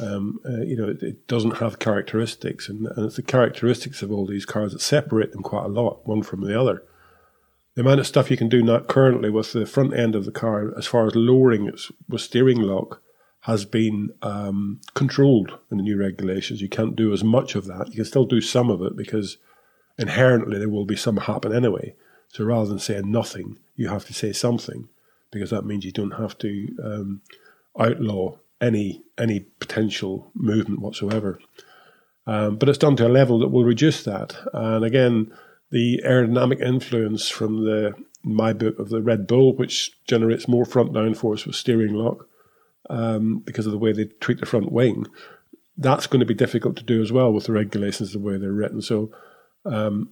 Um, 0.00 0.40
uh, 0.44 0.62
you 0.62 0.76
know, 0.76 0.88
it, 0.88 1.02
it, 1.02 1.28
doesn't 1.28 1.58
have 1.58 1.78
characteristics, 1.78 2.68
and, 2.68 2.88
and, 2.88 3.06
it's 3.06 3.14
the 3.14 3.22
characteristics 3.22 4.02
of 4.02 4.10
all 4.10 4.26
these 4.26 4.44
cars 4.44 4.72
that 4.72 4.80
separate 4.80 5.30
them 5.30 5.44
quite 5.44 5.66
a 5.66 5.68
lot, 5.68 6.04
one 6.04 6.24
from 6.24 6.40
the 6.40 6.60
other. 6.60 6.82
The 7.76 7.82
amount 7.82 8.00
of 8.00 8.06
stuff 8.08 8.28
you 8.28 8.36
can 8.36 8.48
do 8.48 8.60
now 8.60 8.80
currently 8.80 9.30
with 9.30 9.52
the 9.52 9.66
front 9.66 9.94
end 9.94 10.16
of 10.16 10.24
the 10.24 10.32
car, 10.32 10.76
as 10.76 10.88
far 10.88 11.06
as 11.06 11.14
lowering 11.14 11.68
its 11.68 11.92
with 12.08 12.22
steering 12.22 12.60
lock, 12.60 13.02
has 13.44 13.66
been 13.66 14.10
um, 14.22 14.80
controlled 14.94 15.58
in 15.70 15.76
the 15.76 15.82
new 15.82 15.98
regulations. 15.98 16.62
You 16.62 16.68
can't 16.70 16.96
do 16.96 17.12
as 17.12 17.22
much 17.22 17.54
of 17.54 17.66
that. 17.66 17.88
You 17.88 17.96
can 17.96 18.04
still 18.06 18.24
do 18.24 18.40
some 18.40 18.70
of 18.70 18.80
it 18.80 18.96
because 18.96 19.36
inherently 19.98 20.58
there 20.58 20.70
will 20.70 20.86
be 20.86 20.96
some 20.96 21.18
happen 21.18 21.54
anyway. 21.54 21.94
So 22.28 22.44
rather 22.44 22.70
than 22.70 22.78
saying 22.78 23.10
nothing, 23.10 23.58
you 23.76 23.88
have 23.88 24.06
to 24.06 24.14
say 24.14 24.32
something 24.32 24.88
because 25.30 25.50
that 25.50 25.66
means 25.66 25.84
you 25.84 25.92
don't 25.92 26.12
have 26.12 26.38
to 26.38 26.68
um, 26.82 27.20
outlaw 27.78 28.38
any 28.62 29.02
any 29.18 29.40
potential 29.60 30.30
movement 30.32 30.80
whatsoever. 30.80 31.38
Um, 32.26 32.56
but 32.56 32.70
it's 32.70 32.78
done 32.78 32.96
to 32.96 33.06
a 33.06 33.08
level 33.08 33.38
that 33.40 33.48
will 33.48 33.64
reduce 33.64 34.02
that. 34.04 34.38
And 34.54 34.86
again, 34.86 35.30
the 35.70 36.00
aerodynamic 36.02 36.62
influence 36.62 37.28
from 37.28 37.66
the 37.66 37.92
my 38.22 38.54
book 38.54 38.78
of 38.78 38.88
the 38.88 39.02
Red 39.02 39.26
Bull, 39.26 39.54
which 39.54 39.92
generates 40.06 40.48
more 40.48 40.64
front 40.64 40.94
downforce 40.94 41.44
with 41.46 41.56
steering 41.56 41.92
lock 41.92 42.26
um, 42.90 43.38
because 43.40 43.66
of 43.66 43.72
the 43.72 43.78
way 43.78 43.92
they 43.92 44.06
treat 44.20 44.40
the 44.40 44.46
front 44.46 44.72
wing, 44.72 45.06
that's 45.76 46.06
going 46.06 46.20
to 46.20 46.26
be 46.26 46.34
difficult 46.34 46.76
to 46.76 46.84
do 46.84 47.02
as 47.02 47.10
well 47.10 47.32
with 47.32 47.44
the 47.44 47.52
regulations 47.52 48.12
the 48.12 48.18
way 48.18 48.36
they're 48.38 48.52
written. 48.52 48.80
So 48.80 49.10
um, 49.64 50.10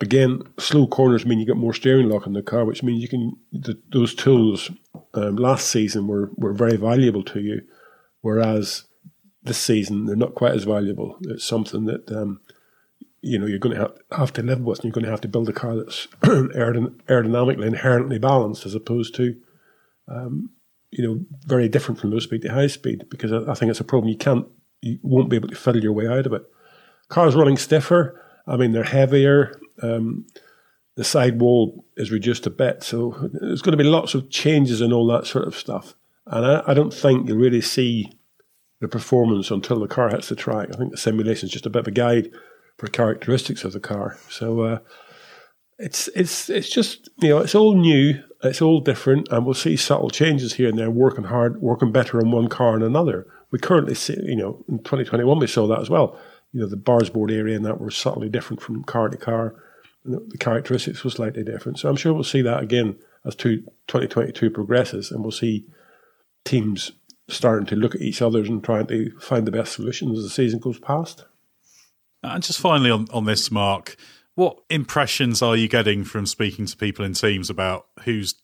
again, 0.00 0.42
slow 0.58 0.86
corners 0.86 1.26
mean 1.26 1.38
you 1.38 1.46
get 1.46 1.56
more 1.56 1.74
steering 1.74 2.08
lock 2.08 2.26
in 2.26 2.32
the 2.32 2.42
car, 2.42 2.64
which 2.64 2.82
means 2.82 3.02
you 3.02 3.08
can 3.08 3.36
the, 3.52 3.80
those 3.92 4.14
tools 4.14 4.70
um, 5.14 5.36
last 5.36 5.68
season 5.68 6.06
were 6.06 6.30
were 6.36 6.52
very 6.52 6.76
valuable 6.76 7.22
to 7.24 7.40
you, 7.40 7.62
whereas 8.20 8.84
this 9.42 9.58
season 9.58 10.06
they're 10.06 10.16
not 10.16 10.34
quite 10.34 10.54
as 10.54 10.64
valuable. 10.64 11.16
It's 11.22 11.44
something 11.44 11.86
that 11.86 12.10
um, 12.10 12.40
you 13.20 13.38
know 13.38 13.46
you're 13.46 13.58
going 13.58 13.76
to 13.76 13.92
have, 14.12 14.32
to 14.34 14.42
live 14.42 14.60
with, 14.60 14.78
and 14.78 14.84
you're 14.84 14.92
going 14.92 15.04
to 15.04 15.10
have 15.10 15.20
to 15.22 15.28
build 15.28 15.48
a 15.48 15.52
car 15.52 15.76
that's 15.76 16.06
aerodynamically 16.22 17.66
inherently 17.66 18.18
balanced, 18.18 18.66
as 18.66 18.74
opposed 18.74 19.14
to 19.16 19.36
um, 20.08 20.50
you 20.90 21.06
know 21.06 21.20
very 21.46 21.68
different 21.68 22.00
from 22.00 22.10
low 22.10 22.18
speed 22.18 22.42
to 22.42 22.52
high 22.52 22.66
speed. 22.66 23.04
Because 23.10 23.32
I, 23.32 23.50
I 23.50 23.54
think 23.54 23.70
it's 23.70 23.80
a 23.80 23.84
problem 23.84 24.10
you 24.10 24.16
can't 24.16 24.46
you 24.80 24.98
won't 25.02 25.30
be 25.30 25.36
able 25.36 25.48
to 25.48 25.56
fiddle 25.56 25.82
your 25.82 25.92
way 25.92 26.06
out 26.06 26.26
of 26.26 26.32
it. 26.32 26.42
Cars 27.08 27.34
running 27.34 27.56
stiffer. 27.56 28.20
I 28.46 28.56
mean, 28.56 28.72
they're 28.72 28.84
heavier. 28.84 29.58
Um, 29.82 30.26
the 30.96 31.04
sidewall 31.04 31.84
is 31.96 32.10
reduced 32.10 32.46
a 32.46 32.50
bit, 32.50 32.82
so 32.82 33.30
there's 33.32 33.62
going 33.62 33.76
to 33.76 33.82
be 33.82 33.88
lots 33.88 34.14
of 34.14 34.30
changes 34.30 34.80
and 34.80 34.92
all 34.92 35.06
that 35.08 35.26
sort 35.26 35.46
of 35.46 35.54
stuff. 35.54 35.94
And 36.26 36.44
I, 36.44 36.62
I 36.66 36.74
don't 36.74 36.92
think 36.92 37.28
you'll 37.28 37.38
really 37.38 37.60
see 37.60 38.12
the 38.80 38.88
performance 38.88 39.50
until 39.50 39.80
the 39.80 39.88
car 39.88 40.08
hits 40.08 40.28
the 40.28 40.36
track. 40.36 40.68
I 40.72 40.76
think 40.76 40.90
the 40.90 40.96
simulation 40.96 41.46
is 41.46 41.52
just 41.52 41.66
a 41.66 41.70
bit 41.70 41.80
of 41.80 41.88
a 41.88 41.92
guide 41.92 42.30
for 42.78 42.86
characteristics 42.88 43.64
of 43.64 43.72
the 43.72 43.80
car. 43.80 44.18
So 44.28 44.60
uh, 44.60 44.78
it's 45.78 46.08
it's 46.08 46.48
it's 46.48 46.68
just 46.68 47.08
you 47.18 47.30
know 47.30 47.38
it's 47.38 47.54
all 47.54 47.74
new, 47.74 48.22
it's 48.42 48.62
all 48.62 48.80
different, 48.80 49.28
and 49.30 49.44
we'll 49.44 49.54
see 49.54 49.76
subtle 49.76 50.10
changes 50.10 50.54
here 50.54 50.68
and 50.68 50.78
there, 50.78 50.90
working 50.90 51.24
hard, 51.24 51.60
working 51.60 51.92
better 51.92 52.18
on 52.18 52.30
one 52.30 52.48
car 52.48 52.74
and 52.74 52.84
another. 52.84 53.26
We 53.50 53.58
currently 53.58 53.94
see, 53.94 54.16
you 54.22 54.36
know, 54.36 54.64
in 54.68 54.78
2021 54.78 55.38
we 55.38 55.46
saw 55.46 55.66
that 55.66 55.80
as 55.80 55.90
well 55.90 56.18
you 56.52 56.60
know, 56.60 56.66
the 56.66 56.76
barge 56.76 57.12
board 57.12 57.30
area 57.30 57.56
and 57.56 57.64
that 57.64 57.80
were 57.80 57.90
subtly 57.90 58.28
different 58.28 58.62
from 58.62 58.84
car 58.84 59.08
to 59.08 59.16
car. 59.16 59.54
The 60.04 60.38
characteristics 60.38 61.04
were 61.04 61.10
slightly 61.10 61.44
different. 61.44 61.78
So 61.78 61.88
I'm 61.88 61.96
sure 61.96 62.14
we'll 62.14 62.24
see 62.24 62.42
that 62.42 62.62
again 62.62 62.96
as 63.24 63.34
2022 63.34 64.50
progresses 64.50 65.10
and 65.10 65.22
we'll 65.22 65.30
see 65.30 65.66
teams 66.44 66.92
starting 67.28 67.66
to 67.66 67.76
look 67.76 67.94
at 67.94 68.00
each 68.00 68.22
other's 68.22 68.48
and 68.48 68.64
trying 68.64 68.86
to 68.86 69.10
find 69.20 69.46
the 69.46 69.52
best 69.52 69.74
solutions 69.74 70.18
as 70.18 70.24
the 70.24 70.30
season 70.30 70.60
goes 70.60 70.78
past. 70.78 71.26
And 72.22 72.42
just 72.42 72.60
finally 72.60 72.90
on, 72.90 73.06
on 73.12 73.26
this, 73.26 73.50
Mark, 73.50 73.96
what 74.38 74.60
impressions 74.70 75.42
are 75.42 75.56
you 75.56 75.66
getting 75.66 76.04
from 76.04 76.24
speaking 76.24 76.64
to 76.64 76.76
people 76.76 77.04
in 77.04 77.12
teams 77.12 77.50
about 77.50 77.88
who's 78.04 78.36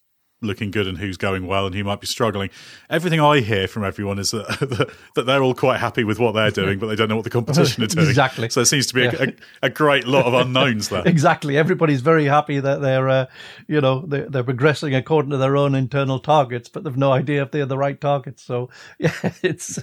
looking 0.42 0.72
good 0.72 0.88
and 0.88 0.98
who's 0.98 1.16
going 1.16 1.46
well 1.46 1.66
and 1.66 1.74
who 1.76 1.84
might 1.84 2.00
be 2.00 2.06
struggling. 2.08 2.50
Everything 2.90 3.20
I 3.20 3.38
hear 3.38 3.68
from 3.68 3.84
everyone 3.84 4.18
is 4.18 4.32
that 4.32 4.92
that 5.14 5.22
they're 5.22 5.40
all 5.40 5.54
quite 5.54 5.78
happy 5.78 6.02
with 6.02 6.18
what 6.18 6.32
they're 6.32 6.50
doing, 6.64 6.80
but 6.80 6.88
they 6.88 6.96
don't 6.96 7.08
know 7.08 7.14
what 7.14 7.22
the 7.22 7.30
competition 7.30 7.84
are 7.84 7.86
doing. 7.86 8.08
exactly. 8.08 8.50
So 8.50 8.60
it 8.60 8.64
seems 8.64 8.88
to 8.88 8.94
be 8.94 9.02
yeah. 9.02 9.26
a, 9.62 9.66
a, 9.66 9.70
great 9.70 10.04
lot 10.04 10.26
of 10.26 10.34
unknowns 10.34 10.88
there. 10.88 11.06
exactly. 11.06 11.56
Everybody's 11.56 12.00
very 12.00 12.24
happy 12.24 12.58
that 12.58 12.80
they're, 12.80 13.08
uh, 13.08 13.26
you 13.68 13.80
know, 13.80 14.04
they're, 14.04 14.28
they're, 14.28 14.42
progressing 14.42 14.96
according 14.96 15.30
to 15.30 15.36
their 15.36 15.56
own 15.56 15.76
internal 15.76 16.18
targets, 16.18 16.68
but 16.68 16.82
they've 16.82 16.96
no 16.96 17.12
idea 17.12 17.42
if 17.42 17.52
they're 17.52 17.66
the 17.66 17.78
right 17.78 18.00
targets. 18.00 18.42
So 18.42 18.68
yeah, 18.98 19.14
it's 19.44 19.78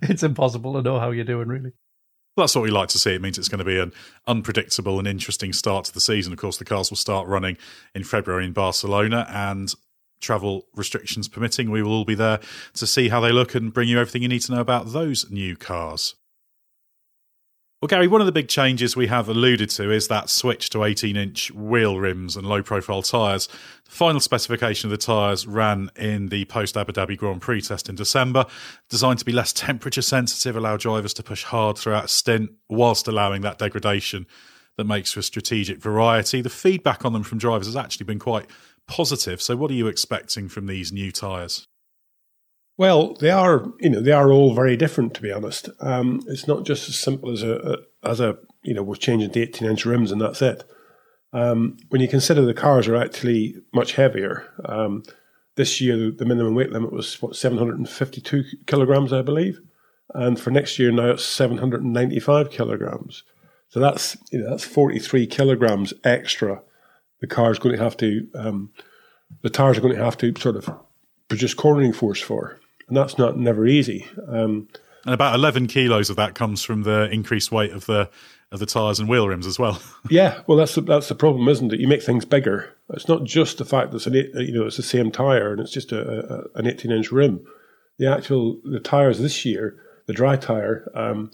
it's 0.00 0.22
impossible 0.22 0.72
to 0.72 0.82
know 0.82 0.98
how 0.98 1.10
you're 1.10 1.26
doing 1.26 1.48
really. 1.48 1.72
That's 2.36 2.54
what 2.54 2.62
we 2.62 2.70
like 2.70 2.88
to 2.90 2.98
see. 2.98 3.14
It 3.14 3.22
means 3.22 3.38
it's 3.38 3.48
going 3.48 3.58
to 3.58 3.64
be 3.64 3.78
an 3.78 3.92
unpredictable 4.26 4.98
and 4.98 5.06
interesting 5.06 5.52
start 5.52 5.84
to 5.86 5.94
the 5.94 6.00
season. 6.00 6.32
Of 6.32 6.38
course, 6.38 6.56
the 6.56 6.64
cars 6.64 6.90
will 6.90 6.96
start 6.96 7.26
running 7.26 7.56
in 7.94 8.04
February 8.04 8.44
in 8.44 8.52
Barcelona, 8.52 9.26
and 9.28 9.72
travel 10.20 10.66
restrictions 10.74 11.28
permitting, 11.28 11.70
we 11.70 11.82
will 11.82 11.92
all 11.92 12.04
be 12.04 12.14
there 12.14 12.40
to 12.74 12.86
see 12.86 13.08
how 13.08 13.20
they 13.20 13.32
look 13.32 13.54
and 13.54 13.72
bring 13.72 13.88
you 13.88 13.98
everything 13.98 14.22
you 14.22 14.28
need 14.28 14.42
to 14.42 14.52
know 14.52 14.60
about 14.60 14.92
those 14.92 15.30
new 15.30 15.56
cars. 15.56 16.14
Well, 17.80 17.86
Gary, 17.86 18.08
one 18.08 18.20
of 18.20 18.26
the 18.26 18.32
big 18.32 18.48
changes 18.48 18.94
we 18.94 19.06
have 19.06 19.26
alluded 19.26 19.70
to 19.70 19.90
is 19.90 20.08
that 20.08 20.28
switch 20.28 20.68
to 20.68 20.84
18 20.84 21.16
inch 21.16 21.50
wheel 21.52 21.98
rims 21.98 22.36
and 22.36 22.46
low 22.46 22.62
profile 22.62 23.00
tyres. 23.00 23.46
The 23.86 23.90
final 23.90 24.20
specification 24.20 24.88
of 24.88 24.90
the 24.90 25.02
tyres 25.02 25.46
ran 25.46 25.90
in 25.96 26.28
the 26.28 26.44
post 26.44 26.76
Abu 26.76 26.92
Dhabi 26.92 27.16
Grand 27.16 27.40
Prix 27.40 27.62
test 27.62 27.88
in 27.88 27.94
December, 27.94 28.44
designed 28.90 29.18
to 29.20 29.24
be 29.24 29.32
less 29.32 29.54
temperature 29.54 30.02
sensitive, 30.02 30.56
allow 30.56 30.76
drivers 30.76 31.14
to 31.14 31.22
push 31.22 31.44
hard 31.44 31.78
throughout 31.78 32.04
a 32.04 32.08
stint 32.08 32.50
whilst 32.68 33.08
allowing 33.08 33.40
that 33.40 33.56
degradation 33.56 34.26
that 34.76 34.84
makes 34.84 35.10
for 35.10 35.22
strategic 35.22 35.80
variety. 35.80 36.42
The 36.42 36.50
feedback 36.50 37.06
on 37.06 37.14
them 37.14 37.22
from 37.22 37.38
drivers 37.38 37.66
has 37.66 37.76
actually 37.76 38.04
been 38.04 38.18
quite 38.18 38.44
positive. 38.88 39.40
So, 39.40 39.56
what 39.56 39.70
are 39.70 39.74
you 39.74 39.86
expecting 39.86 40.50
from 40.50 40.66
these 40.66 40.92
new 40.92 41.10
tyres? 41.10 41.66
Well, 42.76 43.14
they 43.14 43.30
are, 43.30 43.66
you 43.78 43.90
know, 43.90 44.00
they 44.00 44.12
are 44.12 44.32
all 44.32 44.54
very 44.54 44.76
different. 44.76 45.14
To 45.14 45.22
be 45.22 45.32
honest, 45.32 45.68
um, 45.80 46.22
it's 46.26 46.48
not 46.48 46.64
just 46.64 46.88
as 46.88 46.98
simple 46.98 47.30
as 47.30 47.42
a, 47.42 47.56
a, 47.56 48.08
as 48.08 48.20
a, 48.20 48.38
you 48.62 48.74
know, 48.74 48.82
we're 48.82 48.94
changing 48.94 49.30
the 49.30 49.42
18 49.42 49.68
inch 49.68 49.84
rims 49.84 50.12
and 50.12 50.20
that's 50.20 50.42
it. 50.42 50.64
Um, 51.32 51.76
when 51.90 52.00
you 52.00 52.08
consider 52.08 52.42
the 52.42 52.54
cars 52.54 52.88
are 52.88 52.96
actually 52.96 53.54
much 53.72 53.92
heavier, 53.92 54.46
um, 54.64 55.02
this 55.56 55.80
year 55.80 56.10
the 56.10 56.24
minimum 56.24 56.54
weight 56.54 56.72
limit 56.72 56.92
was 56.92 57.20
what 57.20 57.36
752 57.36 58.44
kilograms, 58.66 59.12
I 59.12 59.22
believe, 59.22 59.60
and 60.14 60.40
for 60.40 60.50
next 60.50 60.78
year 60.78 60.90
now 60.90 61.10
it's 61.10 61.24
795 61.24 62.50
kilograms. 62.50 63.22
So 63.68 63.78
that's 63.78 64.16
you 64.32 64.40
know 64.40 64.50
that's 64.50 64.64
43 64.64 65.26
kilograms 65.26 65.94
extra 66.02 66.62
the 67.20 67.26
car 67.26 67.50
is 67.50 67.58
going 67.58 67.76
to 67.76 67.82
have 67.82 67.96
to, 67.98 68.26
um, 68.34 68.70
the 69.42 69.50
tires 69.50 69.78
are 69.78 69.82
going 69.82 69.94
to 69.94 70.04
have 70.04 70.18
to 70.18 70.34
sort 70.38 70.56
of 70.56 70.68
produce 71.30 71.54
cornering 71.54 71.94
force 71.94 72.20
for, 72.20 72.58
and 72.88 72.96
that's 72.96 73.16
not 73.16 73.38
never 73.38 73.66
easy. 73.66 74.06
Um, 74.28 74.68
and 75.06 75.14
about 75.14 75.34
eleven 75.34 75.66
kilos 75.66 76.10
of 76.10 76.16
that 76.16 76.34
comes 76.34 76.62
from 76.62 76.82
the 76.82 77.08
increased 77.10 77.50
weight 77.50 77.72
of 77.72 77.86
the 77.86 78.10
of 78.52 78.58
the 78.58 78.66
tires 78.66 78.98
and 78.98 79.08
wheel 79.08 79.28
rims 79.28 79.46
as 79.46 79.58
well. 79.58 79.80
yeah, 80.10 80.42
well, 80.46 80.58
that's 80.58 80.74
the, 80.74 80.82
that's 80.82 81.08
the 81.08 81.14
problem, 81.14 81.48
isn't 81.48 81.72
it? 81.72 81.80
You 81.80 81.88
make 81.88 82.02
things 82.02 82.26
bigger. 82.26 82.74
It's 82.90 83.08
not 83.08 83.24
just 83.24 83.58
the 83.58 83.64
fact 83.64 83.92
that 83.92 83.98
it's 83.98 84.06
an 84.06 84.14
you 84.14 84.52
know 84.52 84.66
it's 84.66 84.76
the 84.76 84.82
same 84.82 85.10
tire 85.10 85.52
and 85.52 85.60
it's 85.60 85.72
just 85.72 85.92
a, 85.92 86.00
a 86.34 86.58
an 86.58 86.66
eighteen 86.66 86.92
inch 86.92 87.10
rim. 87.10 87.46
The 87.98 88.12
actual 88.12 88.60
the 88.64 88.80
tires 88.80 89.20
this 89.20 89.44
year, 89.44 89.80
the 90.06 90.12
dry 90.12 90.36
tire, 90.36 90.90
um, 90.94 91.30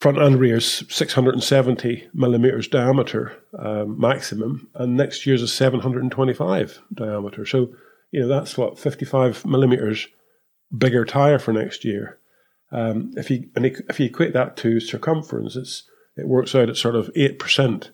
front 0.00 0.18
and 0.18 0.38
rear 0.38 0.56
is 0.56 0.84
670 0.88 2.08
millimeters 2.14 2.68
diameter 2.68 3.32
um, 3.58 3.98
maximum, 3.98 4.68
and 4.74 4.96
next 4.96 5.26
year's 5.26 5.42
is 5.42 5.52
725 5.52 6.80
diameter. 6.94 7.46
So, 7.46 7.70
you 8.10 8.20
know, 8.20 8.28
that's 8.28 8.56
what 8.56 8.78
55 8.78 9.44
millimeters 9.44 10.08
bigger 10.76 11.04
tire 11.04 11.38
for 11.38 11.52
next 11.52 11.84
year. 11.84 12.18
Um, 12.72 13.12
if 13.16 13.30
you 13.30 13.48
and 13.54 13.64
if 13.64 14.00
you 14.00 14.06
equate 14.06 14.32
that 14.32 14.56
to 14.58 14.80
circumference, 14.80 15.54
it's 15.54 15.84
it 16.16 16.26
works 16.26 16.54
out 16.54 16.68
at 16.68 16.76
sort 16.76 16.96
of 16.96 17.10
eight 17.14 17.38
percent 17.38 17.90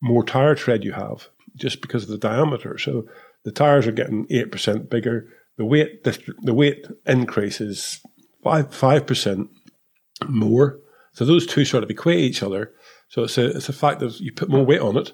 more 0.00 0.24
tire 0.24 0.54
tread 0.54 0.84
you 0.84 0.92
have 0.92 1.28
just 1.56 1.80
because 1.80 2.04
of 2.04 2.10
the 2.10 2.18
diameter. 2.18 2.76
So 2.76 3.06
the 3.44 3.52
tires 3.52 3.86
are 3.86 3.92
getting 3.92 4.26
eight 4.30 4.52
percent 4.52 4.90
bigger. 4.90 5.28
The 5.56 5.64
weight 5.64 6.04
the, 6.04 6.18
the 6.42 6.54
weight 6.54 6.86
increase 7.06 7.60
is 7.60 8.00
five 8.42 8.74
five 8.74 9.06
percent 9.06 9.48
more. 10.28 10.78
So 11.14 11.24
those 11.24 11.46
two 11.46 11.64
sort 11.64 11.84
of 11.84 11.90
equate 11.90 12.20
each 12.20 12.42
other. 12.42 12.72
So 13.08 13.24
it's 13.24 13.38
a 13.38 13.56
it's 13.56 13.68
a 13.68 13.74
fact 13.74 14.00
that 14.00 14.20
you 14.20 14.32
put 14.32 14.50
more 14.50 14.64
weight 14.64 14.80
on 14.80 14.96
it. 14.98 15.12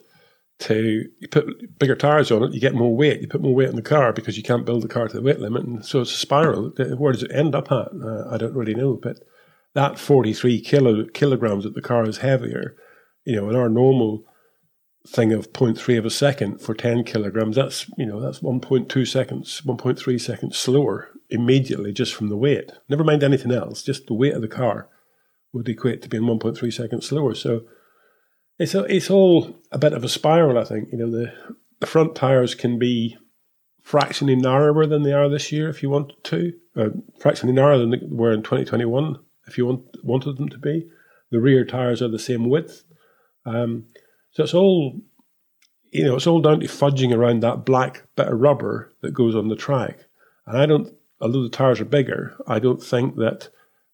To 0.60 1.08
you 1.20 1.28
put 1.28 1.78
bigger 1.78 1.94
tires 1.94 2.32
on 2.32 2.42
it, 2.42 2.52
you 2.52 2.60
get 2.60 2.74
more 2.74 2.96
weight. 2.96 3.20
You 3.20 3.28
put 3.28 3.42
more 3.42 3.54
weight 3.54 3.68
on 3.68 3.76
the 3.76 3.82
car 3.82 4.12
because 4.12 4.36
you 4.36 4.42
can't 4.42 4.66
build 4.66 4.82
the 4.82 4.88
car 4.88 5.06
to 5.06 5.16
the 5.16 5.22
weight 5.22 5.38
limit, 5.38 5.64
and 5.64 5.84
so 5.84 6.00
it's 6.00 6.12
a 6.12 6.16
spiral. 6.16 6.70
Where 6.96 7.12
does 7.12 7.22
it 7.22 7.30
end 7.32 7.54
up 7.54 7.70
at? 7.70 7.88
Uh, 8.02 8.28
I 8.28 8.38
don't 8.38 8.54
really 8.54 8.74
know, 8.74 8.98
but 9.00 9.18
that 9.74 10.00
forty 10.00 10.32
three 10.32 10.60
kilo 10.60 11.04
kilograms 11.14 11.62
that 11.62 11.74
the 11.74 11.80
car 11.80 12.08
is 12.08 12.18
heavier, 12.18 12.74
you 13.24 13.36
know, 13.36 13.48
in 13.48 13.54
our 13.54 13.68
normal 13.68 14.24
thing 15.06 15.32
of 15.32 15.52
0.3 15.52 15.98
of 15.98 16.04
a 16.04 16.10
second 16.10 16.60
for 16.60 16.74
10 16.74 17.04
kilograms, 17.04 17.56
that's, 17.56 17.90
you 17.96 18.04
know, 18.04 18.20
that's 18.20 18.40
1.2 18.40 19.06
seconds, 19.06 19.62
1.3 19.64 20.20
seconds 20.20 20.58
slower 20.58 21.08
immediately 21.30 21.92
just 21.92 22.14
from 22.14 22.28
the 22.28 22.36
weight. 22.36 22.72
Never 22.88 23.04
mind 23.04 23.22
anything 23.22 23.52
else, 23.52 23.82
just 23.82 24.06
the 24.06 24.14
weight 24.14 24.34
of 24.34 24.42
the 24.42 24.48
car 24.48 24.88
would 25.52 25.68
equate 25.68 26.02
to 26.02 26.08
being 26.08 26.24
1.3 26.24 26.72
seconds 26.72 27.06
slower. 27.06 27.34
So 27.34 27.62
it's 28.58 28.74
a, 28.74 28.84
it's 28.84 29.10
all 29.10 29.56
a 29.70 29.78
bit 29.78 29.92
of 29.92 30.04
a 30.04 30.08
spiral, 30.08 30.58
I 30.58 30.64
think. 30.64 30.90
You 30.92 30.98
know, 30.98 31.10
the, 31.10 31.32
the 31.80 31.86
front 31.86 32.14
tires 32.14 32.54
can 32.54 32.78
be 32.78 33.16
fractionally 33.82 34.36
narrower 34.36 34.86
than 34.86 35.02
they 35.02 35.12
are 35.12 35.28
this 35.28 35.50
year 35.50 35.68
if 35.68 35.82
you 35.82 35.90
wanted 35.90 36.22
to, 36.24 36.52
uh, 36.76 36.88
fractionally 37.18 37.54
narrower 37.54 37.78
than 37.78 37.90
they 37.90 38.00
were 38.02 38.32
in 38.32 38.42
2021 38.42 39.18
if 39.46 39.56
you 39.56 39.66
want, 39.66 39.84
wanted 40.04 40.36
them 40.36 40.48
to 40.50 40.58
be. 40.58 40.86
The 41.30 41.40
rear 41.40 41.64
tires 41.64 42.02
are 42.02 42.08
the 42.08 42.18
same 42.18 42.48
width. 42.48 42.84
Um, 43.44 43.86
so 44.32 44.44
it's 44.44 44.54
all, 44.54 45.00
you 45.90 46.04
know, 46.04 46.16
it's 46.16 46.26
all 46.26 46.40
down 46.40 46.60
to 46.60 46.66
fudging 46.66 47.16
around 47.16 47.40
that 47.40 47.64
black 47.64 48.06
bit 48.14 48.28
of 48.28 48.38
rubber 48.38 48.92
that 49.00 49.14
goes 49.14 49.34
on 49.34 49.48
the 49.48 49.56
track. 49.56 50.06
And 50.46 50.58
I 50.58 50.66
don't, 50.66 50.92
although 51.20 51.42
the 51.42 51.48
tires 51.48 51.80
are 51.80 51.86
bigger, 51.86 52.36
I 52.46 52.58
don't 52.58 52.82
think 52.82 53.16
that 53.16 53.48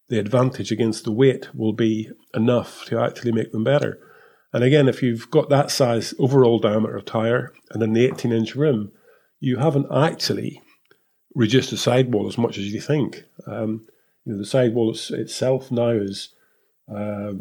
the 0.09 0.19
advantage 0.19 0.71
against 0.71 1.03
the 1.03 1.11
weight 1.11 1.55
will 1.55 1.73
be 1.73 2.09
enough 2.33 2.85
to 2.85 2.99
actually 2.99 3.31
make 3.31 3.51
them 3.51 3.63
better. 3.63 3.99
And 4.55 4.63
again, 4.63 4.87
if 4.87 5.03
you've 5.03 5.29
got 5.29 5.49
that 5.49 5.69
size 5.69 6.13
overall 6.17 6.59
diameter 6.59 6.95
of 6.95 7.03
tyre 7.03 7.51
and 7.71 7.81
then 7.81 7.91
the 7.91 8.05
18 8.05 8.31
inch 8.31 8.55
rim, 8.55 8.89
you 9.41 9.57
haven't 9.57 9.87
actually 9.93 10.61
reduced 11.35 11.71
the 11.71 11.77
sidewall 11.77 12.25
as 12.29 12.37
much 12.37 12.57
as 12.57 12.71
you 12.71 12.79
think. 12.79 13.25
Um, 13.47 13.85
you 14.23 14.31
know, 14.31 14.37
the 14.37 14.45
sidewall 14.45 14.95
itself 15.09 15.71
now 15.71 15.89
is 15.89 16.33
uh, 16.89 17.33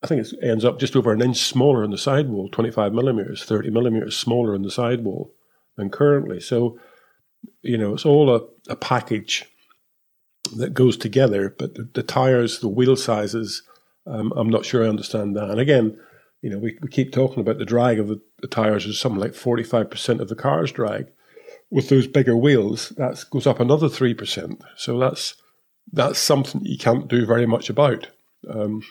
I 0.00 0.06
think 0.06 0.24
it 0.24 0.32
ends 0.40 0.64
up 0.64 0.78
just 0.78 0.94
over 0.94 1.12
an 1.12 1.22
inch 1.22 1.38
smaller 1.38 1.82
in 1.82 1.90
the 1.90 1.98
sidewall, 1.98 2.48
25 2.50 2.92
millimeters, 2.92 3.42
30 3.42 3.70
millimeters 3.70 4.16
smaller 4.16 4.54
in 4.54 4.62
the 4.62 4.70
sidewall 4.70 5.34
than 5.76 5.90
currently. 5.90 6.38
So, 6.38 6.78
you 7.62 7.76
know, 7.76 7.94
it's 7.94 8.06
all 8.06 8.32
a, 8.32 8.42
a 8.68 8.76
package 8.76 9.44
that 10.54 10.72
goes 10.72 10.96
together, 10.96 11.52
but 11.58 11.74
the, 11.74 11.88
the 11.94 12.04
tires, 12.04 12.60
the 12.60 12.68
wheel 12.68 12.94
sizes, 12.94 13.64
um, 14.06 14.32
I'm 14.36 14.48
not 14.48 14.64
sure 14.64 14.84
I 14.84 14.88
understand 14.88 15.34
that. 15.34 15.50
And 15.50 15.58
again, 15.58 15.98
you 16.42 16.50
know, 16.50 16.58
we, 16.58 16.78
we 16.80 16.88
keep 16.88 17.12
talking 17.12 17.40
about 17.40 17.58
the 17.58 17.64
drag 17.64 17.98
of 17.98 18.08
the, 18.08 18.20
the 18.40 18.48
tires 18.48 18.86
is 18.86 18.98
something 18.98 19.20
like 19.20 19.32
45% 19.32 20.20
of 20.20 20.28
the 20.28 20.36
car's 20.36 20.72
drag. 20.72 21.06
With 21.70 21.88
those 21.88 22.06
bigger 22.06 22.36
wheels, 22.36 22.90
that 22.96 23.22
goes 23.30 23.46
up 23.46 23.60
another 23.60 23.88
3%. 23.88 24.60
So 24.76 24.98
that's 24.98 25.34
that's 25.92 26.18
something 26.18 26.60
you 26.64 26.78
can't 26.78 27.08
do 27.08 27.24
very 27.24 27.46
much 27.46 27.70
about. 27.70 28.08
Um, 28.48 28.82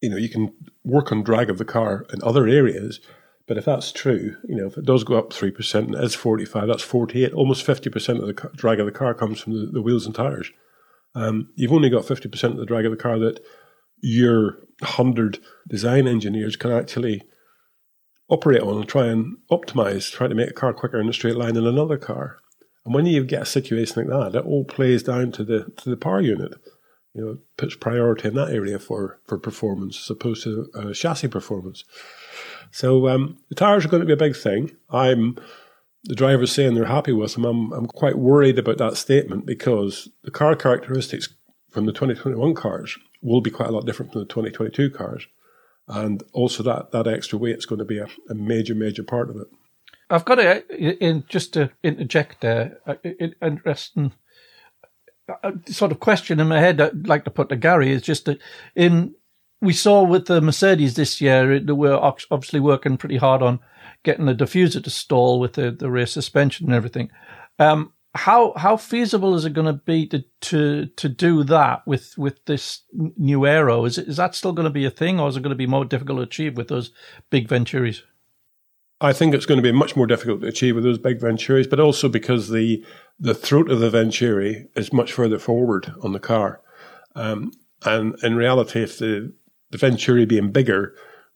you 0.00 0.10
know, 0.10 0.16
you 0.16 0.28
can 0.28 0.54
work 0.84 1.10
on 1.10 1.22
drag 1.22 1.50
of 1.50 1.58
the 1.58 1.64
car 1.64 2.06
in 2.12 2.22
other 2.22 2.46
areas, 2.46 3.00
but 3.46 3.56
if 3.56 3.64
that's 3.64 3.90
true, 3.90 4.36
you 4.46 4.56
know, 4.56 4.66
if 4.66 4.76
it 4.76 4.84
does 4.84 5.04
go 5.04 5.16
up 5.16 5.30
3% 5.30 5.74
and 5.74 5.94
it 5.94 6.04
is 6.04 6.14
45, 6.14 6.68
that's 6.68 6.82
48, 6.82 7.32
almost 7.32 7.66
50% 7.66 8.20
of 8.20 8.26
the 8.26 8.50
drag 8.54 8.80
of 8.80 8.86
the 8.86 8.92
car 8.92 9.14
comes 9.14 9.40
from 9.40 9.54
the, 9.54 9.72
the 9.72 9.82
wheels 9.82 10.06
and 10.06 10.14
tyres. 10.14 10.50
Um, 11.14 11.48
you've 11.54 11.72
only 11.72 11.88
got 11.88 12.04
50% 12.04 12.44
of 12.44 12.58
the 12.58 12.66
drag 12.66 12.84
of 12.84 12.90
the 12.90 13.02
car 13.02 13.18
that 13.18 13.40
your 14.00 14.58
100 14.80 15.38
design 15.66 16.06
engineers 16.06 16.56
can 16.56 16.70
actually 16.70 17.22
operate 18.28 18.62
on 18.62 18.76
and 18.76 18.88
try 18.88 19.06
and 19.06 19.38
optimize, 19.50 20.12
try 20.12 20.28
to 20.28 20.34
make 20.34 20.50
a 20.50 20.54
car 20.54 20.72
quicker 20.72 21.00
in 21.00 21.08
a 21.08 21.12
straight 21.12 21.36
line 21.36 21.54
than 21.54 21.66
another 21.66 21.96
car. 21.96 22.38
And 22.84 22.94
when 22.94 23.06
you 23.06 23.24
get 23.24 23.42
a 23.42 23.46
situation 23.46 24.02
like 24.02 24.32
that, 24.32 24.38
it 24.38 24.46
all 24.46 24.64
plays 24.64 25.02
down 25.02 25.32
to 25.32 25.44
the 25.44 25.72
to 25.78 25.90
the 25.90 25.96
power 25.96 26.20
unit 26.20 26.54
you 27.18 27.24
know, 27.24 27.38
puts 27.56 27.74
priority 27.74 28.28
in 28.28 28.34
that 28.34 28.50
area 28.50 28.78
for, 28.78 29.18
for 29.26 29.38
performance 29.38 29.98
as 30.02 30.10
opposed 30.10 30.44
to 30.44 30.70
uh, 30.74 30.92
chassis 30.92 31.26
performance. 31.26 31.84
So 32.70 33.08
um, 33.08 33.38
the 33.48 33.56
tires 33.56 33.84
are 33.84 33.88
going 33.88 34.02
to 34.02 34.06
be 34.06 34.12
a 34.12 34.16
big 34.16 34.36
thing. 34.36 34.76
I'm 34.90 35.36
the 36.04 36.14
drivers 36.14 36.52
saying 36.52 36.74
they're 36.74 36.84
happy 36.84 37.12
with 37.12 37.34
them. 37.34 37.44
I'm 37.44 37.72
I'm 37.72 37.86
quite 37.86 38.18
worried 38.18 38.58
about 38.58 38.78
that 38.78 38.96
statement 38.96 39.46
because 39.46 40.08
the 40.22 40.30
car 40.30 40.54
characteristics 40.54 41.28
from 41.70 41.86
the 41.86 41.92
2021 41.92 42.54
cars 42.54 42.96
will 43.20 43.40
be 43.40 43.50
quite 43.50 43.68
a 43.68 43.72
lot 43.72 43.86
different 43.86 44.12
from 44.12 44.22
the 44.22 44.26
2022 44.26 44.90
cars, 44.90 45.26
and 45.86 46.22
also 46.32 46.62
that 46.62 46.92
that 46.92 47.06
extra 47.06 47.38
weight 47.38 47.58
is 47.58 47.66
going 47.66 47.78
to 47.78 47.84
be 47.84 47.98
a, 47.98 48.08
a 48.28 48.34
major 48.34 48.74
major 48.74 49.02
part 49.02 49.30
of 49.30 49.36
it. 49.36 49.48
I've 50.10 50.24
got 50.24 50.36
to 50.36 51.04
in, 51.04 51.24
just 51.28 51.52
to 51.54 51.70
interject 51.82 52.40
there. 52.40 52.78
Uh, 52.86 52.94
interesting 53.42 54.12
sort 55.66 55.92
of 55.92 56.00
question 56.00 56.40
in 56.40 56.48
my 56.48 56.60
head 56.60 56.80
I'd 56.80 57.06
like 57.06 57.24
to 57.24 57.30
put 57.30 57.48
to 57.50 57.56
Gary 57.56 57.90
is 57.90 58.02
just 58.02 58.24
that 58.26 58.38
in 58.74 59.14
we 59.60 59.72
saw 59.72 60.02
with 60.02 60.26
the 60.26 60.40
Mercedes 60.40 60.94
this 60.94 61.20
year 61.20 61.58
they 61.58 61.72
were 61.72 61.98
obviously 62.30 62.60
working 62.60 62.96
pretty 62.96 63.16
hard 63.16 63.42
on 63.42 63.60
getting 64.04 64.26
the 64.26 64.34
diffuser 64.34 64.82
to 64.82 64.90
stall 64.90 65.40
with 65.40 65.54
the, 65.54 65.70
the 65.70 65.90
rear 65.90 66.06
suspension 66.06 66.66
and 66.66 66.74
everything. 66.74 67.10
Um, 67.58 67.92
how 68.18 68.52
how 68.56 68.76
feasible 68.76 69.34
is 69.34 69.44
it 69.44 69.52
going 69.52 69.66
to 69.66 69.72
be 69.72 70.06
to 70.08 70.24
to 70.40 70.86
to 70.86 71.08
do 71.08 71.44
that 71.44 71.86
with 71.86 72.18
with 72.18 72.44
this 72.46 72.82
new 73.16 73.46
aero? 73.46 73.84
Is 73.84 73.96
it, 73.96 74.08
is 74.08 74.16
that 74.16 74.34
still 74.34 74.52
going 74.52 74.64
to 74.64 74.70
be 74.70 74.84
a 74.84 74.90
thing, 74.90 75.20
or 75.20 75.28
is 75.28 75.36
it 75.36 75.42
going 75.42 75.50
to 75.50 75.56
be 75.56 75.66
more 75.66 75.84
difficult 75.84 76.18
to 76.18 76.22
achieve 76.22 76.56
with 76.56 76.68
those 76.68 76.90
big 77.30 77.48
Venturis? 77.48 78.02
I 79.00 79.12
think 79.12 79.34
it's 79.34 79.46
going 79.46 79.58
to 79.58 79.62
be 79.62 79.70
much 79.70 79.94
more 79.94 80.08
difficult 80.08 80.40
to 80.40 80.48
achieve 80.48 80.74
with 80.74 80.82
those 80.82 80.98
big 80.98 81.20
Venturis, 81.20 81.70
but 81.70 81.78
also 81.78 82.08
because 82.08 82.48
the 82.48 82.84
the 83.20 83.34
throat 83.34 83.70
of 83.70 83.78
the 83.78 83.90
Venturi 83.90 84.66
is 84.74 84.92
much 84.92 85.12
further 85.12 85.38
forward 85.38 85.92
on 86.02 86.12
the 86.12 86.20
car. 86.20 86.60
Um, 87.14 87.52
and 87.84 88.16
in 88.24 88.34
reality, 88.34 88.82
if 88.82 88.98
the, 88.98 89.32
the 89.70 89.78
Venturi 89.78 90.26
being 90.26 90.50
bigger 90.50 90.94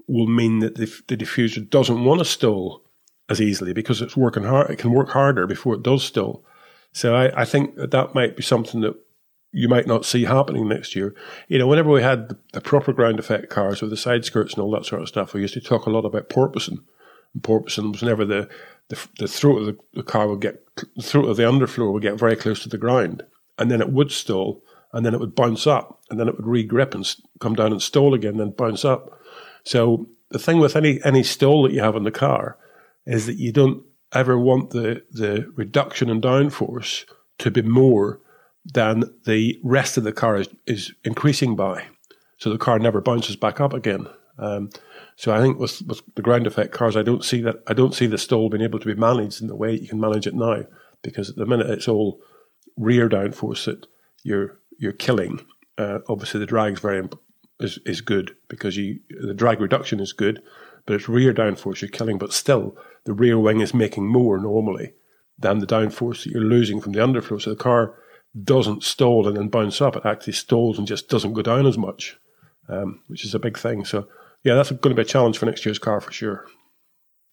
will 0.08 0.26
mean 0.26 0.58
that 0.58 0.74
the, 0.74 0.92
the 1.06 1.16
diffuser 1.16 1.68
doesn't 1.68 2.04
want 2.04 2.18
to 2.18 2.24
stall 2.24 2.84
as 3.28 3.40
easily 3.40 3.72
because 3.72 4.02
it's 4.02 4.16
working 4.16 4.42
hard. 4.42 4.70
It 4.70 4.78
can 4.78 4.92
work 4.92 5.10
harder 5.10 5.46
before 5.46 5.74
it 5.74 5.82
does 5.82 6.02
stall. 6.04 6.44
So 6.92 7.14
I, 7.14 7.42
I 7.42 7.44
think 7.44 7.76
that 7.76 7.90
that 7.90 8.14
might 8.14 8.36
be 8.36 8.42
something 8.42 8.80
that 8.82 8.94
you 9.52 9.68
might 9.68 9.86
not 9.86 10.06
see 10.06 10.24
happening 10.24 10.68
next 10.68 10.96
year. 10.96 11.14
You 11.48 11.58
know, 11.58 11.66
whenever 11.66 11.90
we 11.90 12.02
had 12.02 12.28
the, 12.28 12.38
the 12.52 12.60
proper 12.60 12.92
ground 12.92 13.18
effect 13.18 13.50
cars 13.50 13.82
with 13.82 13.90
the 13.90 13.96
side 13.96 14.24
skirts 14.24 14.54
and 14.54 14.62
all 14.62 14.70
that 14.72 14.86
sort 14.86 15.02
of 15.02 15.08
stuff, 15.08 15.34
we 15.34 15.42
used 15.42 15.54
to 15.54 15.60
talk 15.60 15.86
a 15.86 15.90
lot 15.90 16.04
about 16.04 16.30
porpoising. 16.30 16.78
And 17.34 17.42
porpoising 17.42 17.92
was 17.92 18.02
whenever 18.02 18.24
the 18.24 18.48
the, 18.88 19.08
the 19.18 19.28
throat 19.28 19.60
of 19.60 19.66
the, 19.66 19.78
the 19.94 20.02
car 20.02 20.28
would 20.28 20.40
get, 20.40 20.64
the 20.96 21.02
throat 21.02 21.28
of 21.28 21.36
the 21.36 21.44
underfloor 21.44 21.92
would 21.92 22.02
get 22.02 22.18
very 22.18 22.36
close 22.36 22.62
to 22.62 22.68
the 22.68 22.78
ground, 22.78 23.22
and 23.58 23.70
then 23.70 23.80
it 23.80 23.90
would 23.90 24.10
stall, 24.10 24.62
and 24.92 25.06
then 25.06 25.14
it 25.14 25.20
would 25.20 25.34
bounce 25.34 25.66
up, 25.66 26.02
and 26.10 26.20
then 26.20 26.28
it 26.28 26.36
would 26.36 26.44
regrip 26.44 26.94
and 26.94 27.14
come 27.40 27.54
down 27.54 27.72
and 27.72 27.80
stall 27.80 28.12
again, 28.12 28.36
then 28.36 28.50
bounce 28.50 28.84
up. 28.84 29.18
So 29.64 30.08
the 30.30 30.38
thing 30.38 30.58
with 30.58 30.76
any 30.76 31.02
any 31.04 31.22
stall 31.22 31.62
that 31.62 31.72
you 31.72 31.80
have 31.80 31.96
in 31.96 32.04
the 32.04 32.10
car 32.10 32.58
is 33.06 33.26
that 33.26 33.38
you 33.38 33.52
don't 33.52 33.82
ever 34.12 34.38
want 34.38 34.70
the 34.70 35.02
the 35.10 35.50
reduction 35.56 36.08
in 36.08 36.20
downforce 36.20 37.04
to 37.38 37.50
be 37.50 37.62
more 37.62 38.20
than 38.64 39.04
the 39.26 39.58
rest 39.64 39.96
of 39.96 40.04
the 40.04 40.12
car 40.12 40.36
is, 40.36 40.48
is 40.66 40.92
increasing 41.04 41.56
by. 41.56 41.86
So 42.38 42.50
the 42.50 42.58
car 42.58 42.78
never 42.78 43.00
bounces 43.00 43.36
back 43.36 43.60
up 43.60 43.72
again. 43.72 44.06
Um, 44.38 44.70
so 45.16 45.32
I 45.32 45.40
think 45.40 45.58
with, 45.58 45.82
with 45.82 46.02
the 46.14 46.22
ground 46.22 46.46
effect 46.46 46.72
cars, 46.72 46.96
I 46.96 47.02
don't 47.02 47.24
see 47.24 47.40
that. 47.42 47.56
I 47.66 47.74
don't 47.74 47.94
see 47.94 48.06
the 48.06 48.18
stall 48.18 48.48
being 48.48 48.62
able 48.62 48.78
to 48.78 48.86
be 48.86 48.94
managed 48.94 49.40
in 49.40 49.48
the 49.48 49.56
way 49.56 49.74
you 49.74 49.88
can 49.88 50.00
manage 50.00 50.26
it 50.26 50.34
now, 50.34 50.64
because 51.02 51.30
at 51.30 51.36
the 51.36 51.46
minute 51.46 51.70
it's 51.70 51.88
all 51.88 52.20
rear 52.76 53.08
downforce 53.08 53.64
that 53.66 53.86
you're 54.22 54.58
you're 54.78 54.92
killing. 54.92 55.44
Uh, 55.78 55.98
obviously, 56.08 56.40
the 56.40 56.46
drag 56.46 56.74
is 56.74 56.80
very 56.80 57.08
is 57.60 57.78
is 57.84 58.00
good 58.00 58.34
because 58.48 58.76
you 58.76 59.00
the 59.08 59.34
drag 59.34 59.60
reduction 59.60 60.00
is 60.00 60.12
good, 60.12 60.42
but 60.86 60.94
it's 60.94 61.08
rear 61.08 61.32
downforce 61.32 61.80
you're 61.80 61.90
killing. 61.90 62.18
But 62.18 62.32
still, 62.32 62.76
the 63.04 63.12
rear 63.12 63.38
wing 63.38 63.60
is 63.60 63.74
making 63.74 64.06
more 64.06 64.38
normally 64.38 64.92
than 65.38 65.58
the 65.58 65.66
downforce 65.66 66.24
that 66.24 66.30
you're 66.30 66.42
losing 66.42 66.80
from 66.80 66.92
the 66.92 67.00
underfloor. 67.00 67.40
So 67.40 67.50
the 67.50 67.56
car 67.56 67.94
doesn't 68.44 68.84
stall 68.84 69.26
and 69.26 69.36
then 69.36 69.48
bounce 69.48 69.80
up. 69.80 69.96
It 69.96 70.06
actually 70.06 70.34
stalls 70.34 70.78
and 70.78 70.86
just 70.86 71.08
doesn't 71.08 71.32
go 71.32 71.42
down 71.42 71.66
as 71.66 71.76
much, 71.76 72.16
um, 72.68 73.00
which 73.08 73.24
is 73.24 73.34
a 73.34 73.38
big 73.38 73.58
thing. 73.58 73.84
So 73.84 74.08
yeah, 74.44 74.54
that's 74.54 74.70
going 74.70 74.94
to 74.94 74.94
be 74.94 75.02
a 75.02 75.04
challenge 75.06 75.38
for 75.38 75.46
next 75.46 75.64
year's 75.64 75.78
car 75.78 76.00
for 76.00 76.12
sure. 76.12 76.46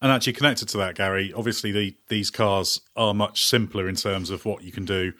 And 0.02 0.10
actually, 0.10 0.32
connected 0.32 0.68
to 0.70 0.78
that, 0.78 0.94
Gary, 0.94 1.32
obviously 1.34 1.72
the, 1.72 1.94
these 2.08 2.30
cars 2.30 2.80
are 2.96 3.12
much 3.12 3.44
simpler 3.44 3.86
in 3.88 3.96
terms 3.96 4.30
of 4.30 4.44
what 4.44 4.62
you 4.62 4.72
can 4.72 4.84
do 4.84 5.12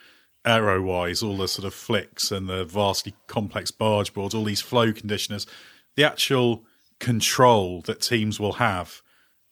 aero 0.46 0.80
wise, 0.80 1.22
all 1.22 1.36
the 1.36 1.46
sort 1.48 1.66
of 1.66 1.74
flicks 1.74 2.32
and 2.32 2.48
the 2.48 2.64
vastly 2.64 3.14
complex 3.26 3.70
barge 3.70 4.14
boards, 4.14 4.34
all 4.34 4.44
these 4.44 4.62
flow 4.62 4.90
conditioners, 4.90 5.46
the 5.96 6.04
actual 6.04 6.64
control 6.98 7.82
that 7.82 8.00
teams 8.00 8.40
will 8.40 8.54
have 8.54 9.02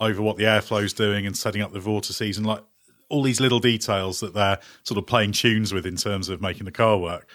over 0.00 0.22
what 0.22 0.36
the 0.36 0.44
airflow 0.44 0.82
is 0.82 0.92
doing 0.92 1.26
and 1.26 1.36
setting 1.36 1.62
up 1.62 1.72
the 1.72 1.80
vortices 1.80 2.36
and 2.36 2.46
like 2.46 2.62
all 3.08 3.22
these 3.22 3.40
little 3.40 3.58
details 3.58 4.20
that 4.20 4.34
they're 4.34 4.58
sort 4.82 4.98
of 4.98 5.06
playing 5.06 5.32
tunes 5.32 5.72
with 5.72 5.86
in 5.86 5.96
terms 5.96 6.28
of 6.28 6.40
making 6.40 6.64
the 6.64 6.72
car 6.72 6.98
work. 6.98 7.28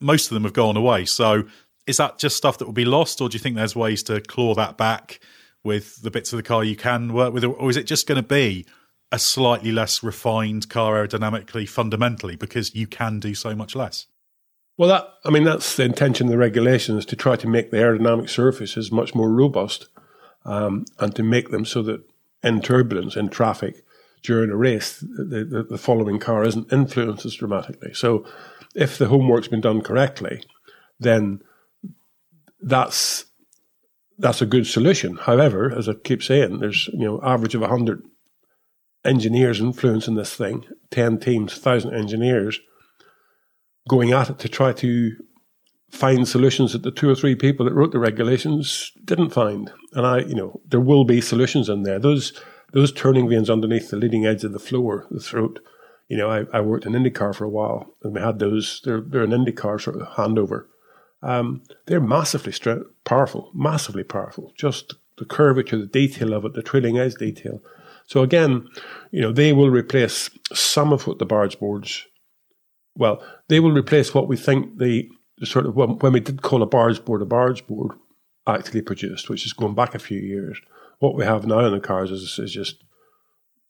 Most 0.00 0.26
of 0.26 0.34
them 0.34 0.44
have 0.44 0.52
gone 0.52 0.76
away. 0.76 1.04
So 1.06 1.44
is 1.86 1.96
that 1.96 2.18
just 2.18 2.36
stuff 2.36 2.58
that 2.58 2.66
will 2.66 2.72
be 2.72 2.84
lost, 2.84 3.20
or 3.20 3.28
do 3.28 3.34
you 3.34 3.40
think 3.40 3.56
there's 3.56 3.76
ways 3.76 4.02
to 4.04 4.20
claw 4.20 4.54
that 4.54 4.76
back 4.76 5.20
with 5.64 6.02
the 6.02 6.10
bits 6.10 6.32
of 6.32 6.36
the 6.36 6.42
car 6.42 6.62
you 6.62 6.76
can 6.76 7.12
work 7.12 7.32
with, 7.32 7.44
or 7.44 7.70
is 7.70 7.76
it 7.76 7.86
just 7.86 8.06
going 8.06 8.22
to 8.22 8.26
be 8.26 8.66
a 9.12 9.18
slightly 9.18 9.72
less 9.72 10.02
refined 10.02 10.68
car 10.68 10.94
aerodynamically 10.94 11.68
fundamentally 11.68 12.36
because 12.36 12.74
you 12.74 12.86
can 12.86 13.20
do 13.20 13.34
so 13.34 13.54
much 13.54 13.74
less? 13.74 14.06
Well, 14.78 14.88
that 14.90 15.08
I 15.24 15.30
mean 15.30 15.44
that's 15.44 15.76
the 15.76 15.84
intention 15.84 16.26
of 16.26 16.30
the 16.30 16.38
regulations 16.38 17.06
to 17.06 17.16
try 17.16 17.36
to 17.36 17.48
make 17.48 17.70
the 17.70 17.78
aerodynamic 17.78 18.28
surfaces 18.28 18.92
much 18.92 19.14
more 19.14 19.30
robust 19.30 19.88
um, 20.46 20.84
and 20.98 21.14
to 21.16 21.22
make 21.22 21.50
them 21.50 21.64
so 21.64 21.82
that 21.82 22.02
in 22.42 22.62
turbulence 22.62 23.16
in 23.16 23.28
traffic 23.28 23.84
during 24.22 24.50
a 24.50 24.56
race, 24.56 24.98
the, 25.00 25.44
the, 25.44 25.66
the 25.68 25.78
following 25.78 26.18
car 26.18 26.44
isn't 26.44 26.72
influenced 26.72 27.26
as 27.26 27.34
dramatically. 27.34 27.92
So, 27.92 28.24
if 28.74 28.98
the 28.98 29.08
homework's 29.08 29.48
been 29.48 29.60
done 29.60 29.80
correctly, 29.80 30.42
then 31.00 31.40
that's 32.60 33.26
that's 34.18 34.42
a 34.42 34.46
good 34.46 34.66
solution. 34.66 35.16
However, 35.16 35.72
as 35.76 35.88
I 35.88 35.94
keep 35.94 36.22
saying, 36.22 36.58
there's 36.58 36.88
you 36.92 37.04
know 37.04 37.20
average 37.22 37.54
of 37.54 37.62
hundred 37.62 38.02
engineers 39.04 39.60
influencing 39.60 40.14
this 40.14 40.34
thing, 40.34 40.64
ten 40.90 41.18
teams, 41.18 41.54
thousand 41.54 41.94
engineers 41.94 42.60
going 43.88 44.12
at 44.12 44.30
it 44.30 44.38
to 44.40 44.48
try 44.48 44.72
to 44.72 45.16
find 45.90 46.26
solutions 46.26 46.72
that 46.72 46.82
the 46.82 46.90
two 46.90 47.08
or 47.08 47.14
three 47.14 47.34
people 47.34 47.64
that 47.64 47.74
wrote 47.74 47.92
the 47.92 47.98
regulations 47.98 48.92
didn't 49.04 49.30
find. 49.30 49.72
And 49.92 50.06
I, 50.06 50.18
you 50.20 50.34
know, 50.34 50.60
there 50.68 50.80
will 50.80 51.04
be 51.04 51.20
solutions 51.20 51.68
in 51.68 51.82
there. 51.82 51.98
Those 51.98 52.32
those 52.72 52.92
turning 52.92 53.28
vanes 53.28 53.48
underneath 53.48 53.90
the 53.90 53.96
leading 53.96 54.26
edge 54.26 54.44
of 54.44 54.52
the 54.52 54.58
floor, 54.58 55.06
the 55.10 55.20
throat. 55.20 55.60
You 56.08 56.16
know, 56.16 56.30
I, 56.30 56.44
I 56.52 56.60
worked 56.60 56.86
in 56.86 56.92
IndyCar 56.92 57.34
for 57.34 57.44
a 57.44 57.48
while, 57.48 57.94
and 58.02 58.14
we 58.14 58.20
had 58.20 58.38
those. 58.38 58.80
They're 58.84 59.00
they're 59.00 59.22
an 59.22 59.30
IndyCar 59.30 59.80
sort 59.80 60.00
of 60.00 60.08
handover. 60.08 60.66
Um, 61.22 61.62
they're 61.86 62.00
massively 62.00 62.52
powerful, 63.04 63.50
massively 63.54 64.04
powerful. 64.04 64.52
Just 64.56 64.94
the 65.18 65.24
curvature, 65.24 65.78
the 65.78 65.86
detail 65.86 66.34
of 66.34 66.44
it, 66.44 66.54
the 66.54 66.62
trailing 66.62 66.98
edge 66.98 67.14
detail. 67.14 67.62
So 68.06 68.22
again, 68.22 68.68
you 69.10 69.20
know, 69.20 69.32
they 69.32 69.52
will 69.52 69.70
replace 69.70 70.30
some 70.52 70.92
of 70.92 71.06
what 71.06 71.18
the 71.18 71.26
barge 71.26 71.58
boards. 71.58 72.06
Well, 72.94 73.22
they 73.48 73.60
will 73.60 73.72
replace 73.72 74.14
what 74.14 74.28
we 74.28 74.36
think 74.36 74.78
the 74.78 75.08
sort 75.44 75.66
of 75.66 75.76
when, 75.76 75.98
when 75.98 76.12
we 76.12 76.20
did 76.20 76.42
call 76.42 76.62
a 76.62 76.66
barge 76.66 77.04
board 77.04 77.22
a 77.22 77.26
barge 77.26 77.66
board 77.66 77.92
actually 78.46 78.82
produced, 78.82 79.28
which 79.28 79.44
is 79.44 79.52
going 79.52 79.74
back 79.74 79.94
a 79.94 79.98
few 79.98 80.18
years 80.18 80.60
what 80.98 81.14
we 81.14 81.24
have 81.24 81.46
now 81.46 81.60
in 81.60 81.72
the 81.72 81.80
cars 81.80 82.10
is, 82.10 82.38
is 82.38 82.52
just 82.52 82.84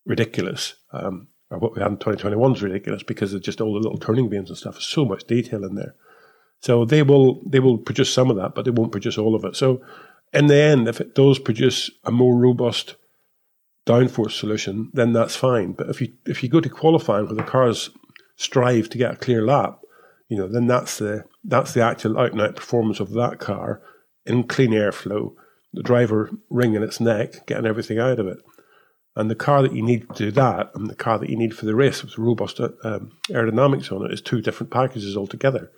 ridiculous. 0.05 0.74
Um, 0.92 1.29
or 1.50 1.59
what 1.59 1.74
we 1.74 1.83
had 1.83 1.92
in 1.92 1.98
2021 1.98 2.55
is 2.55 2.62
ridiculous 2.62 3.02
because 3.02 3.33
of 3.33 3.42
just 3.42 3.61
all 3.61 3.74
the 3.74 3.81
little 3.81 3.98
turning 3.98 4.29
vanes 4.29 4.50
and 4.50 4.59
stuff. 4.59 4.74
There's 4.74 4.87
so 4.87 5.05
much 5.05 5.24
detail 5.24 5.64
in 5.64 5.74
there. 5.74 5.94
So 6.61 6.85
they 6.85 7.02
will 7.02 7.42
they 7.46 7.61
will 7.61 7.79
produce 7.79 8.12
some 8.12 8.31
of 8.31 8.37
that, 8.37 8.55
but 8.55 8.64
they 8.64 8.70
won't 8.70 8.92
produce 8.92 9.18
all 9.18 9.35
of 9.35 9.44
it. 9.44 9.57
So 9.57 9.83
in 10.33 10.46
the 10.46 10.57
end, 10.57 10.88
if 10.88 11.00
it 11.00 11.14
does 11.14 11.38
produce 11.38 11.90
a 12.05 12.11
more 12.11 12.37
robust 12.37 12.96
downforce 13.87 14.33
solution, 14.33 14.90
then 14.92 15.12
that's 15.12 15.37
fine. 15.37 15.72
But 15.72 15.90
if 15.90 16.00
you 16.00 16.12
if 16.24 16.42
you 16.42 16.48
go 16.48 16.61
to 16.61 16.68
qualifying 16.68 17.26
where 17.26 17.35
the 17.35 17.42
cars 17.42 17.90
strive 18.37 18.88
to 18.90 18.98
get 18.98 19.12
a 19.12 19.16
clear 19.16 19.44
lap, 19.44 19.81
you 20.28 20.36
know, 20.36 20.48
then 20.48 20.66
that's 20.66 20.98
the 20.98 21.24
that's 21.44 21.72
the 21.74 21.82
actual 21.82 22.18
out 22.18 22.32
and 22.32 22.40
out 22.40 22.56
performance 22.56 23.00
of 23.00 23.12
that 23.12 23.38
car 23.38 23.80
in 24.24 24.44
clean 24.44 24.70
airflow 24.70 25.32
the 25.76 25.82
driver 25.82 26.30
wringing 26.48 26.82
its 26.82 27.00
neck, 27.00 27.46
getting 27.46 27.66
everything 27.66 27.98
out 27.98 28.18
of 28.18 28.26
it. 28.26 28.38
And 29.14 29.30
the 29.30 29.34
car 29.34 29.62
that 29.62 29.74
you 29.74 29.82
need 29.82 30.08
to 30.08 30.24
do 30.24 30.30
that 30.32 30.70
and 30.74 30.88
the 30.88 30.94
car 30.94 31.18
that 31.18 31.30
you 31.30 31.36
need 31.36 31.56
for 31.56 31.66
the 31.66 31.74
race 31.74 32.02
with 32.02 32.18
robust 32.18 32.60
um, 32.60 33.12
aerodynamics 33.30 33.92
on 33.92 34.04
it 34.04 34.12
is 34.12 34.20
two 34.20 34.40
different 34.40 34.72
packages 34.72 35.16
altogether. 35.16 35.70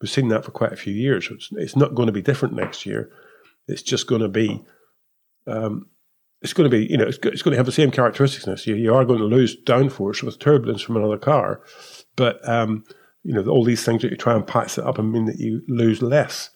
We've 0.00 0.10
seen 0.10 0.28
that 0.28 0.44
for 0.44 0.50
quite 0.50 0.72
a 0.72 0.76
few 0.76 0.92
years. 0.92 1.28
It's, 1.30 1.48
it's 1.52 1.76
not 1.76 1.94
going 1.94 2.06
to 2.06 2.12
be 2.12 2.22
different 2.22 2.54
next 2.54 2.84
year. 2.84 3.10
It's 3.66 3.82
just 3.82 4.06
going 4.06 4.20
to 4.20 4.28
be, 4.28 4.62
um, 5.46 5.88
it's 6.42 6.52
going 6.52 6.70
to 6.70 6.76
be, 6.76 6.86
you 6.86 6.98
know, 6.98 7.06
it's, 7.06 7.18
it's, 7.22 7.42
going 7.42 7.52
to 7.52 7.58
have 7.58 7.66
the 7.66 7.72
same 7.72 7.90
characteristics. 7.90 8.66
You, 8.66 8.76
you 8.76 8.94
are 8.94 9.06
going 9.06 9.18
to 9.18 9.24
lose 9.24 9.56
downforce 9.64 10.22
with 10.22 10.38
turbulence 10.38 10.82
from 10.82 10.96
another 10.96 11.18
car, 11.18 11.62
but 12.14 12.46
um, 12.46 12.84
you 13.26 13.34
know 13.34 13.44
all 13.50 13.64
these 13.64 13.84
things 13.84 14.02
that 14.02 14.10
you 14.10 14.16
try 14.16 14.34
and 14.34 14.46
patch 14.46 14.78
it 14.78 14.84
up 14.84 14.98
and 14.98 15.12
mean 15.12 15.26
that 15.26 15.38
you 15.38 15.62
lose 15.68 16.00
less. 16.00 16.50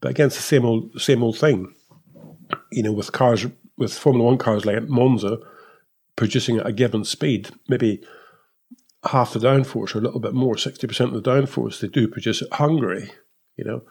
But 0.00 0.10
again, 0.10 0.26
it's 0.26 0.36
the 0.36 0.42
same 0.42 0.64
old, 0.64 1.00
same 1.00 1.22
old 1.22 1.38
thing 1.38 1.74
you 2.70 2.82
know, 2.82 2.92
with 2.92 3.12
cars, 3.12 3.46
with 3.76 3.96
Formula 3.96 4.24
One 4.24 4.38
cars 4.38 4.64
like 4.64 4.88
Monza, 4.88 5.38
producing 6.14 6.58
at 6.58 6.66
a 6.66 6.72
given 6.72 7.04
speed, 7.04 7.50
maybe 7.68 8.02
half 9.04 9.32
the 9.32 9.38
downforce 9.38 9.94
or 9.94 9.98
a 9.98 10.02
little 10.02 10.20
bit 10.20 10.34
more, 10.34 10.54
60% 10.54 11.00
of 11.00 11.12
the 11.12 11.30
downforce 11.30 11.80
they 11.80 11.88
do 11.88 12.08
produce 12.08 12.42
at 12.42 12.52
Hungary, 12.54 13.12
you 13.56 13.64
know. 13.64 13.82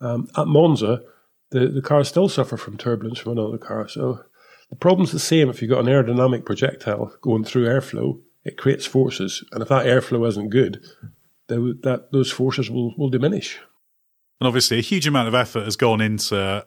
Um, 0.00 0.28
at 0.36 0.46
Monza, 0.46 1.02
the, 1.50 1.68
the 1.68 1.82
cars 1.82 2.08
still 2.08 2.28
suffer 2.28 2.56
from 2.56 2.76
turbulence 2.76 3.18
from 3.18 3.32
another 3.32 3.58
car. 3.58 3.88
So 3.88 4.24
the 4.70 4.76
problem's 4.76 5.12
the 5.12 5.18
same 5.18 5.48
if 5.48 5.62
you've 5.62 5.70
got 5.70 5.80
an 5.80 5.86
aerodynamic 5.86 6.44
projectile 6.44 7.14
going 7.20 7.44
through 7.44 7.66
airflow, 7.66 8.20
it 8.44 8.58
creates 8.58 8.86
forces. 8.86 9.44
And 9.52 9.62
if 9.62 9.68
that 9.68 9.86
airflow 9.86 10.26
isn't 10.28 10.50
good, 10.50 10.84
that 11.48 12.08
those 12.12 12.30
forces 12.30 12.70
will, 12.70 12.94
will 12.96 13.10
diminish. 13.10 13.58
And 14.40 14.48
obviously, 14.48 14.78
a 14.78 14.82
huge 14.82 15.06
amount 15.06 15.28
of 15.28 15.34
effort 15.34 15.64
has 15.64 15.76
gone 15.76 16.00
into 16.00 16.66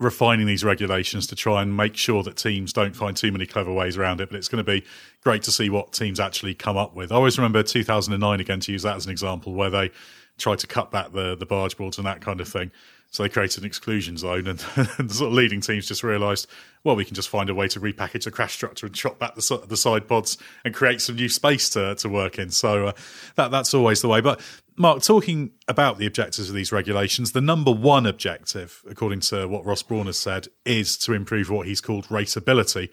refining 0.00 0.46
these 0.46 0.62
regulations 0.62 1.26
to 1.26 1.34
try 1.34 1.60
and 1.60 1.76
make 1.76 1.96
sure 1.96 2.22
that 2.22 2.36
teams 2.36 2.72
don't 2.72 2.94
find 2.94 3.16
too 3.16 3.32
many 3.32 3.46
clever 3.46 3.72
ways 3.72 3.96
around 3.96 4.20
it. 4.20 4.30
But 4.30 4.36
it's 4.36 4.48
going 4.48 4.64
to 4.64 4.70
be 4.70 4.84
great 5.22 5.42
to 5.42 5.50
see 5.50 5.70
what 5.70 5.92
teams 5.92 6.20
actually 6.20 6.54
come 6.54 6.76
up 6.76 6.94
with. 6.94 7.10
I 7.10 7.16
always 7.16 7.38
remember 7.38 7.62
2009 7.62 8.40
again 8.40 8.60
to 8.60 8.72
use 8.72 8.82
that 8.82 8.96
as 8.96 9.06
an 9.06 9.10
example 9.10 9.54
where 9.54 9.70
they 9.70 9.90
tried 10.36 10.60
to 10.60 10.66
cut 10.66 10.90
back 10.90 11.12
the 11.12 11.36
the 11.36 11.46
barge 11.46 11.76
boards 11.76 11.98
and 11.98 12.06
that 12.06 12.20
kind 12.20 12.40
of 12.40 12.48
thing. 12.48 12.70
So 13.10 13.22
they 13.22 13.30
created 13.30 13.62
an 13.62 13.66
exclusion 13.66 14.18
zone, 14.18 14.46
and, 14.46 14.62
and 14.76 14.88
the 15.08 15.14
sort 15.14 15.28
of 15.28 15.34
leading 15.34 15.62
teams 15.62 15.86
just 15.86 16.02
realised, 16.02 16.46
well, 16.84 16.94
we 16.94 17.06
can 17.06 17.14
just 17.14 17.30
find 17.30 17.48
a 17.48 17.54
way 17.54 17.66
to 17.68 17.80
repackage 17.80 18.24
the 18.24 18.30
crash 18.30 18.52
structure 18.52 18.84
and 18.84 18.94
chop 18.94 19.18
back 19.18 19.34
the, 19.34 19.64
the 19.66 19.78
side 19.78 20.06
pods 20.06 20.36
and 20.64 20.74
create 20.74 21.00
some 21.00 21.16
new 21.16 21.28
space 21.28 21.70
to 21.70 21.94
to 21.96 22.08
work 22.08 22.38
in. 22.38 22.50
So 22.50 22.88
uh, 22.88 22.92
that 23.36 23.50
that's 23.50 23.72
always 23.72 24.02
the 24.02 24.08
way. 24.08 24.20
But 24.20 24.40
Mark, 24.76 25.02
talking 25.02 25.52
about 25.66 25.98
the 25.98 26.06
objectives 26.06 26.48
of 26.50 26.54
these 26.54 26.70
regulations, 26.70 27.32
the 27.32 27.40
number 27.40 27.72
one 27.72 28.04
objective, 28.04 28.82
according 28.88 29.20
to 29.20 29.48
what 29.48 29.64
Ross 29.64 29.82
Brawn 29.82 30.06
has 30.06 30.18
said, 30.18 30.48
is 30.66 30.98
to 30.98 31.14
improve 31.14 31.50
what 31.50 31.66
he's 31.66 31.80
called 31.80 32.06
raceability. 32.08 32.90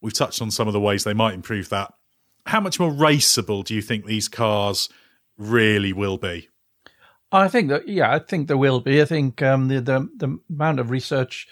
We've 0.00 0.14
touched 0.14 0.40
on 0.40 0.50
some 0.50 0.68
of 0.68 0.72
the 0.72 0.80
ways 0.80 1.04
they 1.04 1.12
might 1.12 1.34
improve 1.34 1.68
that. 1.70 1.92
How 2.46 2.60
much 2.60 2.78
more 2.78 2.92
raceable 2.92 3.64
do 3.64 3.74
you 3.74 3.82
think 3.82 4.04
these 4.06 4.28
cars 4.28 4.88
really 5.36 5.92
will 5.92 6.18
be? 6.18 6.48
I 7.32 7.48
think 7.48 7.68
that 7.70 7.88
yeah, 7.88 8.14
I 8.14 8.18
think 8.20 8.48
there 8.48 8.56
will 8.56 8.80
be. 8.80 9.02
I 9.02 9.04
think 9.04 9.42
um, 9.42 9.68
the, 9.68 9.80
the 9.80 10.08
the 10.16 10.38
amount 10.48 10.80
of 10.80 10.90
research 10.90 11.48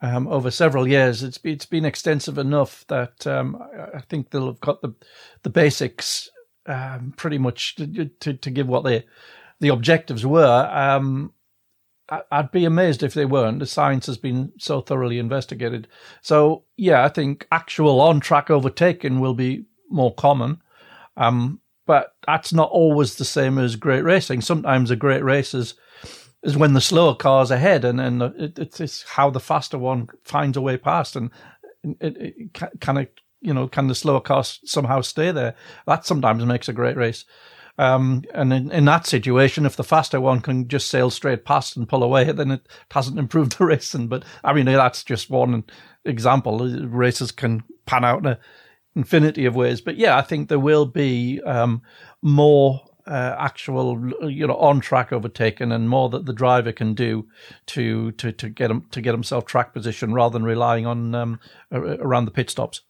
um, 0.00 0.28
over 0.28 0.50
several 0.50 0.88
years 0.88 1.22
it's 1.22 1.38
it's 1.44 1.66
been 1.66 1.84
extensive 1.84 2.38
enough 2.38 2.84
that 2.88 3.26
um, 3.26 3.60
I 3.94 4.00
think 4.00 4.30
they'll 4.30 4.46
have 4.46 4.60
got 4.60 4.80
the 4.80 4.94
the 5.42 5.50
basics 5.50 6.30
um, 6.66 7.14
pretty 7.16 7.38
much 7.38 7.76
to, 7.76 8.06
to, 8.06 8.34
to 8.34 8.50
give 8.50 8.68
what 8.68 8.84
the 8.84 9.04
the 9.60 9.68
objectives 9.68 10.24
were. 10.24 10.68
Um, 10.72 11.32
I'd 12.30 12.50
be 12.52 12.64
amazed 12.64 13.02
if 13.02 13.12
they 13.12 13.26
weren't. 13.26 13.58
The 13.58 13.66
science 13.66 14.06
has 14.06 14.16
been 14.16 14.52
so 14.58 14.80
thoroughly 14.80 15.18
investigated. 15.18 15.88
So 16.22 16.64
yeah, 16.76 17.04
I 17.04 17.08
think 17.08 17.46
actual 17.52 18.00
on 18.00 18.20
track 18.20 18.50
overtaking 18.50 19.20
will 19.20 19.34
be 19.34 19.66
more 19.90 20.14
common. 20.14 20.62
Um, 21.18 21.60
but 21.88 22.14
that's 22.26 22.52
not 22.52 22.70
always 22.70 23.14
the 23.14 23.24
same 23.24 23.56
as 23.56 23.74
great 23.74 24.04
racing. 24.04 24.42
Sometimes 24.42 24.90
a 24.90 24.96
great 24.96 25.24
race 25.24 25.54
is 25.54 25.74
is 26.44 26.56
when 26.56 26.74
the 26.74 26.80
slower 26.80 27.14
car's 27.14 27.50
ahead, 27.50 27.82
and 27.82 27.98
and 27.98 28.22
it, 28.22 28.78
it's 28.78 29.02
how 29.04 29.30
the 29.30 29.40
faster 29.40 29.78
one 29.78 30.06
finds 30.22 30.58
a 30.58 30.60
way 30.60 30.76
past, 30.76 31.16
and 31.16 31.30
it, 31.82 32.16
it 32.18 32.80
kind 32.80 32.98
of 32.98 33.08
you 33.40 33.54
know 33.54 33.66
can 33.66 33.88
the 33.88 33.94
slower 33.94 34.20
car 34.20 34.44
somehow 34.44 35.00
stay 35.00 35.32
there? 35.32 35.54
That 35.86 36.04
sometimes 36.04 36.44
makes 36.44 36.68
a 36.68 36.74
great 36.74 36.96
race. 36.96 37.24
Um, 37.78 38.24
and 38.34 38.52
in, 38.52 38.70
in 38.70 38.84
that 38.84 39.06
situation, 39.06 39.64
if 39.64 39.76
the 39.76 39.84
faster 39.84 40.20
one 40.20 40.40
can 40.40 40.68
just 40.68 40.90
sail 40.90 41.10
straight 41.10 41.44
past 41.46 41.76
and 41.76 41.88
pull 41.88 42.02
away, 42.02 42.32
then 42.32 42.50
it 42.50 42.68
hasn't 42.90 43.18
improved 43.18 43.56
the 43.56 43.64
racing. 43.72 44.08
But 44.08 44.24
I 44.44 44.52
mean, 44.52 44.66
that's 44.66 45.02
just 45.04 45.30
one 45.30 45.64
example. 46.04 46.58
Races 46.58 47.32
can 47.32 47.62
pan 47.86 48.04
out 48.04 48.18
in 48.18 48.26
a 48.26 48.38
infinity 48.98 49.46
of 49.46 49.54
ways. 49.54 49.80
But 49.80 49.96
yeah, 49.96 50.16
I 50.16 50.22
think 50.22 50.48
there 50.48 50.58
will 50.58 50.84
be 50.84 51.40
um, 51.42 51.82
more 52.20 52.82
uh, 53.06 53.36
actual, 53.38 54.12
you 54.28 54.46
know, 54.46 54.56
on 54.56 54.80
track 54.80 55.12
overtaken 55.12 55.72
and 55.72 55.88
more 55.88 56.10
that 56.10 56.26
the 56.26 56.32
driver 56.32 56.72
can 56.72 56.94
do 56.94 57.26
to 57.66 58.12
to 58.12 58.32
to 58.32 58.48
get 58.50 58.70
him 58.70 58.86
to 58.90 59.00
get 59.00 59.14
himself 59.14 59.46
track 59.46 59.72
position 59.72 60.12
rather 60.12 60.34
than 60.34 60.44
relying 60.44 60.84
on 60.84 61.14
um, 61.14 61.40
around 61.72 62.26
the 62.26 62.30
pit 62.30 62.50
stops. 62.50 62.82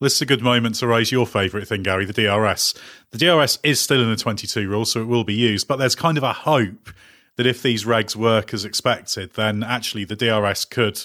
This 0.00 0.16
is 0.16 0.22
a 0.22 0.26
good 0.26 0.42
moment 0.42 0.74
to 0.76 0.86
raise 0.88 1.12
your 1.12 1.26
favourite 1.26 1.68
thing, 1.68 1.84
Gary, 1.84 2.04
the 2.04 2.12
DRS. 2.12 2.74
The 3.12 3.18
DRS 3.18 3.60
is 3.62 3.80
still 3.80 4.02
in 4.02 4.10
the 4.10 4.16
22 4.16 4.68
rule, 4.68 4.84
so 4.84 5.00
it 5.00 5.06
will 5.06 5.24
be 5.24 5.34
used, 5.34 5.68
but 5.68 5.76
there's 5.76 5.94
kind 5.94 6.18
of 6.18 6.24
a 6.24 6.32
hope 6.32 6.90
that 7.36 7.46
if 7.46 7.62
these 7.62 7.84
regs 7.84 8.14
work 8.16 8.52
as 8.52 8.64
expected, 8.64 9.34
then 9.34 9.62
actually 9.62 10.04
the 10.04 10.16
DRS 10.16 10.64
could, 10.64 10.98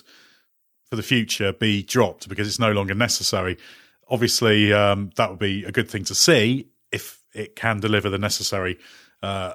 for 0.90 0.96
the 0.96 1.04
future, 1.04 1.54
be 1.54 1.84
dropped 1.84 2.28
because 2.28 2.48
it's 2.48 2.60
no 2.60 2.72
longer 2.72 2.96
necessary. 2.96 3.58
Obviously, 4.10 4.74
um, 4.74 5.12
that 5.16 5.30
would 5.30 5.40
be 5.40 5.64
a 5.66 5.72
good 5.72 5.90
thing 5.90 6.04
to 6.06 6.16
see 6.16 6.70
if 6.92 7.22
it 7.34 7.56
can 7.56 7.80
deliver 7.80 8.10
the 8.10 8.18
necessary 8.18 8.78
uh, 9.22 9.54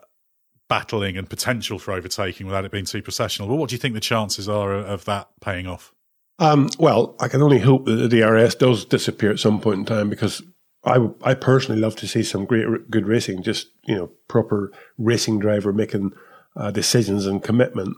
battling 0.69 1.17
and 1.17 1.29
potential 1.29 1.79
for 1.79 1.93
overtaking 1.93 2.47
without 2.47 2.65
it 2.65 2.73
being 2.73 2.85
too 2.85 3.03
processional. 3.03 3.49
But 3.49 3.57
what 3.57 3.69
do 3.69 3.75
you 3.75 3.79
think 3.79 3.95
the 3.95 4.01
chances 4.01 4.49
are 4.49 4.73
of 4.75 5.05
that 5.07 5.29
paying 5.41 5.67
off? 5.67 5.93
Um, 6.39 6.69
well, 6.79 7.17
I 7.21 7.29
can 7.29 7.43
only 7.43 7.59
hope 7.59 7.85
that 7.87 7.95
the 7.95 8.09
DRS 8.09 8.55
does 8.57 8.85
disappear 8.85 9.31
at 9.31 9.39
some 9.39 9.61
point 9.61 9.81
in 9.81 9.85
time 9.85 10.11
because 10.11 10.43
I, 10.85 11.09
I 11.23 11.35
personally 11.35 11.81
love 11.81 11.97
to 11.97 12.09
see 12.09 12.23
some 12.23 12.45
great, 12.45 12.91
good 12.91 13.07
racing, 13.07 13.43
just, 13.43 13.69
you 13.85 13.95
know, 13.95 14.11
proper 14.29 14.73
racing 14.99 15.39
driver 15.39 15.73
making 15.73 16.13
uh, 16.57 16.71
decisions 16.71 17.27
and 17.27 17.43
commitment. 17.43 17.97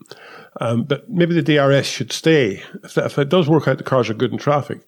Um, 0.61 0.85
but 0.85 1.11
maybe 1.11 1.35
the 1.39 1.43
DRS 1.43 1.87
should 1.87 2.13
stay. 2.13 2.63
If, 2.85 2.97
if 2.97 3.19
it 3.19 3.29
does 3.29 3.49
work 3.49 3.69
out, 3.69 3.79
the 3.79 3.85
cars 3.85 4.09
are 4.09 4.15
good 4.15 4.33
in 4.33 4.39
traffic, 4.39 4.81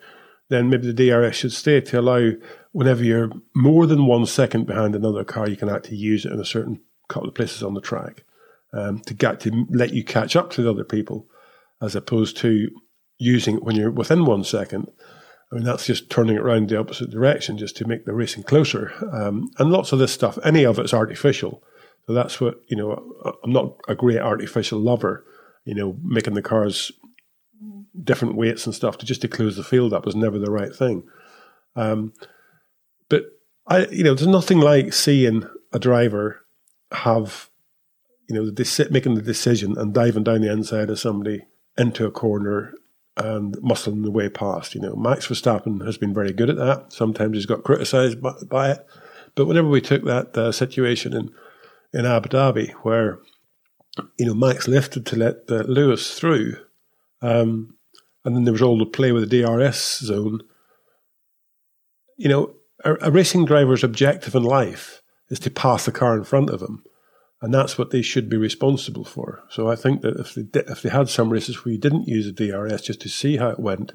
then 0.49 0.71
maybe 0.71 0.91
the 0.91 1.11
DRS 1.11 1.37
should 1.37 1.53
stay 1.53 1.81
to 1.81 2.01
allow 2.01 2.31
whenever 2.73 3.05
you're 3.05 3.31
more 3.55 3.87
than 3.87 4.07
one 4.07 4.27
second 4.27 4.67
behind 4.67 4.95
another 4.95 5.25
car, 5.25 5.49
you 5.49 5.57
can 5.57 5.69
actually 5.69 5.97
use 5.97 6.25
it 6.25 6.33
in 6.33 6.41
a 6.41 6.45
certain 6.45 6.81
couple 7.09 7.29
of 7.29 7.35
places 7.35 7.63
on 7.63 7.75
the 7.75 7.81
track 7.81 8.25
um, 8.73 9.01
to 9.01 9.15
get 9.15 9.41
to 9.41 9.67
let 9.71 9.93
you 9.93 10.05
catch 10.05 10.37
up 10.37 10.51
to 10.51 10.63
the 10.63 10.71
other 10.71 10.85
people, 10.85 11.27
as 11.83 11.95
opposed 11.95 12.37
to 12.39 12.69
using 13.19 13.57
it 13.57 13.63
when 13.63 13.77
you're 13.77 13.91
within 13.91 14.25
one 14.25 14.45
second. 14.45 14.91
I 15.51 15.57
mean, 15.57 15.65
that's 15.65 15.87
just 15.87 16.11
turning 16.11 16.37
it 16.37 16.43
around 16.43 16.69
the 16.69 16.79
opposite 16.79 17.11
direction 17.11 17.57
just 17.57 17.77
to 17.79 17.89
make 17.89 18.05
the 18.05 18.13
racing 18.13 18.43
closer. 18.43 18.93
Um, 19.13 19.51
and 19.59 19.71
lots 19.71 19.93
of 19.93 19.99
this 19.99 20.13
stuff, 20.13 20.39
any 20.45 20.65
of 20.65 20.79
it's 20.79 20.93
artificial. 20.93 21.63
So 22.07 22.13
that's 22.13 22.41
what, 22.41 22.61
you 22.69 22.77
know, 22.77 23.35
I'm 23.43 23.53
not 23.53 23.77
a 23.89 23.95
great 23.95 24.19
artificial 24.19 24.79
lover, 24.79 25.25
you 25.65 25.75
know, 25.75 25.97
making 26.03 26.35
the 26.35 26.43
cars 26.43 26.93
different 28.03 28.37
weights 28.37 28.67
and 28.67 28.75
stuff 28.75 28.99
to 28.99 29.07
just 29.07 29.23
to 29.23 29.29
close 29.29 29.57
the 29.57 29.65
field 29.65 29.93
up 29.93 30.05
was 30.05 30.17
never 30.17 30.39
the 30.39 30.51
right 30.51 30.75
thing. 30.75 31.03
Um, 31.77 32.13
but 33.09 33.25
I, 33.67 33.87
you 33.87 34.05
know, 34.05 34.15
there's 34.15 34.27
nothing 34.27 34.61
like 34.61 34.93
seeing 34.93 35.49
a 35.73 35.79
driver 35.79 36.45
have, 36.93 37.51
you 38.29 38.35
know, 38.35 38.53
making 38.91 39.15
the 39.15 39.23
decision 39.23 39.77
and 39.77 39.95
diving 39.95 40.25
down 40.25 40.41
the 40.41 40.53
inside 40.53 40.91
of 40.91 40.99
somebody 40.99 41.45
into 41.77 42.07
a 42.07 42.11
corner 42.11 42.75
and 43.17 43.57
muscling 43.59 44.05
the 44.05 44.11
way 44.11 44.29
past. 44.29 44.75
You 44.75 44.81
know, 44.81 44.95
Max 44.95 45.27
Verstappen 45.27 45.85
has 45.85 45.99
been 45.99 46.15
very 46.15 46.33
good 46.33 46.51
at 46.51 46.57
that. 46.57 46.93
Sometimes 46.93 47.37
he's 47.37 47.47
got 47.47 47.65
criticised 47.65 48.23
by, 48.23 48.35
by, 48.49 48.71
it, 48.73 48.87
but 49.35 49.47
whenever 49.47 49.69
we 49.69 49.81
took 49.81 50.05
that 50.05 50.37
uh, 50.37 50.53
situation 50.53 51.15
in 51.15 51.31
in 51.93 52.05
Abu 52.05 52.29
Dhabi, 52.29 52.73
where 52.83 53.19
you 54.19 54.27
know 54.27 54.35
Max 54.35 54.69
lifted 54.69 55.07
to 55.07 55.17
let 55.17 55.37
uh, 55.49 55.65
Lewis 55.67 56.19
through, 56.19 56.57
um, 57.23 57.78
and 58.25 58.37
then 58.37 58.45
there 58.45 58.53
was 58.53 58.63
all 58.63 58.79
the 58.79 58.87
play 58.87 59.13
with 59.13 59.29
the 59.29 59.43
DRS 59.43 59.99
zone. 59.99 60.41
You 62.17 62.29
know, 62.29 62.55
a, 62.85 62.95
a 63.03 63.11
racing 63.11 63.45
driver's 63.45 63.85
objective 63.85 64.35
in 64.35 64.43
life 64.43 65.03
is 65.29 65.39
to 65.41 65.51
pass 65.51 65.85
the 65.85 65.93
car 65.93 66.17
in 66.17 66.25
front 66.25 66.51
of 66.51 66.61
him 66.61 66.83
and 67.41 67.55
that's 67.55 67.79
what 67.79 67.91
they 67.91 68.03
should 68.03 68.29
be 68.29 68.37
responsible 68.37 69.05
for. 69.05 69.43
So 69.51 69.69
I 69.69 69.77
think 69.77 70.03
that 70.03 70.19
if 70.19 70.35
they 70.35 70.61
if 70.61 70.83
they 70.83 70.89
had 70.89 71.09
some 71.09 71.31
races 71.31 71.65
where 71.65 71.73
you 71.73 71.79
didn't 71.79 72.09
use 72.09 72.27
a 72.27 72.33
DRS 72.33 72.83
just 72.83 73.01
to 73.03 73.09
see 73.09 73.37
how 73.37 73.51
it 73.51 73.61
went, 73.61 73.93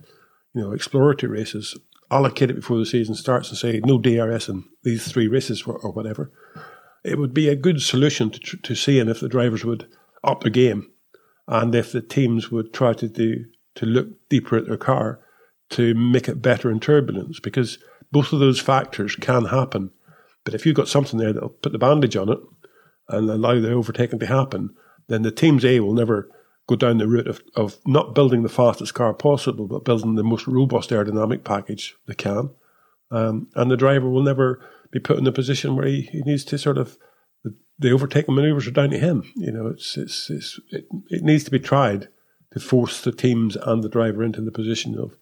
you 0.53 0.61
know, 0.61 0.71
exploratory 0.71 1.31
races, 1.31 1.77
allocate 2.09 2.49
it 2.49 2.55
before 2.55 2.77
the 2.77 2.85
season 2.85 3.15
starts 3.15 3.49
and 3.49 3.57
say 3.57 3.81
no 3.85 3.97
DRS 3.97 4.47
in 4.47 4.63
these 4.83 5.11
three 5.11 5.27
races 5.27 5.63
or, 5.63 5.77
or 5.77 5.91
whatever, 5.91 6.31
it 7.03 7.17
would 7.17 7.33
be 7.33 7.49
a 7.49 7.55
good 7.55 7.81
solution 7.81 8.29
to 8.29 8.39
to 8.57 8.75
seeing 8.75 9.09
if 9.09 9.19
the 9.19 9.29
drivers 9.29 9.65
would 9.65 9.87
up 10.23 10.41
the 10.41 10.49
game, 10.49 10.89
and 11.47 11.75
if 11.75 11.91
the 11.91 12.01
teams 12.01 12.49
would 12.49 12.73
try 12.73 12.93
to 12.93 13.09
do 13.09 13.45
to 13.75 13.85
look 13.85 14.07
deeper 14.29 14.57
at 14.57 14.67
their 14.67 14.77
car 14.77 15.19
to 15.71 15.93
make 15.95 16.27
it 16.27 16.41
better 16.41 16.69
in 16.69 16.79
turbulence 16.79 17.39
because 17.39 17.79
both 18.11 18.31
of 18.31 18.39
those 18.39 18.59
factors 18.59 19.15
can 19.15 19.45
happen. 19.45 19.91
But 20.43 20.53
if 20.53 20.65
you've 20.65 20.75
got 20.75 20.87
something 20.87 21.19
there 21.19 21.33
that'll 21.33 21.49
put 21.49 21.71
the 21.71 21.79
bandage 21.79 22.15
on 22.15 22.29
it 22.29 22.39
and 23.09 23.29
allow 23.29 23.59
the 23.59 23.71
overtaking 23.71 24.19
to 24.19 24.25
happen, 24.27 24.75
then 25.07 25.23
the 25.23 25.31
teams 25.31 25.65
A 25.65 25.79
will 25.79 25.93
never 25.93 26.29
go 26.67 26.75
down 26.75 26.97
the 26.97 27.07
route 27.07 27.27
of, 27.27 27.41
of 27.55 27.77
not 27.85 28.15
building 28.15 28.43
the 28.43 28.49
fastest 28.49 28.93
car 28.93 29.13
possible, 29.13 29.67
but 29.67 29.83
building 29.83 30.15
the 30.15 30.23
most 30.23 30.47
robust 30.47 30.91
aerodynamic 30.91 31.43
package 31.43 31.95
they 32.07 32.13
can. 32.13 32.51
Um, 33.11 33.49
and 33.55 33.69
the 33.69 33.77
driver 33.77 34.09
will 34.09 34.23
never 34.23 34.61
be 34.91 34.99
put 34.99 35.17
in 35.17 35.27
a 35.27 35.31
position 35.31 35.75
where 35.75 35.85
he, 35.85 36.03
he 36.03 36.21
needs 36.21 36.45
to 36.45 36.57
sort 36.57 36.77
of 36.77 36.97
the, 37.43 37.55
the 37.77 37.91
overtaking 37.91 38.35
maneuvers 38.35 38.67
are 38.67 38.71
down 38.71 38.91
to 38.91 38.99
him. 38.99 39.23
You 39.35 39.51
know, 39.51 39.67
it's 39.67 39.97
it's, 39.97 40.29
it's 40.29 40.59
it, 40.69 40.85
it 41.09 41.23
needs 41.23 41.43
to 41.43 41.51
be 41.51 41.59
tried 41.59 42.07
to 42.53 42.59
force 42.59 43.01
the 43.01 43.11
teams 43.11 43.55
and 43.55 43.83
the 43.83 43.89
driver 43.89 44.23
into 44.23 44.41
the 44.41 44.51
position 44.51 44.97
of 44.97 45.17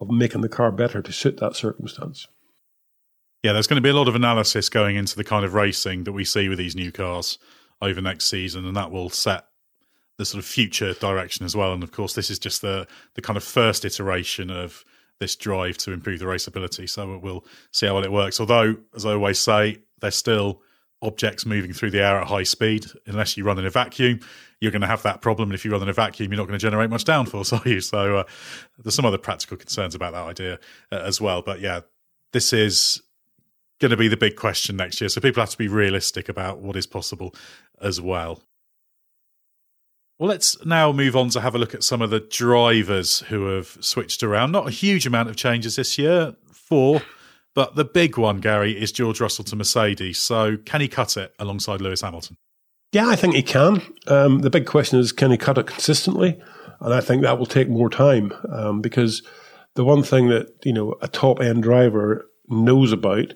of 0.00 0.10
making 0.10 0.40
the 0.40 0.48
car 0.48 0.72
better 0.72 1.00
to 1.00 1.12
suit 1.12 1.38
that 1.38 1.54
circumstance. 1.54 2.26
Yeah, 3.42 3.52
there's 3.52 3.68
going 3.68 3.76
to 3.76 3.86
be 3.86 3.88
a 3.88 3.94
lot 3.94 4.08
of 4.08 4.16
analysis 4.16 4.68
going 4.68 4.96
into 4.96 5.16
the 5.16 5.24
kind 5.24 5.44
of 5.44 5.54
racing 5.54 6.04
that 6.04 6.12
we 6.12 6.24
see 6.24 6.48
with 6.48 6.58
these 6.58 6.74
new 6.74 6.90
cars 6.90 7.38
over 7.80 8.00
next 8.00 8.26
season, 8.26 8.66
and 8.66 8.76
that 8.76 8.90
will 8.90 9.10
set 9.10 9.46
the 10.18 10.24
sort 10.24 10.42
of 10.42 10.48
future 10.48 10.92
direction 10.94 11.46
as 11.46 11.56
well. 11.56 11.72
And 11.72 11.82
of 11.82 11.92
course, 11.92 12.14
this 12.14 12.30
is 12.30 12.38
just 12.38 12.62
the 12.62 12.86
the 13.14 13.22
kind 13.22 13.36
of 13.36 13.44
first 13.44 13.84
iteration 13.84 14.50
of 14.50 14.84
this 15.20 15.36
drive 15.36 15.78
to 15.78 15.92
improve 15.92 16.18
the 16.18 16.24
raceability. 16.26 16.88
So 16.88 17.18
we'll 17.18 17.44
see 17.70 17.86
how 17.86 17.94
well 17.94 18.04
it 18.04 18.12
works. 18.12 18.40
Although, 18.40 18.76
as 18.94 19.06
I 19.06 19.12
always 19.12 19.38
say, 19.38 19.78
there's 20.00 20.16
still 20.16 20.62
objects 21.02 21.44
moving 21.44 21.72
through 21.72 21.90
the 21.90 22.00
air 22.00 22.20
at 22.20 22.28
high 22.28 22.44
speed. 22.44 22.86
Unless 23.06 23.36
you 23.36 23.44
run 23.44 23.58
in 23.58 23.66
a 23.66 23.70
vacuum, 23.70 24.20
you're 24.60 24.70
going 24.70 24.82
to 24.82 24.86
have 24.88 25.02
that 25.02 25.20
problem. 25.20 25.50
And 25.50 25.54
if 25.54 25.64
you 25.64 25.72
run 25.72 25.82
in 25.82 25.88
a 25.88 25.92
vacuum, 25.92 26.32
you're 26.32 26.38
not 26.38 26.46
going 26.46 26.58
to 26.58 26.62
generate 26.62 26.90
much 26.90 27.04
downforce, 27.04 27.52
are 27.66 27.68
you? 27.68 27.80
So 27.80 28.18
uh, 28.18 28.24
there's 28.78 28.94
some 28.94 29.04
other 29.04 29.18
practical 29.18 29.56
concerns 29.56 29.94
about 29.94 30.12
that 30.12 30.24
idea 30.24 30.58
uh, 30.90 31.00
as 31.04 31.20
well. 31.20 31.42
But 31.42 31.60
yeah, 31.60 31.80
this 32.32 32.52
is 32.52 33.02
going 33.80 33.90
to 33.90 33.96
be 33.96 34.08
the 34.08 34.16
big 34.16 34.36
question 34.36 34.76
next 34.76 35.00
year. 35.00 35.08
So 35.08 35.20
people 35.20 35.42
have 35.42 35.50
to 35.50 35.58
be 35.58 35.68
realistic 35.68 36.28
about 36.28 36.60
what 36.60 36.76
is 36.76 36.86
possible 36.86 37.34
as 37.80 38.00
well. 38.00 38.40
Well, 40.18 40.28
let's 40.28 40.64
now 40.64 40.92
move 40.92 41.16
on 41.16 41.30
to 41.30 41.40
have 41.40 41.56
a 41.56 41.58
look 41.58 41.74
at 41.74 41.82
some 41.82 42.00
of 42.00 42.10
the 42.10 42.20
drivers 42.20 43.20
who 43.20 43.46
have 43.46 43.76
switched 43.80 44.22
around. 44.22 44.52
Not 44.52 44.68
a 44.68 44.70
huge 44.70 45.04
amount 45.04 45.28
of 45.30 45.34
changes 45.34 45.74
this 45.74 45.98
year, 45.98 46.36
four, 46.52 47.02
but 47.54 47.76
the 47.76 47.84
big 47.84 48.16
one, 48.16 48.40
Gary, 48.40 48.80
is 48.80 48.92
George 48.92 49.20
Russell 49.20 49.44
to 49.44 49.56
Mercedes. 49.56 50.18
So 50.18 50.56
can 50.56 50.80
he 50.80 50.88
cut 50.88 51.16
it 51.16 51.34
alongside 51.38 51.80
Lewis 51.80 52.00
Hamilton? 52.00 52.36
Yeah, 52.92 53.08
I 53.08 53.16
think 53.16 53.34
he 53.34 53.42
can. 53.42 53.82
Um, 54.06 54.40
the 54.40 54.50
big 54.50 54.66
question 54.66 54.98
is, 54.98 55.12
can 55.12 55.30
he 55.30 55.36
cut 55.36 55.58
it 55.58 55.66
consistently? 55.66 56.40
And 56.80 56.92
I 56.92 57.00
think 57.00 57.22
that 57.22 57.38
will 57.38 57.46
take 57.46 57.68
more 57.68 57.88
time 57.88 58.34
um, 58.50 58.80
because 58.80 59.22
the 59.74 59.84
one 59.84 60.02
thing 60.02 60.28
that 60.28 60.48
you 60.64 60.72
know 60.72 60.94
a 61.00 61.08
top 61.08 61.40
end 61.40 61.62
driver 61.62 62.28
knows 62.48 62.92
about 62.92 63.34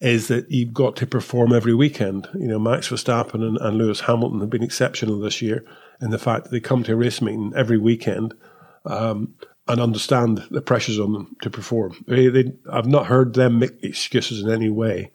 is 0.00 0.28
that 0.28 0.50
you've 0.50 0.74
got 0.74 0.94
to 0.96 1.06
perform 1.06 1.52
every 1.52 1.74
weekend. 1.74 2.28
You 2.34 2.46
know, 2.46 2.58
Max 2.58 2.88
Verstappen 2.88 3.42
and, 3.42 3.58
and 3.58 3.78
Lewis 3.78 4.00
Hamilton 4.00 4.40
have 4.40 4.50
been 4.50 4.62
exceptional 4.62 5.18
this 5.18 5.42
year 5.42 5.64
in 6.00 6.10
the 6.10 6.18
fact 6.18 6.44
that 6.44 6.50
they 6.50 6.60
come 6.60 6.84
to 6.84 6.92
a 6.92 6.96
race 6.96 7.20
meeting 7.20 7.52
every 7.56 7.78
weekend 7.78 8.34
um, 8.84 9.34
and 9.68 9.80
understand 9.80 10.42
the 10.50 10.62
pressures 10.62 10.98
on 10.98 11.12
them 11.12 11.36
to 11.42 11.50
perform. 11.50 12.04
They, 12.06 12.28
they, 12.28 12.52
I've 12.70 12.86
not 12.86 13.06
heard 13.06 13.34
them 13.34 13.58
make 13.58 13.84
excuses 13.84 14.42
in 14.42 14.50
any 14.50 14.70
way 14.70 15.10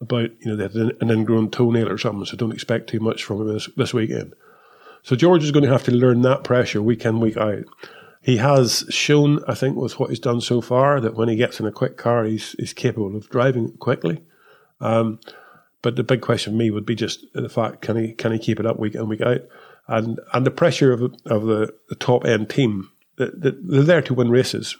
about 0.00 0.30
you 0.40 0.46
know 0.46 0.56
they 0.56 0.62
have 0.62 0.76
an 0.76 1.10
ingrown 1.10 1.50
toenail 1.50 1.90
or 1.90 1.98
something, 1.98 2.24
so 2.24 2.36
don't 2.36 2.52
expect 2.52 2.88
too 2.88 3.00
much 3.00 3.24
from 3.24 3.42
him 3.42 3.52
this, 3.52 3.68
this 3.76 3.92
weekend. 3.92 4.34
So 5.02 5.16
George 5.16 5.44
is 5.44 5.50
going 5.50 5.64
to 5.64 5.72
have 5.72 5.84
to 5.84 5.92
learn 5.92 6.22
that 6.22 6.44
pressure 6.44 6.82
week 6.82 7.04
in 7.04 7.20
week 7.20 7.36
out. 7.36 7.64
He 8.22 8.36
has 8.36 8.84
shown, 8.90 9.42
I 9.48 9.54
think, 9.54 9.76
with 9.76 9.98
what 9.98 10.10
he's 10.10 10.20
done 10.20 10.42
so 10.42 10.60
far, 10.60 11.00
that 11.00 11.14
when 11.14 11.28
he 11.28 11.36
gets 11.36 11.58
in 11.58 11.66
a 11.66 11.72
quick 11.72 11.96
car, 11.96 12.24
he's, 12.24 12.52
he's 12.58 12.74
capable 12.74 13.16
of 13.16 13.30
driving 13.30 13.72
quickly. 13.78 14.22
Um, 14.78 15.20
but 15.80 15.96
the 15.96 16.04
big 16.04 16.20
question 16.20 16.52
for 16.52 16.58
me 16.58 16.70
would 16.70 16.84
be 16.84 16.94
just 16.94 17.24
the 17.32 17.48
fact 17.48 17.80
can 17.80 17.96
he 17.96 18.12
can 18.12 18.32
he 18.32 18.38
keep 18.38 18.60
it 18.60 18.66
up 18.66 18.78
week 18.78 18.94
in 18.94 19.08
week 19.08 19.22
out, 19.22 19.40
and 19.88 20.20
and 20.32 20.46
the 20.46 20.50
pressure 20.50 20.92
of 20.92 21.02
of 21.24 21.44
the, 21.46 21.74
the 21.88 21.94
top 21.94 22.24
end 22.24 22.50
team. 22.50 22.90
They're 23.20 23.82
there 23.82 24.02
to 24.02 24.14
win 24.14 24.30
races. 24.30 24.76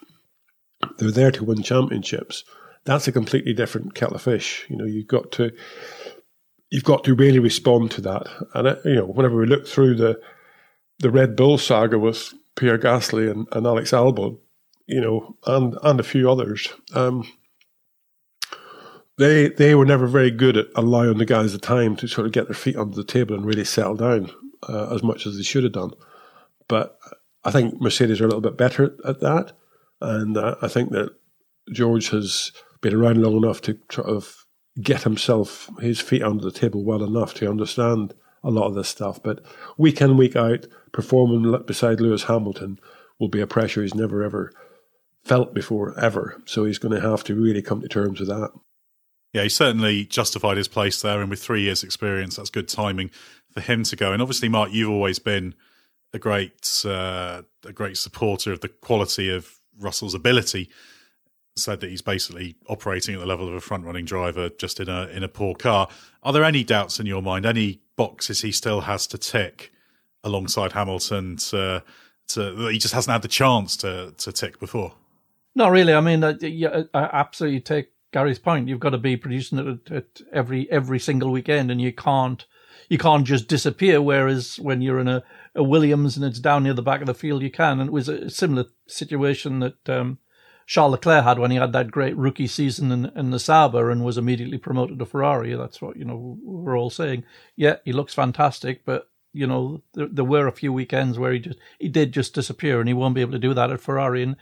They're 0.98 1.10
there 1.10 1.30
to 1.32 1.44
win 1.44 1.62
championships. 1.62 2.44
That's 2.84 3.06
a 3.06 3.12
completely 3.12 3.52
different 3.52 3.94
kettle 3.94 4.16
of 4.16 4.22
fish. 4.22 4.66
You 4.68 4.76
know, 4.76 4.86
you've 4.86 5.08
got 5.08 5.32
to 5.32 5.52
you've 6.70 6.84
got 6.84 7.04
to 7.04 7.14
really 7.14 7.38
respond 7.38 7.90
to 7.92 8.00
that. 8.02 8.26
And 8.54 8.68
uh, 8.68 8.76
you 8.84 8.94
know, 8.94 9.06
whenever 9.06 9.36
we 9.36 9.46
look 9.46 9.66
through 9.66 9.96
the 9.96 10.20
the 10.98 11.10
Red 11.10 11.36
Bull 11.36 11.58
saga 11.58 11.98
with 11.98 12.32
Pierre 12.56 12.78
Gasly 12.78 13.30
and, 13.30 13.46
and 13.52 13.66
Alex 13.66 13.90
Albon, 13.90 14.38
you 14.86 15.00
know, 15.00 15.36
and 15.46 15.76
and 15.82 16.00
a 16.00 16.04
few 16.04 16.30
others. 16.30 16.68
Um, 16.94 17.30
they 19.18 19.48
they 19.48 19.74
were 19.74 19.84
never 19.84 20.06
very 20.06 20.30
good 20.30 20.56
at 20.56 20.66
allowing 20.74 21.18
the 21.18 21.26
guys 21.26 21.52
the 21.52 21.58
time 21.58 21.94
to 21.96 22.08
sort 22.08 22.26
of 22.26 22.32
get 22.32 22.46
their 22.46 22.54
feet 22.54 22.76
under 22.76 22.96
the 22.96 23.04
table 23.04 23.34
and 23.34 23.44
really 23.44 23.64
settle 23.64 23.96
down 23.96 24.30
uh, 24.68 24.94
as 24.94 25.02
much 25.02 25.26
as 25.26 25.36
they 25.36 25.42
should 25.42 25.64
have 25.64 25.72
done. 25.72 25.92
But 26.68 26.98
I 27.44 27.50
think 27.50 27.80
Mercedes 27.80 28.20
are 28.20 28.24
a 28.24 28.28
little 28.28 28.40
bit 28.40 28.56
better 28.56 28.96
at 29.04 29.20
that, 29.20 29.52
and 30.00 30.36
uh, 30.36 30.56
I 30.60 30.68
think 30.68 30.90
that 30.90 31.14
George 31.72 32.10
has 32.10 32.52
been 32.80 32.94
around 32.94 33.22
long 33.22 33.36
enough 33.36 33.60
to 33.62 33.78
sort 33.90 34.08
of 34.08 34.46
get 34.80 35.02
himself 35.02 35.68
his 35.80 36.00
feet 36.00 36.22
under 36.22 36.44
the 36.44 36.52
table 36.52 36.84
well 36.84 37.02
enough 37.02 37.34
to 37.34 37.50
understand 37.50 38.14
a 38.42 38.50
lot 38.50 38.66
of 38.66 38.74
this 38.74 38.88
stuff. 38.88 39.22
But 39.22 39.44
week 39.76 40.00
in 40.00 40.16
week 40.16 40.36
out, 40.36 40.66
performing 40.92 41.62
beside 41.66 42.00
Lewis 42.00 42.24
Hamilton 42.24 42.78
will 43.18 43.28
be 43.28 43.40
a 43.40 43.46
pressure 43.46 43.82
he's 43.82 43.94
never 43.94 44.22
ever 44.22 44.52
felt 45.22 45.54
before 45.54 45.98
ever. 45.98 46.40
So 46.46 46.64
he's 46.64 46.78
going 46.78 46.98
to 46.98 47.08
have 47.08 47.24
to 47.24 47.34
really 47.34 47.62
come 47.62 47.82
to 47.82 47.88
terms 47.88 48.20
with 48.20 48.28
that. 48.28 48.50
Yeah, 49.32 49.42
he 49.44 49.48
certainly 49.48 50.06
justified 50.06 50.56
his 50.56 50.68
place 50.68 51.00
there, 51.02 51.20
and 51.20 51.30
with 51.30 51.42
three 51.42 51.62
years' 51.62 51.84
experience, 51.84 52.36
that's 52.36 52.50
good 52.50 52.68
timing 52.68 53.10
for 53.52 53.60
him 53.60 53.84
to 53.84 53.96
go. 53.96 54.12
And 54.12 54.20
obviously, 54.20 54.48
Mark, 54.48 54.72
you've 54.72 54.90
always 54.90 55.18
been 55.20 55.54
a 56.12 56.18
great 56.18 56.84
uh, 56.84 57.42
a 57.64 57.72
great 57.72 57.96
supporter 57.96 58.52
of 58.52 58.60
the 58.60 58.68
quality 58.68 59.30
of 59.30 59.60
Russell's 59.78 60.14
ability. 60.14 60.70
Said 61.56 61.80
that 61.80 61.90
he's 61.90 62.00
basically 62.00 62.56
operating 62.68 63.14
at 63.14 63.20
the 63.20 63.26
level 63.26 63.48
of 63.48 63.54
a 63.54 63.60
front 63.60 63.84
running 63.84 64.04
driver, 64.04 64.48
just 64.48 64.80
in 64.80 64.88
a 64.88 65.08
in 65.08 65.22
a 65.22 65.28
poor 65.28 65.54
car. 65.54 65.88
Are 66.22 66.32
there 66.32 66.44
any 66.44 66.64
doubts 66.64 67.00
in 67.00 67.06
your 67.06 67.22
mind? 67.22 67.44
Any 67.44 67.80
boxes 67.96 68.40
he 68.40 68.52
still 68.52 68.82
has 68.82 69.06
to 69.08 69.18
tick 69.18 69.72
alongside 70.22 70.72
Hamilton 70.72 71.36
to, 71.36 71.82
to 72.28 72.52
that 72.52 72.72
he 72.72 72.78
just 72.78 72.94
hasn't 72.94 73.12
had 73.12 73.22
the 73.22 73.28
chance 73.28 73.76
to 73.78 74.14
to 74.16 74.32
tick 74.32 74.60
before? 74.60 74.94
Not 75.54 75.72
really. 75.72 75.92
I 75.92 76.00
mean, 76.00 76.22
uh, 76.22 76.34
yeah, 76.40 76.84
I 76.94 77.02
absolutely 77.12 77.60
take 77.60 77.90
Gary's 78.12 78.38
point. 78.38 78.68
You've 78.68 78.80
got 78.80 78.90
to 78.90 78.98
be 78.98 79.16
producing 79.16 79.58
it 79.58 79.90
at, 79.90 80.20
every 80.32 80.70
every 80.70 80.98
single 80.98 81.30
weekend, 81.30 81.70
and 81.70 81.80
you 81.80 81.92
can't 81.92 82.44
you 82.88 82.96
can't 82.96 83.26
just 83.26 83.48
disappear. 83.48 84.00
Whereas 84.00 84.58
when 84.60 84.80
you're 84.80 85.00
in 85.00 85.08
a, 85.08 85.22
a 85.54 85.62
Williams 85.62 86.16
and 86.16 86.24
it's 86.24 86.38
down 86.38 86.62
near 86.62 86.74
the 86.74 86.82
back 86.82 87.00
of 87.00 87.06
the 87.06 87.14
field, 87.14 87.42
you 87.42 87.50
can. 87.50 87.80
And 87.80 87.88
it 87.88 87.92
was 87.92 88.08
a 88.08 88.30
similar 88.30 88.66
situation 88.86 89.60
that 89.60 89.88
um, 89.88 90.18
Charles 90.66 90.92
Leclerc 90.92 91.24
had 91.24 91.38
when 91.38 91.50
he 91.50 91.56
had 91.56 91.72
that 91.72 91.90
great 91.90 92.16
rookie 92.16 92.46
season 92.46 92.92
in, 92.92 93.06
in 93.16 93.30
the 93.30 93.40
Sauber 93.40 93.90
and 93.90 94.04
was 94.04 94.16
immediately 94.16 94.58
promoted 94.58 94.98
to 94.98 95.06
Ferrari. 95.06 95.54
That's 95.54 95.82
what 95.82 95.96
you 95.96 96.04
know 96.04 96.38
we're 96.42 96.78
all 96.78 96.90
saying. 96.90 97.24
Yeah, 97.56 97.76
he 97.84 97.92
looks 97.92 98.14
fantastic, 98.14 98.84
but 98.84 99.08
you 99.32 99.46
know 99.46 99.82
there, 99.94 100.06
there 100.06 100.24
were 100.24 100.46
a 100.46 100.52
few 100.52 100.72
weekends 100.72 101.18
where 101.18 101.32
he 101.32 101.40
just 101.40 101.58
he 101.80 101.88
did 101.88 102.12
just 102.12 102.34
disappear, 102.34 102.78
and 102.78 102.88
he 102.88 102.94
won't 102.94 103.16
be 103.16 103.20
able 103.20 103.32
to 103.32 103.38
do 103.40 103.52
that 103.54 103.72
at 103.72 103.80
Ferrari. 103.80 104.22
And 104.22 104.36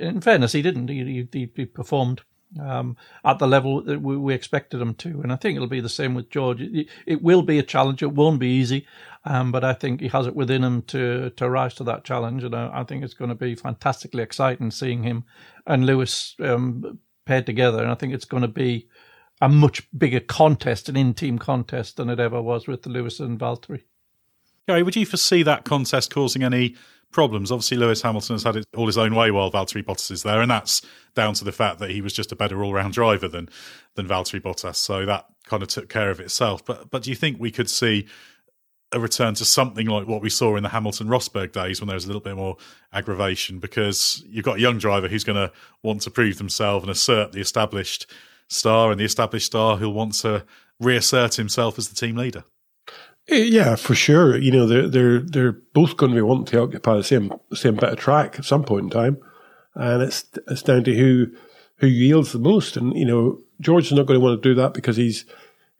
in 0.00 0.20
fairness, 0.20 0.52
he 0.52 0.62
didn't. 0.62 0.88
He, 0.88 1.28
he, 1.30 1.48
he 1.54 1.64
performed 1.66 2.22
um, 2.58 2.96
at 3.24 3.38
the 3.38 3.46
level 3.46 3.82
that 3.82 4.00
we, 4.00 4.16
we, 4.16 4.34
expected 4.34 4.80
him 4.80 4.94
to. 4.94 5.20
And 5.20 5.32
I 5.32 5.36
think 5.36 5.56
it'll 5.56 5.68
be 5.68 5.80
the 5.80 5.88
same 5.88 6.14
with 6.14 6.30
George. 6.30 6.60
It, 6.60 6.88
it 7.06 7.22
will 7.22 7.42
be 7.42 7.58
a 7.58 7.62
challenge. 7.62 8.02
It 8.02 8.12
won't 8.12 8.40
be 8.40 8.48
easy, 8.48 8.86
um, 9.24 9.52
but 9.52 9.62
I 9.62 9.72
think 9.72 10.00
he 10.00 10.08
has 10.08 10.26
it 10.26 10.34
within 10.34 10.64
him 10.64 10.82
to 10.82 11.30
to 11.30 11.48
rise 11.48 11.74
to 11.74 11.84
that 11.84 12.04
challenge. 12.04 12.42
And 12.42 12.54
I, 12.54 12.80
I 12.80 12.84
think 12.84 13.04
it's 13.04 13.14
going 13.14 13.28
to 13.28 13.34
be 13.34 13.54
fantastically 13.54 14.22
exciting 14.22 14.70
seeing 14.70 15.02
him 15.02 15.24
and 15.66 15.86
Lewis 15.86 16.34
um, 16.40 16.98
paired 17.26 17.46
together. 17.46 17.82
And 17.82 17.90
I 17.90 17.94
think 17.94 18.12
it's 18.12 18.24
going 18.24 18.42
to 18.42 18.48
be 18.48 18.88
a 19.40 19.48
much 19.48 19.88
bigger 19.96 20.20
contest, 20.20 20.88
an 20.88 20.96
in-team 20.96 21.38
contest, 21.38 21.96
than 21.96 22.10
it 22.10 22.20
ever 22.20 22.42
was 22.42 22.66
with 22.66 22.86
Lewis 22.86 23.20
and 23.20 23.38
Valtteri. 23.38 23.82
Gary, 24.70 24.82
would 24.84 24.94
you 24.94 25.04
foresee 25.04 25.42
that 25.42 25.64
contest 25.64 26.12
causing 26.12 26.44
any 26.44 26.76
problems. 27.12 27.50
Obviously, 27.50 27.76
Lewis 27.76 28.02
Hamilton 28.02 28.34
has 28.34 28.44
had 28.44 28.56
it 28.56 28.66
all 28.76 28.86
his 28.86 28.98
own 28.98 29.14
way 29.14 29.30
while 29.30 29.50
Valtteri 29.50 29.82
Bottas 29.84 30.10
is 30.10 30.22
there, 30.22 30.40
and 30.40 30.50
that's 30.50 30.82
down 31.14 31.34
to 31.34 31.44
the 31.44 31.52
fact 31.52 31.80
that 31.80 31.90
he 31.90 32.00
was 32.00 32.12
just 32.12 32.32
a 32.32 32.36
better 32.36 32.62
all-round 32.62 32.92
driver 32.92 33.28
than 33.28 33.48
than 33.96 34.06
Valtteri 34.06 34.40
Bottas. 34.40 34.76
So 34.76 35.04
that 35.06 35.26
kind 35.44 35.62
of 35.62 35.68
took 35.68 35.88
care 35.88 36.10
of 36.10 36.20
itself. 36.20 36.64
But 36.64 36.90
but 36.90 37.02
do 37.02 37.10
you 37.10 37.16
think 37.16 37.40
we 37.40 37.50
could 37.50 37.68
see 37.68 38.06
a 38.92 39.00
return 39.00 39.34
to 39.34 39.44
something 39.44 39.86
like 39.86 40.06
what 40.06 40.22
we 40.22 40.30
saw 40.30 40.56
in 40.56 40.62
the 40.62 40.68
Hamilton 40.68 41.08
Rosberg 41.08 41.52
days 41.52 41.80
when 41.80 41.88
there 41.88 41.94
was 41.94 42.04
a 42.04 42.08
little 42.08 42.20
bit 42.20 42.36
more 42.36 42.56
aggravation? 42.92 43.58
Because 43.58 44.22
you've 44.28 44.44
got 44.44 44.58
a 44.58 44.60
young 44.60 44.78
driver 44.78 45.08
who's 45.08 45.24
going 45.24 45.48
to 45.48 45.52
want 45.82 46.02
to 46.02 46.10
prove 46.10 46.38
themselves 46.38 46.84
and 46.84 46.90
assert 46.90 47.32
the 47.32 47.40
established 47.40 48.06
star, 48.46 48.90
and 48.90 49.00
the 49.00 49.04
established 49.04 49.46
star 49.46 49.76
who'll 49.76 49.92
want 49.92 50.14
to 50.14 50.44
reassert 50.78 51.34
himself 51.34 51.76
as 51.78 51.88
the 51.88 51.94
team 51.94 52.16
leader. 52.16 52.44
Eh, 53.30 53.44
yeah, 53.44 53.76
for 53.76 53.94
sure. 53.94 54.36
You 54.36 54.50
know, 54.50 54.66
they're 54.66 54.88
they're 54.88 55.20
they're 55.20 55.52
both 55.52 55.96
going 55.96 56.10
to 56.12 56.16
be 56.16 56.22
wanting 56.22 56.46
to 56.46 56.62
occupy 56.62 56.96
the 56.96 57.04
same 57.04 57.32
same 57.54 57.76
bit 57.76 57.90
of 57.90 57.98
track 57.98 58.38
at 58.38 58.44
some 58.44 58.64
point 58.64 58.84
in 58.84 58.90
time, 58.90 59.18
and 59.74 60.02
it's 60.02 60.24
it's 60.48 60.62
down 60.62 60.84
to 60.84 60.94
who 60.94 61.28
who 61.76 61.86
yields 61.86 62.32
the 62.32 62.38
most. 62.38 62.76
And 62.76 62.96
you 62.96 63.04
know, 63.04 63.38
George 63.60 63.86
is 63.86 63.92
not 63.92 64.06
going 64.06 64.18
to 64.18 64.24
want 64.24 64.42
to 64.42 64.48
do 64.48 64.54
that 64.56 64.74
because 64.74 64.96
he's 64.96 65.24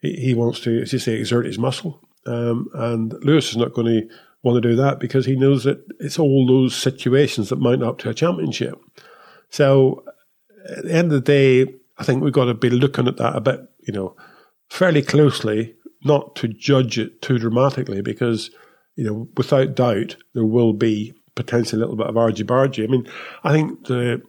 he, 0.00 0.32
wants 0.32 0.60
to, 0.60 0.80
as 0.80 0.94
you 0.94 0.98
say, 0.98 1.14
exert 1.14 1.44
his 1.44 1.58
muscle, 1.58 2.00
um, 2.24 2.68
and 2.72 3.12
Lewis 3.22 3.50
is 3.50 3.56
not 3.56 3.74
going 3.74 3.86
to 3.86 4.08
want 4.42 4.62
to 4.62 4.66
do 4.66 4.74
that 4.76 4.98
because 4.98 5.26
he 5.26 5.36
knows 5.36 5.64
that 5.64 5.84
it's 5.98 6.18
all 6.18 6.46
those 6.46 6.74
situations 6.74 7.50
that 7.50 7.60
mount 7.60 7.82
up 7.82 7.98
to 7.98 8.08
a 8.08 8.14
championship. 8.14 8.80
So 9.50 10.02
at 10.74 10.84
the 10.84 10.92
end 10.92 11.12
of 11.12 11.22
the 11.22 11.64
day, 11.66 11.74
I 11.98 12.04
think 12.04 12.22
we've 12.22 12.32
got 12.32 12.46
to 12.46 12.54
be 12.54 12.70
looking 12.70 13.08
at 13.08 13.18
that 13.18 13.36
a 13.36 13.40
bit, 13.42 13.60
you 13.80 13.92
know, 13.92 14.16
fairly 14.70 15.02
closely 15.02 15.74
not 16.04 16.36
to 16.36 16.48
judge 16.48 16.98
it 16.98 17.22
too 17.22 17.38
dramatically 17.38 18.02
because, 18.02 18.50
you 18.96 19.04
know, 19.04 19.28
without 19.36 19.74
doubt, 19.74 20.16
there 20.34 20.44
will 20.44 20.72
be 20.72 21.14
potentially 21.34 21.80
a 21.80 21.84
little 21.84 21.96
bit 21.96 22.06
of 22.06 22.16
argy 22.16 22.44
bargy. 22.44 22.84
I 22.84 22.86
mean, 22.86 23.06
I 23.44 23.52
think 23.52 23.86
the 23.86 24.22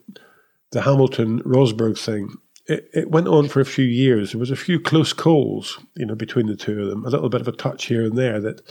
the 0.71 0.81
Hamilton 0.81 1.41
Rosberg 1.43 1.99
thing, 1.99 2.35
it, 2.67 2.89
it 2.93 3.11
went 3.11 3.27
on 3.27 3.49
for 3.49 3.59
a 3.59 3.65
few 3.65 3.85
years. 3.85 4.31
There 4.31 4.39
was 4.39 4.51
a 4.51 4.55
few 4.55 4.79
close 4.79 5.11
calls, 5.11 5.79
you 5.95 6.05
know, 6.05 6.15
between 6.15 6.47
the 6.47 6.55
two 6.55 6.81
of 6.81 6.89
them, 6.89 7.05
a 7.05 7.09
little 7.09 7.27
bit 7.27 7.41
of 7.41 7.47
a 7.47 7.51
touch 7.51 7.85
here 7.85 8.05
and 8.05 8.17
there 8.17 8.39
that 8.39 8.61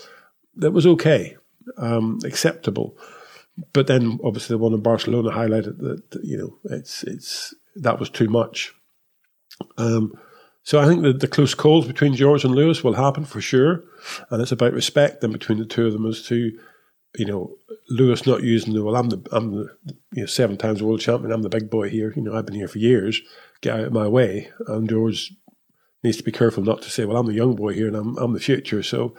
that 0.57 0.73
was 0.73 0.87
okay, 0.87 1.37
um, 1.77 2.19
acceptable. 2.25 2.97
But 3.73 3.87
then, 3.87 4.19
obviously, 4.25 4.55
the 4.55 4.59
one 4.59 4.73
in 4.73 4.81
Barcelona 4.81 5.31
highlighted 5.31 5.79
that, 5.79 6.21
you 6.23 6.39
know 6.39 6.59
it's 6.65 7.03
it's 7.05 7.55
that 7.77 7.99
was 7.99 8.11
too 8.11 8.29
much. 8.29 8.73
Um, 9.77 10.15
so 10.63 10.79
I 10.79 10.87
think 10.87 11.03
that 11.03 11.21
the 11.21 11.29
close 11.29 11.55
calls 11.55 11.87
between 11.87 12.15
George 12.15 12.45
and 12.45 12.55
Lewis 12.55 12.85
will 12.85 12.95
happen 12.95 13.25
for 13.25 13.41
sure, 13.41 13.83
and 14.31 14.43
it's 14.43 14.53
about 14.53 14.73
respect 14.73 15.21
then 15.21 15.33
between 15.33 15.59
the 15.59 15.65
two 15.65 15.87
of 15.87 15.93
them 15.93 16.07
as 16.07 16.23
to, 16.25 16.53
you 17.17 17.27
know, 17.27 17.57
Lewis 17.89 18.27
not 18.27 18.43
using 18.43 18.75
the 18.75 18.85
well, 18.85 18.97
I'm 18.97 19.09
the 19.09 19.27
I'm 19.33 19.53
the 19.53 19.77
you 20.13 20.23
know 20.23 20.27
seven 20.27 20.57
times 20.57 20.83
world 20.83 21.01
champion, 21.01 21.33
I'm 21.33 21.43
the 21.43 21.49
big 21.49 21.71
boy 21.71 21.89
here. 21.89 22.13
You 22.15 22.23
know, 22.23 22.35
I've 22.35 22.47
been 22.47 22.55
here 22.55 22.69
for 22.69 22.79
years. 22.79 23.21
Get 23.63 23.75
out 23.75 23.85
of 23.87 23.93
my 23.93 24.09
way, 24.09 24.51
and 24.69 24.89
George 24.89 25.33
needs 26.03 26.17
to 26.17 26.23
be 26.23 26.33
careful 26.33 26.63
not 26.63 26.83
to 26.83 26.91
say, 26.91 27.05
well, 27.05 27.17
I'm 27.17 27.27
the 27.27 27.35
young 27.35 27.57
boy 27.57 27.75
here 27.75 27.89
and 27.89 27.97
I'm 27.97 28.17
I'm 28.19 28.33
the 28.33 28.41
future, 28.41 28.83
so 28.83 29.15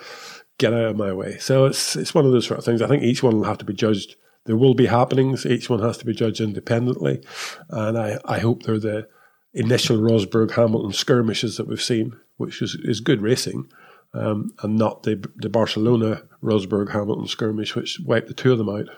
get 0.58 0.74
out 0.74 0.86
of 0.86 0.98
my 0.98 1.12
way. 1.12 1.38
So 1.39 1.66
it's 1.66 1.96
it's 1.96 2.14
one 2.14 2.26
of 2.26 2.32
those 2.32 2.48
sort 2.48 2.60
of 2.60 2.66
things. 2.66 2.82
I 2.82 2.88
think 2.88 3.04
each 3.04 3.24
one 3.24 3.38
will 3.38 3.46
have 3.46 3.60
to 3.60 3.66
be 3.66 3.74
judged. 3.74 4.16
There 4.46 4.58
will 4.58 4.74
be 4.74 4.88
happenings. 4.88 5.46
Each 5.46 5.70
one 5.70 5.82
has 5.82 5.98
to 6.00 6.06
be 6.06 6.14
judged 6.14 6.42
independently, 6.42 7.24
and 7.70 7.98
I 7.98 8.20
I 8.26 8.39
hope 8.39 8.64
they're 8.64 8.80
the 8.80 9.08
initial 9.54 9.97
Rosberg 9.97 10.52
Hamilton 10.52 10.93
skirmishes 10.93 11.58
that 11.58 11.68
we've 11.68 11.82
seen, 11.82 12.14
which 12.38 12.62
is, 12.62 12.76
is 12.76 12.99
good 12.99 13.22
racing, 13.22 13.70
um, 14.14 14.52
and 14.62 14.78
not 14.78 15.04
the 15.04 15.24
the 15.36 15.49
Barcelona 15.49 16.24
Rosberg 16.43 16.91
Hamilton 16.91 17.28
skirmish, 17.28 17.76
which 17.76 17.99
wiped 18.06 18.28
the 18.28 18.34
two 18.34 18.52
of 18.52 18.58
them 18.58 18.70
out. 18.70 18.89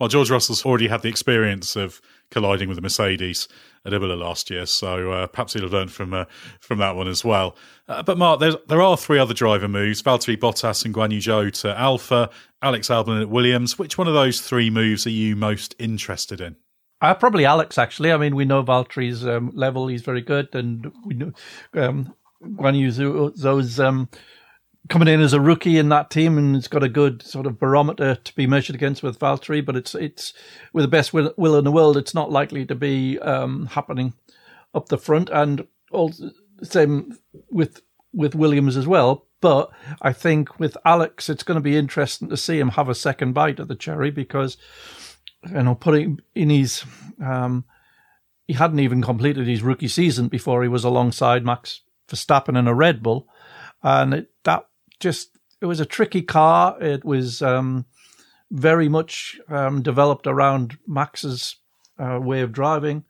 Well, 0.00 0.08
George 0.08 0.30
Russell's 0.30 0.64
already 0.64 0.88
had 0.88 1.02
the 1.02 1.10
experience 1.10 1.76
of 1.76 2.00
colliding 2.30 2.70
with 2.70 2.78
a 2.78 2.80
Mercedes 2.80 3.48
at 3.84 3.92
Imola 3.92 4.14
last 4.14 4.48
year, 4.48 4.64
so 4.64 5.12
uh, 5.12 5.26
perhaps 5.26 5.52
he'll 5.52 5.62
have 5.62 5.72
learned 5.72 5.92
from 5.92 6.14
uh, 6.14 6.24
from 6.58 6.78
that 6.78 6.96
one 6.96 7.06
as 7.06 7.22
well. 7.22 7.54
Uh, 7.86 8.02
but 8.02 8.16
Mark, 8.16 8.40
there 8.40 8.82
are 8.82 8.96
three 8.96 9.18
other 9.18 9.34
driver 9.34 9.68
moves: 9.68 10.02
Valtteri 10.02 10.38
Bottas 10.38 10.84
and 10.86 10.94
Guan 10.94 11.12
Yu 11.12 11.18
Zhou 11.18 11.52
to 11.60 11.78
Alfa, 11.78 12.30
Alex 12.62 12.88
Albon 12.88 13.20
at 13.20 13.28
Williams. 13.28 13.78
Which 13.78 13.98
one 13.98 14.08
of 14.08 14.14
those 14.14 14.40
three 14.40 14.70
moves 14.70 15.06
are 15.06 15.10
you 15.10 15.36
most 15.36 15.74
interested 15.78 16.40
in? 16.40 16.56
Uh, 17.00 17.14
probably 17.14 17.44
Alex, 17.46 17.78
actually. 17.78 18.12
I 18.12 18.16
mean, 18.18 18.34
we 18.36 18.44
know 18.44 18.62
Valtteri's 18.62 19.26
um, 19.26 19.50
level; 19.54 19.88
he's 19.88 20.02
very 20.02 20.20
good, 20.20 20.54
and 20.54 20.92
we 21.04 21.14
know 21.14 21.32
um, 21.74 22.14
Guan 22.42 22.78
Yu 22.78 22.88
Zhou's 22.88 23.80
um, 23.80 24.08
coming 24.88 25.08
in 25.08 25.20
as 25.20 25.32
a 25.32 25.40
rookie 25.40 25.78
in 25.78 25.88
that 25.88 26.10
team, 26.10 26.36
and 26.36 26.54
it's 26.54 26.68
got 26.68 26.82
a 26.82 26.88
good 26.88 27.22
sort 27.22 27.46
of 27.46 27.58
barometer 27.58 28.16
to 28.16 28.34
be 28.34 28.46
measured 28.46 28.76
against 28.76 29.02
with 29.02 29.18
Valtteri. 29.18 29.64
But 29.64 29.76
it's 29.76 29.94
it's 29.94 30.34
with 30.72 30.84
the 30.84 30.88
best 30.88 31.14
will, 31.14 31.32
will 31.36 31.56
in 31.56 31.64
the 31.64 31.72
world, 31.72 31.96
it's 31.96 32.14
not 32.14 32.30
likely 32.30 32.66
to 32.66 32.74
be 32.74 33.18
um, 33.20 33.66
happening 33.66 34.12
up 34.74 34.88
the 34.88 34.98
front, 34.98 35.30
and 35.30 35.66
also 35.90 36.30
same 36.62 37.16
with 37.50 37.80
with 38.12 38.34
Williams 38.34 38.76
as 38.76 38.86
well. 38.86 39.26
But 39.40 39.70
I 40.02 40.12
think 40.12 40.58
with 40.60 40.76
Alex, 40.84 41.30
it's 41.30 41.44
going 41.44 41.56
to 41.56 41.62
be 41.62 41.76
interesting 41.78 42.28
to 42.28 42.36
see 42.36 42.58
him 42.58 42.70
have 42.70 42.90
a 42.90 42.94
second 42.94 43.32
bite 43.32 43.58
at 43.58 43.68
the 43.68 43.74
cherry 43.74 44.10
because 44.10 44.58
you 45.48 45.62
know, 45.62 45.74
putting 45.74 46.20
in 46.34 46.50
his, 46.50 46.84
um, 47.22 47.64
he 48.46 48.54
hadn't 48.54 48.80
even 48.80 49.02
completed 49.02 49.46
his 49.46 49.62
rookie 49.62 49.88
season 49.88 50.28
before 50.28 50.62
he 50.62 50.68
was 50.68 50.84
alongside 50.84 51.44
Max 51.44 51.82
Verstappen 52.08 52.58
in 52.58 52.66
a 52.66 52.74
Red 52.74 53.02
Bull, 53.02 53.28
and 53.82 54.14
it, 54.14 54.30
that 54.44 54.66
just 54.98 55.38
it 55.60 55.66
was 55.66 55.80
a 55.80 55.86
tricky 55.86 56.22
car. 56.22 56.80
It 56.82 57.04
was 57.04 57.42
um, 57.42 57.86
very 58.50 58.88
much 58.88 59.38
um, 59.48 59.82
developed 59.82 60.26
around 60.26 60.76
Max's 60.86 61.56
uh, 61.98 62.18
way 62.20 62.40
of 62.40 62.52
driving, 62.52 63.04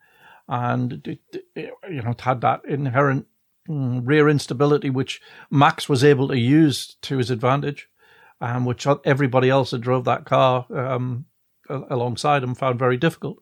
and 0.49 1.07
it, 1.07 1.21
it, 1.55 1.71
you 1.89 2.03
know 2.03 2.11
it 2.11 2.21
had 2.21 2.43
that 2.43 2.65
inherent 2.67 3.27
mm, 3.69 4.03
rear 4.05 4.29
instability 4.29 4.91
which 4.91 5.21
Max 5.51 5.89
was 5.89 6.05
able 6.05 6.29
to 6.29 6.39
use 6.39 6.97
to 7.03 7.17
his 7.17 7.31
advantage, 7.31 7.89
and 8.41 8.67
which 8.67 8.87
everybody 9.05 9.49
else 9.49 9.71
that 9.71 9.81
drove 9.81 10.05
that 10.05 10.27
car 10.27 10.67
um, 10.75 11.25
alongside 11.91 12.43
him 12.43 12.55
found 12.55 12.79
very 12.79 12.97
difficult. 12.97 13.39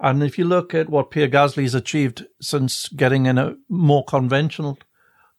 And 0.00 0.22
if 0.22 0.38
you 0.38 0.44
look 0.44 0.74
at 0.74 0.90
what 0.90 1.10
Pierre 1.10 1.28
Gasly's 1.28 1.74
achieved 1.74 2.26
since 2.40 2.88
getting 2.88 3.26
in 3.26 3.38
a 3.38 3.56
more 3.68 4.04
conventional 4.04 4.78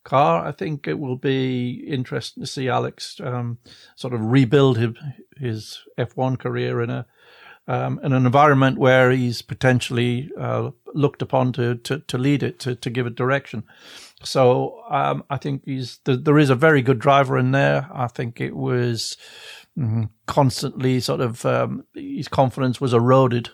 car, 0.04 0.46
I 0.46 0.52
think 0.52 0.88
it 0.88 0.98
will 1.00 1.18
be 1.18 1.84
interesting 1.88 2.42
to 2.42 2.48
see 2.48 2.70
Alex 2.70 3.20
um, 3.22 3.58
sort 3.96 4.14
of 4.14 4.22
rebuild 4.22 4.78
his, 4.78 4.94
his 5.38 5.80
F1 5.98 6.40
career 6.40 6.82
in 6.82 6.90
a 6.90 7.06
um, 7.68 8.00
in 8.04 8.14
an 8.14 8.26
environment 8.26 8.78
where 8.78 9.12
he's 9.12 9.42
potentially 9.42 10.30
uh, 10.40 10.72
looked 10.94 11.22
upon 11.22 11.52
to, 11.54 11.76
to, 11.76 12.00
to 12.00 12.18
lead 12.18 12.44
it, 12.44 12.60
to, 12.60 12.76
to 12.76 12.90
give 12.90 13.08
it 13.08 13.16
direction. 13.16 13.64
So 14.24 14.84
um, 14.90 15.24
I 15.30 15.38
think 15.38 15.64
he's 15.66 16.00
there 16.06 16.38
is 16.38 16.50
a 16.50 16.56
very 16.56 16.82
good 16.82 17.00
driver 17.00 17.38
in 17.38 17.52
there. 17.52 17.90
I 17.94 18.08
think 18.08 18.40
it 18.40 18.56
was 18.56 19.18
mm, 19.78 20.10
constantly 20.28 21.00
sort 21.00 21.22
of 21.22 21.46
um, 21.46 21.86
his 21.94 22.28
confidence 22.28 22.80
was 22.80 22.94
eroded 22.94 23.50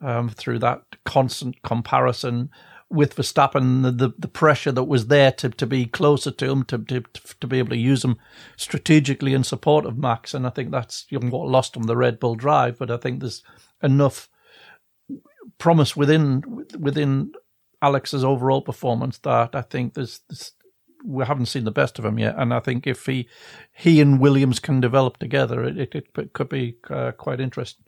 um, 0.00 0.28
through 0.28 0.58
that 0.60 0.82
constant 1.04 1.60
comparison 1.62 2.50
with 2.90 3.16
Verstappen, 3.16 3.82
the, 3.82 3.90
the, 3.90 4.14
the 4.18 4.28
pressure 4.28 4.72
that 4.72 4.84
was 4.84 5.08
there 5.08 5.30
to, 5.32 5.50
to 5.50 5.66
be 5.66 5.84
closer 5.84 6.30
to 6.30 6.50
him, 6.50 6.64
to, 6.64 6.78
to 6.78 7.02
to 7.40 7.46
be 7.46 7.58
able 7.58 7.70
to 7.70 7.76
use 7.76 8.04
him 8.04 8.16
strategically 8.56 9.34
in 9.34 9.44
support 9.44 9.84
of 9.84 9.98
Max, 9.98 10.32
and 10.32 10.46
I 10.46 10.50
think 10.50 10.70
that's 10.70 11.06
what 11.10 11.48
lost 11.48 11.76
him 11.76 11.82
the 11.82 11.96
Red 11.96 12.18
Bull 12.18 12.34
drive. 12.34 12.78
But 12.78 12.90
I 12.90 12.96
think 12.96 13.20
there's 13.20 13.42
enough 13.82 14.28
promise 15.58 15.96
within 15.96 16.42
within 16.78 17.32
Alex's 17.82 18.24
overall 18.24 18.62
performance 18.62 19.18
that 19.18 19.54
I 19.54 19.62
think 19.62 19.94
there's, 19.94 20.20
there's 20.28 20.52
we 21.04 21.24
haven't 21.24 21.46
seen 21.46 21.64
the 21.64 21.70
best 21.70 21.98
of 21.98 22.04
him 22.04 22.18
yet, 22.18 22.34
and 22.38 22.52
I 22.52 22.60
think 22.60 22.86
if 22.86 23.06
he 23.06 23.28
he 23.72 24.00
and 24.00 24.20
Williams 24.20 24.60
can 24.60 24.80
develop 24.80 25.18
together, 25.18 25.64
it 25.64 25.78
it, 25.78 26.08
it 26.16 26.32
could 26.32 26.48
be 26.48 26.76
uh, 26.90 27.12
quite 27.12 27.40
interesting. 27.40 27.84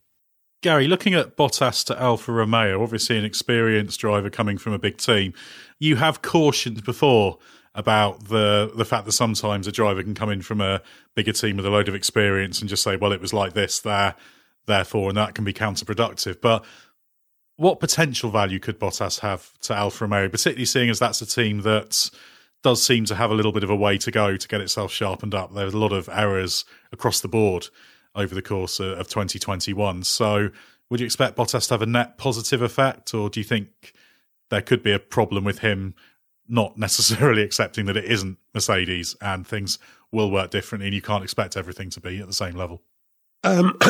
Gary, 0.63 0.87
looking 0.87 1.15
at 1.15 1.37
Bottas 1.37 1.85
to 1.87 2.01
Alfa 2.01 2.33
Romeo, 2.33 2.83
obviously 2.83 3.17
an 3.17 3.25
experienced 3.25 3.99
driver 3.99 4.29
coming 4.29 4.59
from 4.59 4.75
a 4.75 4.79
big 4.79 4.99
team, 4.99 5.33
you 5.79 5.97
have 5.97 6.21
cautioned 6.21 6.85
before 6.85 7.39
about 7.75 8.29
the 8.29 8.71
the 8.75 8.85
fact 8.85 9.07
that 9.07 9.13
sometimes 9.13 9.67
a 9.67 9.73
driver 9.73 10.03
can 10.03 10.15
come 10.15 10.31
in 10.31 10.43
from 10.43 10.61
a 10.61 10.83
bigger 11.15 11.33
team 11.33 11.57
with 11.57 11.67
a 11.67 11.71
load 11.71 11.89
of 11.89 11.95
experience 11.95 12.61
and 12.61 12.69
just 12.69 12.83
say, 12.83 12.97
"Well, 12.97 13.13
it 13.13 13.21
was 13.21 13.33
like 13.33 13.55
this 13.55 13.81
there, 13.81 14.15
therefore," 14.67 15.09
and 15.09 15.17
that 15.17 15.35
can 15.35 15.45
be 15.45 15.55
counterproductive. 15.55 16.41
But 16.41 16.65
what 17.57 17.79
potential 17.79 18.31
value 18.31 18.59
could 18.59 18.81
Bottas 18.81 19.21
have 19.21 19.59
to 19.61 19.75
Alfa 19.75 20.05
Romeo, 20.05 20.29
particularly 20.29 20.65
seeing 20.65 20.91
as 20.91 20.99
that's 20.99 21.23
a 21.23 21.27
team 21.27 21.63
that 21.63 22.11
does 22.63 22.83
seem 22.83 23.05
to 23.07 23.15
have 23.15 23.31
a 23.31 23.35
little 23.35 23.53
bit 23.53 23.65
of 23.65 23.71
a 23.71 23.77
way 23.77 23.99
to 23.99 24.11
go 24.11 24.37
to 24.37 24.49
get 24.49 24.61
itself 24.61 24.93
sharpened 24.93 25.35
up. 25.35 25.55
There's 25.55 25.75
a 25.75 25.79
lot 25.79 25.93
of 25.93 26.09
errors 26.11 26.65
across 26.93 27.21
the 27.21 27.29
board 27.29 27.69
over 28.15 28.35
the 28.35 28.43
course 28.43 28.81
of 28.81 29.09
2021. 29.09 30.03
So, 30.05 30.51
would 30.91 31.01
you 31.01 31.07
expect 31.07 31.37
Bottas 31.37 31.69
to 31.69 31.75
have 31.75 31.83
a 31.83 31.87
net 31.87 32.19
positive 32.19 32.63
effect, 32.63 33.15
or 33.15 33.31
do 33.31 33.39
you 33.39 33.45
think 33.45 33.93
there 34.51 34.61
could 34.61 34.83
be 34.83 34.93
a 34.93 34.99
problem 34.99 35.45
with 35.45 35.61
him 35.61 35.95
not 36.49 36.77
necessarily 36.77 37.43
accepting 37.45 37.87
that 37.87 37.97
it 37.97 38.05
isn't 38.05 38.39
Mercedes 38.53 39.17
and 39.21 39.47
things 39.47 39.79
will 40.13 40.31
work 40.31 40.51
differently, 40.51 40.89
and 40.89 40.95
you 40.95 41.03
can't 41.03 41.23
expect 41.23 41.57
everything 41.57 41.91
to 41.91 42.01
be 42.01 42.19
at 42.19 42.27
the 42.27 42.35
same 42.35 42.57
level? 42.57 42.83
Um, 43.43 43.77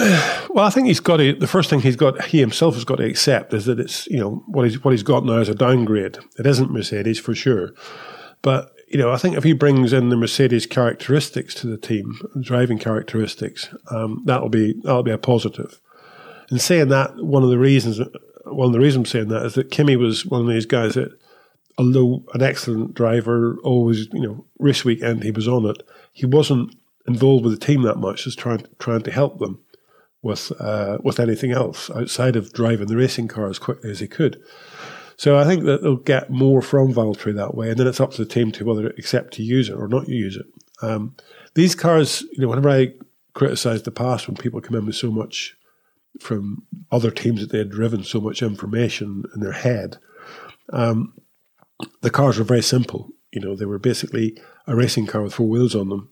well, 0.51 0.66
I 0.66 0.71
think 0.71 0.87
he's 0.87 1.01
got 1.01 1.16
to. 1.16 1.33
The 1.33 1.49
first 1.49 1.71
thing 1.71 1.81
he's 1.81 1.97
got, 1.97 2.23
he 2.27 2.39
himself 2.39 2.75
has 2.75 2.85
got 2.85 2.97
to 2.97 3.05
accept 3.05 3.53
is 3.53 3.64
that 3.64 3.81
it's 3.81 4.07
you 4.07 4.18
know 4.18 4.45
what 4.47 4.64
he's 4.64 4.85
what 4.85 4.93
he's 4.93 5.03
got 5.03 5.25
now 5.25 5.39
is 5.39 5.49
a 5.49 5.55
downgrade. 5.55 6.18
It 6.39 6.47
isn't 6.47 6.71
Mercedes 6.71 7.18
for 7.18 7.35
sure, 7.35 7.73
but 8.43 8.72
you 8.91 8.99
know, 8.99 9.12
I 9.12 9.18
think 9.18 9.36
if 9.36 9.45
he 9.45 9.53
brings 9.53 9.93
in 9.93 10.09
the 10.09 10.16
Mercedes 10.16 10.66
characteristics 10.66 11.55
to 11.55 11.68
the 11.68 11.76
team, 11.76 12.18
driving 12.41 12.78
characteristics, 12.78 13.68
um, 13.91 14.22
that'll 14.24 14.49
be 14.49 14.74
that'll 14.82 15.05
be 15.05 15.12
a 15.12 15.18
positive. 15.18 15.80
And 16.51 16.61
saying 16.61 16.88
that, 16.88 17.14
one 17.16 17.45
of 17.45 17.51
the 17.51 17.59
reasons, 17.59 18.01
one 18.45 18.66
of 18.66 18.72
the 18.72 18.80
reasons 18.80 19.07
I'm 19.07 19.11
saying 19.11 19.28
that 19.28 19.47
is 19.47 19.55
that 19.55 19.70
Kimi 19.70 19.95
was 19.95 20.26
one 20.26 20.41
of 20.41 20.49
these 20.49 20.66
guys 20.66 20.95
that, 20.95 21.16
although 21.78 22.24
an 22.34 22.43
excellent 22.43 22.95
driver, 22.95 23.59
always 23.62 24.09
you 24.12 24.22
know, 24.22 24.45
race 24.59 24.84
weekend 24.84 25.22
he 25.22 25.30
was 25.30 25.47
on 25.47 25.66
it, 25.66 25.86
he 26.12 26.26
wasn't 26.26 26.74
involved 27.07 27.45
with 27.45 27.59
the 27.59 27.64
team 27.64 27.82
that 27.82 27.99
much 27.99 28.26
as 28.26 28.34
trying 28.34 28.66
trying 28.80 29.03
to 29.03 29.12
help 29.12 29.38
them 29.38 29.61
with 30.20 30.53
uh, 30.61 30.99
with 31.03 31.20
anything 31.20 31.53
else 31.53 31.91
outside 31.91 32.34
of 32.34 32.53
driving 32.53 32.88
the 32.88 32.97
racing 32.97 33.28
car 33.28 33.49
as 33.49 33.61
quickly 33.61 33.91
as 33.91 34.01
he 34.01 34.09
could. 34.09 34.43
So 35.21 35.37
I 35.37 35.45
think 35.45 35.64
that 35.64 35.83
they'll 35.83 35.97
get 35.97 36.31
more 36.31 36.62
from 36.62 36.95
Valtteri 36.95 37.35
that 37.35 37.55
way, 37.55 37.68
and 37.68 37.79
then 37.79 37.87
it's 37.87 38.01
up 38.01 38.12
to 38.12 38.25
the 38.25 38.35
team 38.35 38.51
to 38.53 38.64
whether 38.64 38.87
accept 38.87 39.35
to 39.35 39.43
use 39.43 39.68
it 39.68 39.75
or 39.75 39.87
not 39.87 40.09
use 40.09 40.35
it. 40.35 40.47
Um, 40.81 41.14
these 41.53 41.75
cars, 41.75 42.23
you 42.33 42.39
know, 42.39 42.49
whenever 42.49 42.71
I 42.71 42.95
criticise 43.35 43.83
the 43.83 43.91
past 43.91 44.29
when 44.29 44.39
people 44.39 44.62
come 44.62 44.77
in 44.77 44.87
with 44.87 44.97
so 44.97 45.11
much 45.11 45.59
from 46.18 46.62
other 46.91 47.11
teams 47.11 47.43
that 47.43 47.53
they 47.53 47.59
had 47.59 47.68
driven 47.68 48.03
so 48.03 48.18
much 48.18 48.43
information 48.43 49.25
in 49.35 49.43
their 49.43 49.53
head, 49.53 49.99
um, 50.73 51.12
the 52.01 52.09
cars 52.09 52.39
were 52.39 52.45
very 52.45 52.62
simple. 52.62 53.11
You 53.31 53.43
know, 53.43 53.55
they 53.55 53.66
were 53.66 53.79
basically 53.79 54.41
a 54.66 54.75
racing 54.75 55.07
car 55.07 55.21
with 55.21 55.35
four 55.35 55.51
wheels 55.51 55.75
on 55.75 55.91
them. 55.91 56.09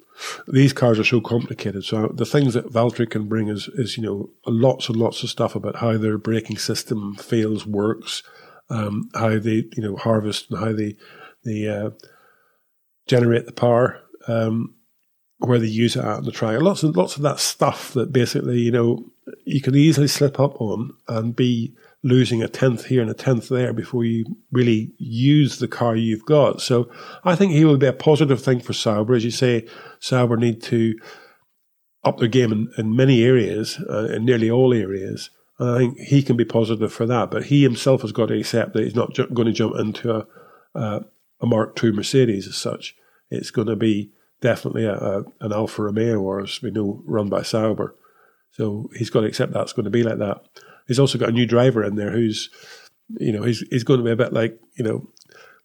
These 0.47 0.75
cars 0.75 0.99
are 0.99 1.05
so 1.05 1.23
complicated. 1.23 1.83
So 1.87 2.09
the 2.09 2.27
things 2.27 2.53
that 2.53 2.75
Valtteri 2.75 3.09
can 3.09 3.27
bring 3.27 3.49
is, 3.49 3.69
is 3.69 3.97
you 3.97 4.03
know, 4.03 4.29
lots 4.47 4.91
and 4.91 4.99
lots 4.99 5.23
of 5.23 5.31
stuff 5.31 5.55
about 5.55 5.77
how 5.77 5.97
their 5.97 6.19
braking 6.19 6.59
system 6.59 7.15
fails, 7.15 7.65
works, 7.65 8.23
um, 8.71 9.09
how 9.15 9.39
they 9.39 9.65
you 9.77 9.83
know 9.83 9.97
harvest 9.97 10.51
and 10.51 10.59
how 10.59 10.73
they 10.73 10.97
they 11.45 11.69
uh, 11.69 11.91
generate 13.07 13.47
the 13.47 13.53
power, 13.53 14.01
um, 14.27 14.75
where 15.39 15.59
they 15.59 15.67
use 15.67 15.97
it 15.97 16.05
at 16.05 16.19
in 16.19 16.25
the 16.25 16.33
track. 16.33 16.61
Lots 16.61 16.83
of 16.83 16.97
lots 16.97 17.17
of 17.17 17.23
that 17.23 17.41
stuff 17.41 17.93
that 17.95 18.13
basically 18.13 18.61
you 18.61 18.71
know 18.71 19.11
you 19.45 19.61
can 19.61 19.75
easily 19.75 20.09
slip 20.09 20.39
up 20.41 20.61
on 20.61 20.91
and 21.09 21.37
be 21.37 21.75
losing 22.03 22.43
a 22.43 22.49
tenth 22.49 22.87
here 22.87 23.03
and 23.03 23.11
a 23.11 23.15
tenth 23.15 23.49
there 23.49 23.73
before 23.73 24.05
you 24.05 24.25
really 24.53 24.93
use 24.99 25.59
the 25.59 25.69
car 25.69 25.97
you've 25.97 26.25
got. 26.25 26.61
So 26.61 26.91
I 27.25 27.35
think 27.35 27.53
he 27.53 27.65
will 27.65 27.77
be 27.77 27.87
a 27.87 27.93
positive 27.93 28.41
thing 28.41 28.61
for 28.61 28.73
Sauber. 28.73 29.15
As 29.15 29.25
you 29.25 29.31
say, 29.31 29.67
Sauber 29.99 30.37
need 30.37 30.63
to 30.65 30.95
up 32.05 32.19
their 32.19 32.29
game 32.29 32.53
in, 32.53 32.69
in 32.79 32.95
many 32.95 33.25
areas, 33.25 33.79
uh, 33.91 34.09
in 34.13 34.25
nearly 34.25 34.51
all 34.51 34.73
areas. 34.73 35.31
I 35.61 35.79
think 35.79 35.99
he 35.99 36.23
can 36.23 36.37
be 36.37 36.45
positive 36.45 36.93
for 36.93 37.07
that, 37.07 37.31
but 37.31 37.47
he 37.47 37.63
himself 37.63 38.03
has 38.03 38.13
got 38.13 38.27
to 38.27 38.39
accept 38.39 38.75
that 38.75 38.85
he's 38.85 38.95
not 38.95 39.15
ju- 39.15 39.27
going 39.29 39.47
to 39.47 39.53
jump 39.53 39.75
into 39.77 40.15
a, 40.15 40.27
a, 40.75 41.05
a 41.41 41.47
Mark 41.47 41.83
II 41.83 41.93
Mercedes 41.93 42.47
as 42.47 42.57
such. 42.57 42.95
It's 43.31 43.51
going 43.51 43.67
to 43.67 43.77
be 43.77 44.13
definitely 44.41 44.85
a, 44.85 44.95
a, 44.95 45.25
an 45.41 45.53
Alfa 45.53 45.83
Romeo, 45.83 46.21
or 46.21 46.41
as 46.43 46.63
we 46.63 46.71
know, 46.71 47.03
run 47.05 47.29
by 47.29 47.43
Sauber. 47.43 47.97
So 48.53 48.89
he's 48.95 49.11
got 49.11 49.23
to 49.23 49.27
accept 49.27 49.53
that's 49.53 49.73
going 49.73 49.85
to 49.85 49.91
be 49.91 50.03
like 50.03 50.19
that. 50.19 50.43
He's 50.87 50.99
also 50.99 51.19
got 51.19 51.29
a 51.31 51.33
new 51.33 51.47
driver 51.47 51.85
in 51.85 51.97
there 51.97 52.13
who's, 52.13 52.51
you 53.19 53.33
know, 53.33 53.43
he's 53.43 53.65
he's 53.71 53.85
going 53.85 53.99
to 53.99 54.05
be 54.05 54.11
a 54.11 54.17
bit 54.17 54.33
like 54.33 54.59
you 54.77 54.85
know, 54.85 55.09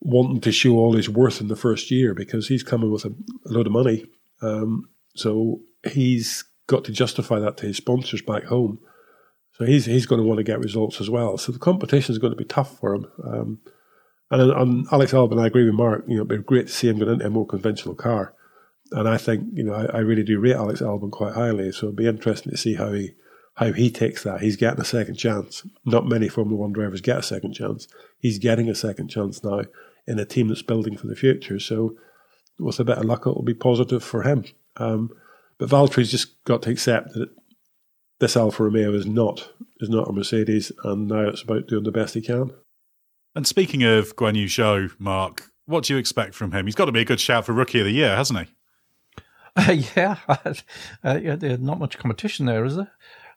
wanting 0.01 0.41
to 0.41 0.51
show 0.51 0.73
all 0.73 0.93
his 0.93 1.09
worth 1.09 1.39
in 1.39 1.47
the 1.47 1.55
first 1.55 1.91
year 1.91 2.13
because 2.13 2.47
he's 2.47 2.63
coming 2.63 2.91
with 2.91 3.05
a, 3.05 3.09
a 3.09 3.49
load 3.49 3.67
of 3.67 3.73
money. 3.73 4.05
Um, 4.41 4.89
so 5.15 5.61
he's 5.89 6.43
got 6.67 6.83
to 6.85 6.91
justify 6.91 7.39
that 7.39 7.57
to 7.57 7.67
his 7.67 7.77
sponsors 7.77 8.21
back 8.21 8.45
home. 8.45 8.79
He's 9.65 9.85
he's 9.85 10.05
going 10.05 10.21
to 10.21 10.27
want 10.27 10.37
to 10.37 10.43
get 10.43 10.59
results 10.59 11.01
as 11.01 11.09
well. 11.09 11.37
So 11.37 11.51
the 11.51 11.59
competition 11.59 12.11
is 12.11 12.19
going 12.19 12.33
to 12.33 12.37
be 12.37 12.45
tough 12.45 12.77
for 12.79 12.95
him. 12.95 13.07
Um, 13.23 13.59
and 14.31 14.51
on 14.51 14.85
Alex 14.91 15.13
Albon, 15.13 15.41
I 15.41 15.47
agree 15.47 15.65
with 15.65 15.75
Mark. 15.75 16.05
You 16.07 16.15
know, 16.15 16.23
it'd 16.23 16.29
be 16.29 16.37
great 16.37 16.67
to 16.67 16.73
see 16.73 16.89
him 16.89 16.97
get 16.97 17.07
into 17.07 17.25
a 17.25 17.29
more 17.29 17.45
conventional 17.45 17.95
car. 17.95 18.33
And 18.91 19.07
I 19.07 19.17
think 19.17 19.47
you 19.53 19.63
know 19.63 19.73
I, 19.73 19.97
I 19.97 19.99
really 19.99 20.23
do 20.23 20.39
rate 20.39 20.55
Alex 20.55 20.81
Albon 20.81 21.11
quite 21.11 21.33
highly. 21.33 21.71
So 21.71 21.87
it'd 21.87 21.95
be 21.95 22.07
interesting 22.07 22.51
to 22.51 22.57
see 22.57 22.75
how 22.75 22.91
he 22.91 23.13
how 23.55 23.71
he 23.71 23.91
takes 23.91 24.23
that. 24.23 24.41
He's 24.41 24.55
getting 24.55 24.81
a 24.81 24.85
second 24.85 25.15
chance. 25.15 25.65
Not 25.85 26.07
many 26.07 26.27
Formula 26.27 26.59
One 26.59 26.73
drivers 26.73 27.01
get 27.01 27.19
a 27.19 27.23
second 27.23 27.53
chance. 27.53 27.87
He's 28.19 28.39
getting 28.39 28.69
a 28.69 28.75
second 28.75 29.09
chance 29.09 29.43
now 29.43 29.61
in 30.07 30.19
a 30.19 30.25
team 30.25 30.47
that's 30.47 30.61
building 30.61 30.97
for 30.97 31.07
the 31.07 31.15
future. 31.15 31.59
So 31.59 31.95
with 32.59 32.79
a 32.79 32.83
bit 32.83 32.97
of 32.97 33.05
luck, 33.05 33.21
it'll 33.21 33.43
be 33.43 33.53
positive 33.53 34.03
for 34.03 34.23
him. 34.23 34.45
Um, 34.77 35.11
but 35.57 35.69
Valtteri's 35.69 36.11
just 36.11 36.43
got 36.45 36.63
to 36.63 36.71
accept 36.71 37.13
that 37.13 37.29
this 38.23 38.37
Alfa 38.37 38.63
Romeo 38.63 38.93
is 38.93 39.05
not 39.05 39.49
is 39.81 39.89
not 39.89 40.07
a 40.07 40.13
Mercedes, 40.13 40.71
and 40.85 41.09
now 41.09 41.27
it's 41.27 41.41
about 41.41 41.67
doing 41.67 41.83
the 41.83 41.91
best 41.91 42.13
he 42.13 42.21
can. 42.21 42.51
And 43.35 43.45
speaking 43.45 43.83
of 43.83 44.15
Guan 44.15 44.37
Yu 44.37 44.45
Zhou, 44.45 44.97
Mark, 44.97 45.51
what 45.65 45.83
do 45.83 45.93
you 45.93 45.99
expect 45.99 46.33
from 46.33 46.53
him? 46.53 46.65
He's 46.65 46.75
got 46.75 46.85
to 46.85 46.93
be 46.93 47.01
a 47.01 47.05
good 47.05 47.19
shout 47.19 47.45
for 47.45 47.51
Rookie 47.51 47.79
of 47.79 47.85
the 47.85 47.91
Year, 47.91 48.15
hasn't 48.15 48.39
he? 48.39 48.53
Uh, 49.57 49.71
yeah, 49.97 50.15
uh, 50.27 51.19
yeah, 51.21 51.35
there's 51.35 51.59
not 51.59 51.79
much 51.79 51.97
competition 51.97 52.45
there, 52.45 52.63
is 52.63 52.77
there? 52.77 52.91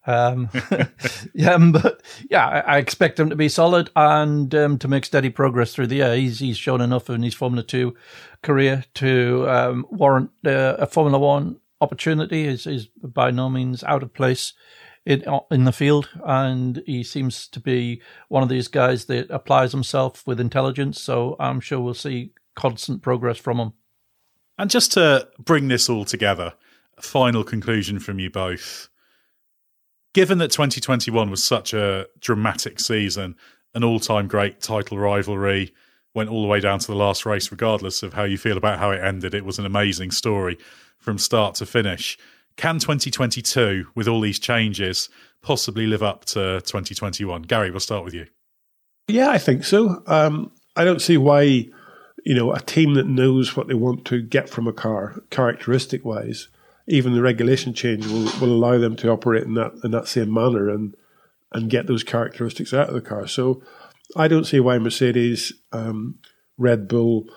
Um, 0.07 0.51
yeah, 1.35 1.55
um, 1.55 1.73
but 1.73 2.01
yeah, 2.31 2.47
I, 2.47 2.59
I, 2.61 2.79
expect 2.79 3.19
him 3.19 3.29
to 3.31 3.35
be 3.35 3.49
solid 3.49 3.91
and 3.97 4.55
um, 4.55 4.79
to 4.79 4.87
make 4.87 5.05
steady 5.05 5.31
progress 5.31 5.75
through 5.75 5.89
the 5.89 5.97
year. 5.97 6.15
He's 6.15 6.39
he's 6.39 6.59
shown 6.59 6.81
enough 6.81 7.11
in 7.11 7.25
his 7.25 7.35
Formula 7.35 7.65
Two 7.65 7.97
career 8.43 8.85
to 8.95 9.51
um, 9.51 9.85
warrant 9.91 10.31
uh, 10.47 10.77
a 10.79 10.87
Formula 10.87 11.19
One 11.19 11.59
opportunity. 11.81 12.47
Is 12.47 12.67
is 12.67 12.89
by 13.03 13.31
no 13.31 13.49
means 13.49 13.83
out 13.85 14.03
of 14.03 14.15
place 14.15 14.53
in 15.05 15.25
in 15.51 15.65
the 15.65 15.73
field, 15.73 16.09
and 16.25 16.83
he 16.87 17.03
seems 17.03 17.49
to 17.49 17.61
be 17.61 18.03
one 18.29 18.43
of 18.43 18.49
these 18.49 18.69
guys 18.69 19.07
that 19.07 19.31
applies 19.31 19.73
himself 19.73 20.27
with 20.27 20.41
intelligence. 20.41 21.01
So 21.01 21.37
I'm 21.39 21.61
sure 21.61 21.81
we'll 21.81 21.95
see 21.95 22.33
constant 22.55 23.03
progress 23.03 23.39
from 23.39 23.59
him. 23.59 23.73
And 24.59 24.71
just 24.71 24.93
to 24.93 25.29
bring 25.39 25.69
this 25.69 25.89
all 25.89 26.05
together, 26.05 26.55
final 27.01 27.45
conclusion 27.45 27.99
from 27.99 28.19
you 28.19 28.31
both. 28.31 28.89
Given 30.15 30.39
that 30.39 30.51
2021 30.51 31.31
was 31.31 31.45
such 31.45 31.75
a 31.75 32.07
dramatic 32.21 32.81
season, 32.81 33.37
an 33.75 33.85
all 33.85 34.01
time 34.01 34.29
great 34.29 34.63
title 34.63 34.99
rivalry, 34.99 35.75
went 36.15 36.31
all 36.31 36.41
the 36.41 36.49
way 36.49 36.59
down 36.59 36.79
to 36.79 36.87
the 36.87 36.95
last 36.95 37.27
race, 37.27 37.51
regardless 37.51 38.03
of 38.03 38.15
how 38.15 38.25
you 38.25 38.39
feel 38.39 38.57
about 38.57 38.79
how 38.79 38.91
it 38.91 39.05
ended. 39.05 39.35
It 39.35 39.45
was 39.45 39.59
an 39.59 39.67
amazing 39.67 40.11
story 40.11 40.57
from 41.07 41.19
start 41.19 41.55
to 41.55 41.65
finish. 41.65 42.19
Can 42.57 42.81
2022, 42.81 43.87
with 43.95 44.09
all 44.09 44.21
these 44.21 44.41
changes, 44.41 45.09
possibly 45.41 45.87
live 45.87 46.03
up 46.03 46.25
to 46.25 46.61
2021? 46.63 47.43
Gary, 47.43 47.71
we'll 47.71 47.79
start 47.79 48.05
with 48.05 48.13
you. 48.13 48.27
Yeah, 49.07 49.31
I 49.31 49.39
think 49.39 49.63
so. 49.65 50.03
Um, 50.09 50.51
I 50.75 50.83
don't 50.83 51.01
see 51.01 51.17
why, 51.17 51.69
you 52.25 52.35
know, 52.35 52.53
a 52.53 52.61
team 52.61 52.95
that 52.95 53.07
knows 53.07 53.57
what 53.57 53.69
they 53.69 53.75
want 53.75 54.05
to 54.07 54.21
get 54.21 54.51
from 54.51 54.67
a 54.67 54.73
car, 54.73 55.23
characteristic 55.31 56.05
wise, 56.05 56.49
even 56.89 57.15
the 57.15 57.23
regulation 57.23 57.73
change 57.73 58.05
will, 58.09 58.25
will 58.41 58.53
allow 58.53 58.77
them 58.79 58.97
to 58.97 59.11
operate 59.11 59.45
in 59.45 59.55
that 59.55 59.73
in 59.85 59.93
that 59.93 60.09
same 60.09 60.35
manner 60.35 60.69
and 60.69 60.97
and 61.53 61.71
get 61.71 61.87
those 61.87 62.03
characteristics 62.03 62.75
out 62.75 62.89
of 62.89 62.95
the 62.95 63.01
car. 63.01 63.29
So 63.29 63.63
I 64.17 64.27
don't 64.27 64.45
see 64.45 64.59
why 64.59 64.79
Mercedes, 64.79 65.53
um, 65.71 66.19
Red 66.59 66.89
Bull, 66.89 67.29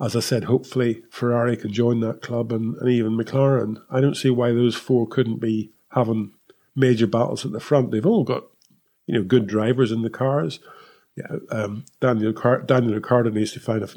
as 0.00 0.14
I 0.14 0.20
said, 0.20 0.44
hopefully 0.44 1.02
Ferrari 1.10 1.56
can 1.56 1.72
join 1.72 2.00
that 2.00 2.22
club 2.22 2.52
and, 2.52 2.76
and 2.76 2.88
even 2.88 3.16
McLaren. 3.16 3.82
I 3.90 4.00
don't 4.00 4.16
see 4.16 4.30
why 4.30 4.52
those 4.52 4.76
four 4.76 5.06
couldn't 5.08 5.40
be 5.40 5.72
having 5.90 6.32
major 6.76 7.06
battles 7.06 7.44
at 7.44 7.52
the 7.52 7.60
front. 7.60 7.90
They've 7.90 8.06
all 8.06 8.24
got 8.24 8.44
you 9.06 9.14
know 9.14 9.24
good 9.24 9.46
drivers 9.46 9.90
in 9.90 10.02
the 10.02 10.10
cars. 10.10 10.60
Yeah, 11.16 11.38
um, 11.50 11.84
Daniel 12.00 12.32
Car- 12.32 12.62
Daniel 12.62 12.94
Ricciardo 12.94 13.30
needs 13.30 13.52
to 13.52 13.60
find 13.60 13.82
a, 13.82 13.88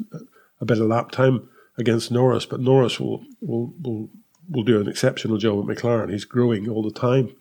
a 0.60 0.64
bit 0.64 0.80
of 0.80 0.88
lap 0.88 1.12
time 1.12 1.48
against 1.78 2.10
Norris, 2.10 2.46
but 2.46 2.60
Norris 2.60 2.98
will 2.98 3.24
will 3.40 3.72
will 3.80 4.10
will 4.50 4.64
do 4.64 4.80
an 4.80 4.88
exceptional 4.88 5.38
job 5.38 5.70
at 5.70 5.76
McLaren. 5.76 6.10
He's 6.10 6.24
growing 6.24 6.68
all 6.68 6.82
the 6.82 6.90
time. 6.90 7.34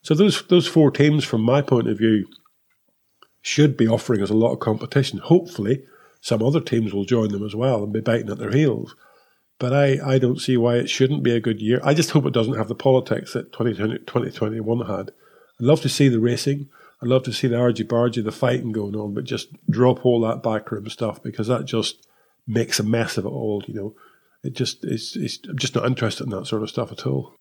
So 0.00 0.14
those 0.14 0.42
those 0.46 0.66
four 0.66 0.90
teams, 0.90 1.24
from 1.24 1.42
my 1.42 1.60
point 1.60 1.88
of 1.88 1.98
view, 1.98 2.26
should 3.42 3.76
be 3.76 3.86
offering 3.86 4.22
us 4.22 4.30
a 4.30 4.34
lot 4.34 4.52
of 4.52 4.60
competition. 4.60 5.18
Hopefully, 5.18 5.84
some 6.20 6.42
other 6.42 6.60
teams 6.60 6.92
will 6.92 7.04
join 7.04 7.28
them 7.28 7.44
as 7.44 7.54
well 7.54 7.82
and 7.82 7.92
be 7.92 8.00
biting 8.00 8.30
at 8.30 8.38
their 8.38 8.50
heels. 8.50 8.94
But 9.58 9.72
I, 9.72 10.14
I 10.14 10.18
don't 10.18 10.40
see 10.40 10.56
why 10.56 10.76
it 10.76 10.88
shouldn't 10.88 11.24
be 11.24 11.32
a 11.32 11.40
good 11.40 11.60
year. 11.60 11.80
I 11.82 11.94
just 11.94 12.10
hope 12.10 12.26
it 12.26 12.32
doesn't 12.32 12.56
have 12.56 12.68
the 12.68 12.74
politics 12.74 13.32
that 13.32 13.52
2020, 13.52 13.98
2021 13.98 14.86
had. 14.86 15.10
I'd 15.10 15.66
love 15.66 15.80
to 15.82 15.88
see 15.88 16.08
the 16.08 16.20
racing. 16.20 16.68
I'd 17.02 17.08
love 17.08 17.24
to 17.24 17.32
see 17.32 17.48
the 17.48 17.58
argy 17.58 17.84
bargy, 17.84 18.22
the 18.22 18.32
fighting 18.32 18.72
going 18.72 18.94
on, 18.94 19.14
but 19.14 19.24
just 19.24 19.48
drop 19.68 20.04
all 20.04 20.20
that 20.22 20.42
backroom 20.42 20.88
stuff 20.88 21.22
because 21.22 21.48
that 21.48 21.64
just 21.64 22.06
makes 22.46 22.78
a 22.78 22.84
mess 22.84 23.18
of 23.18 23.24
it 23.24 23.28
all, 23.28 23.62
you 23.66 23.74
know. 23.74 23.94
It 24.44 24.52
just 24.54 24.84
it's, 24.84 25.16
it's 25.16 25.40
I'm 25.48 25.58
just 25.58 25.74
not 25.74 25.86
interested 25.86 26.24
in 26.24 26.30
that 26.30 26.46
sort 26.46 26.62
of 26.62 26.70
stuff 26.70 26.92
at 26.92 27.06
all. 27.06 27.34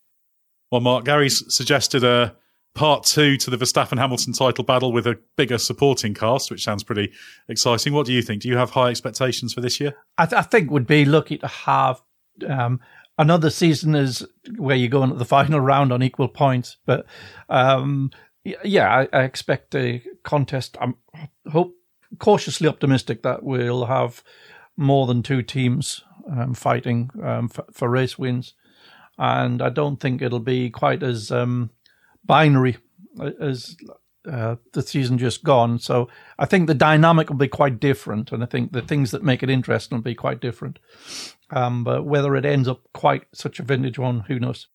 Well, 0.71 0.81
Mark 0.81 1.05
Gary's 1.05 1.43
suggested 1.53 2.03
a 2.03 2.35
part 2.77 3.03
two 3.03 3.35
to 3.37 3.49
the 3.49 3.57
Verstappen 3.57 3.97
Hamilton 3.97 4.33
title 4.33 4.63
battle 4.63 4.93
with 4.93 5.07
a 5.07 5.19
bigger 5.35 5.57
supporting 5.57 6.13
cast, 6.13 6.51
which 6.51 6.63
sounds 6.63 6.83
pretty 6.83 7.11
exciting. 7.49 7.91
What 7.91 8.05
do 8.05 8.13
you 8.13 8.21
think? 8.21 8.43
Do 8.43 8.47
you 8.47 8.55
have 8.55 8.69
high 8.69 8.89
expectations 8.89 9.53
for 9.53 9.61
this 9.61 9.79
year? 9.79 9.95
I, 10.17 10.27
th- 10.27 10.39
I 10.39 10.43
think 10.43 10.69
would 10.69 10.87
be 10.87 11.03
lucky 11.03 11.37
to 11.39 11.47
have 11.47 12.01
um, 12.47 12.79
another 13.17 13.49
season 13.49 13.95
is 13.95 14.25
where 14.57 14.75
you 14.75 14.89
go 14.89 15.03
into 15.03 15.15
the 15.15 15.25
final 15.25 15.59
round 15.59 15.91
on 15.91 16.03
equal 16.03 16.27
points. 16.27 16.77
But 16.85 17.05
um, 17.49 18.11
yeah, 18.63 18.87
I, 18.89 19.07
I, 19.11 19.23
expect 19.23 19.75
a 19.75 20.03
contest. 20.23 20.77
I'm 20.79 20.95
hope 21.51 21.75
cautiously 22.19 22.67
optimistic 22.67 23.23
that 23.23 23.43
we'll 23.43 23.85
have 23.85 24.23
more 24.77 25.07
than 25.07 25.23
two 25.23 25.41
teams 25.41 26.03
um, 26.31 26.53
fighting 26.53 27.09
um, 27.23 27.49
for, 27.49 27.65
for, 27.71 27.89
race 27.89 28.17
wins, 28.19 28.53
and 29.17 29.61
I 29.61 29.69
don't 29.69 29.99
think 29.99 30.21
it'll 30.21 30.39
be 30.39 30.69
quite 30.69 31.03
as 31.03 31.31
um, 31.31 31.71
binary 32.27 32.77
as 33.39 33.75
uh, 34.29 34.57
the 34.73 34.81
season 34.81 35.17
just 35.17 35.43
gone. 35.43 35.79
So 35.79 36.09
I 36.37 36.45
think 36.45 36.67
the 36.67 36.73
dynamic 36.73 37.29
will 37.29 37.37
be 37.37 37.47
quite 37.47 37.79
different, 37.79 38.31
and 38.31 38.43
I 38.43 38.45
think 38.45 38.73
the 38.73 38.81
things 38.81 39.11
that 39.11 39.23
make 39.23 39.41
it 39.41 39.49
interesting 39.49 39.97
will 39.97 40.03
be 40.03 40.15
quite 40.15 40.39
different. 40.39 40.79
Um, 41.49 41.83
but 41.83 42.05
whether 42.05 42.35
it 42.35 42.45
ends 42.45 42.67
up 42.67 42.81
quite 42.93 43.23
such 43.33 43.59
a 43.59 43.63
vintage 43.63 43.97
one, 43.97 44.21
who 44.21 44.39
knows? 44.39 44.67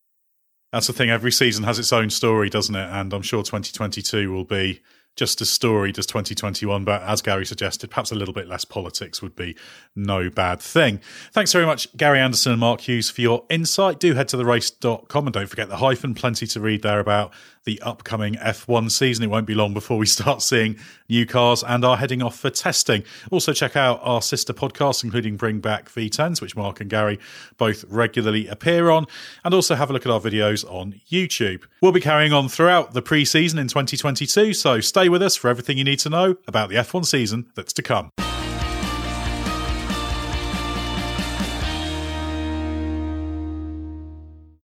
That's 0.73 0.87
the 0.87 0.95
thing. 0.95 1.11
Every 1.11 1.33
season 1.33 1.65
has 1.65 1.79
its 1.79 1.93
own 1.93 2.09
story, 2.09 2.49
doesn't 2.49 2.75
it? 2.75 2.89
And 2.91 3.13
I'm 3.13 3.23
sure 3.23 3.43
2022 3.43 4.33
will 4.33 4.45
be 4.45 4.81
just 5.17 5.41
a 5.41 5.47
story 5.47 5.93
does 5.93 6.07
2021, 6.07 6.85
but 6.85 7.03
as 7.03 7.21
Gary 7.21 7.45
suggested, 7.45 7.91
perhaps 7.91 8.11
a 8.11 8.15
little 8.15 8.33
bit 8.33 8.49
less 8.49 8.65
politics 8.65 9.21
would 9.21 9.37
be 9.37 9.57
no 9.95 10.31
bad 10.31 10.61
thing. 10.61 11.01
Thanks 11.33 11.53
very 11.53 11.67
much, 11.67 11.95
Gary 11.97 12.19
Anderson 12.19 12.53
and 12.53 12.61
Mark 12.61 12.81
Hughes, 12.81 13.11
for 13.11 13.21
your 13.21 13.45
insight. 13.51 14.01
Do 14.01 14.15
head 14.15 14.29
to 14.29 14.37
the 14.37 14.45
race.com 14.45 15.27
and 15.27 15.35
don't 15.35 15.49
forget 15.49 15.69
the 15.69 15.77
hyphen, 15.77 16.15
plenty 16.15 16.47
to 16.47 16.61
read 16.61 16.83
there 16.83 17.01
about 17.01 17.33
the 17.65 17.81
upcoming 17.83 18.35
F1 18.35 18.91
season. 18.91 19.25
It 19.25 19.29
won't 19.29 19.47
be 19.47 19.55
long 19.55 19.75
before 19.75 19.99
we 19.99 20.07
start 20.19 20.43
seeing 20.43 20.77
new 21.09 21.27
cars 21.27 21.63
and 21.63 21.85
are 21.85 21.97
heading 21.97 22.23
off 22.23 22.39
for 22.39 22.51
testing. 22.51 23.05
Also, 23.31 23.53
check 23.53 23.77
out 23.77 24.01
our 24.03 24.23
sister 24.23 24.53
podcasts, 24.53 25.05
including 25.05 25.37
Bring 25.37 25.61
Back 25.61 25.91
V10s, 25.91 26.41
which 26.41 26.57
Mark 26.57 26.81
and 26.81 26.91
Gary 26.91 27.19
both 27.59 27.85
regularly 27.89 28.47
appear 28.49 28.91
on, 28.91 29.07
and 29.45 29.55
also 29.55 29.75
have 29.75 29.91
a 29.91 29.93
look 29.93 30.07
at 30.07 30.13
our 30.13 30.21
videos 30.21 30.65
on 30.71 31.01
YouTube. 31.11 31.65
We'll 31.81 31.93
be 31.93 32.01
carrying 32.01 32.33
on 32.33 32.49
throughout 32.49 32.95
the 32.95 33.03
pre 33.03 33.25
season 33.25 33.59
in 33.59 33.69
2022, 33.69 34.55
so 34.55 34.81
stay 34.81 35.09
with 35.09 35.23
us 35.23 35.37
for 35.37 35.49
everything 35.49 35.79
you 35.79 35.85
need 35.85 35.99
to 36.01 36.11
know 36.11 36.37
about 36.47 36.69
the 36.69 36.77
F1 36.77 37.07
season 37.07 37.47
that's 37.55 37.73
to 37.75 37.83
come. 37.83 38.11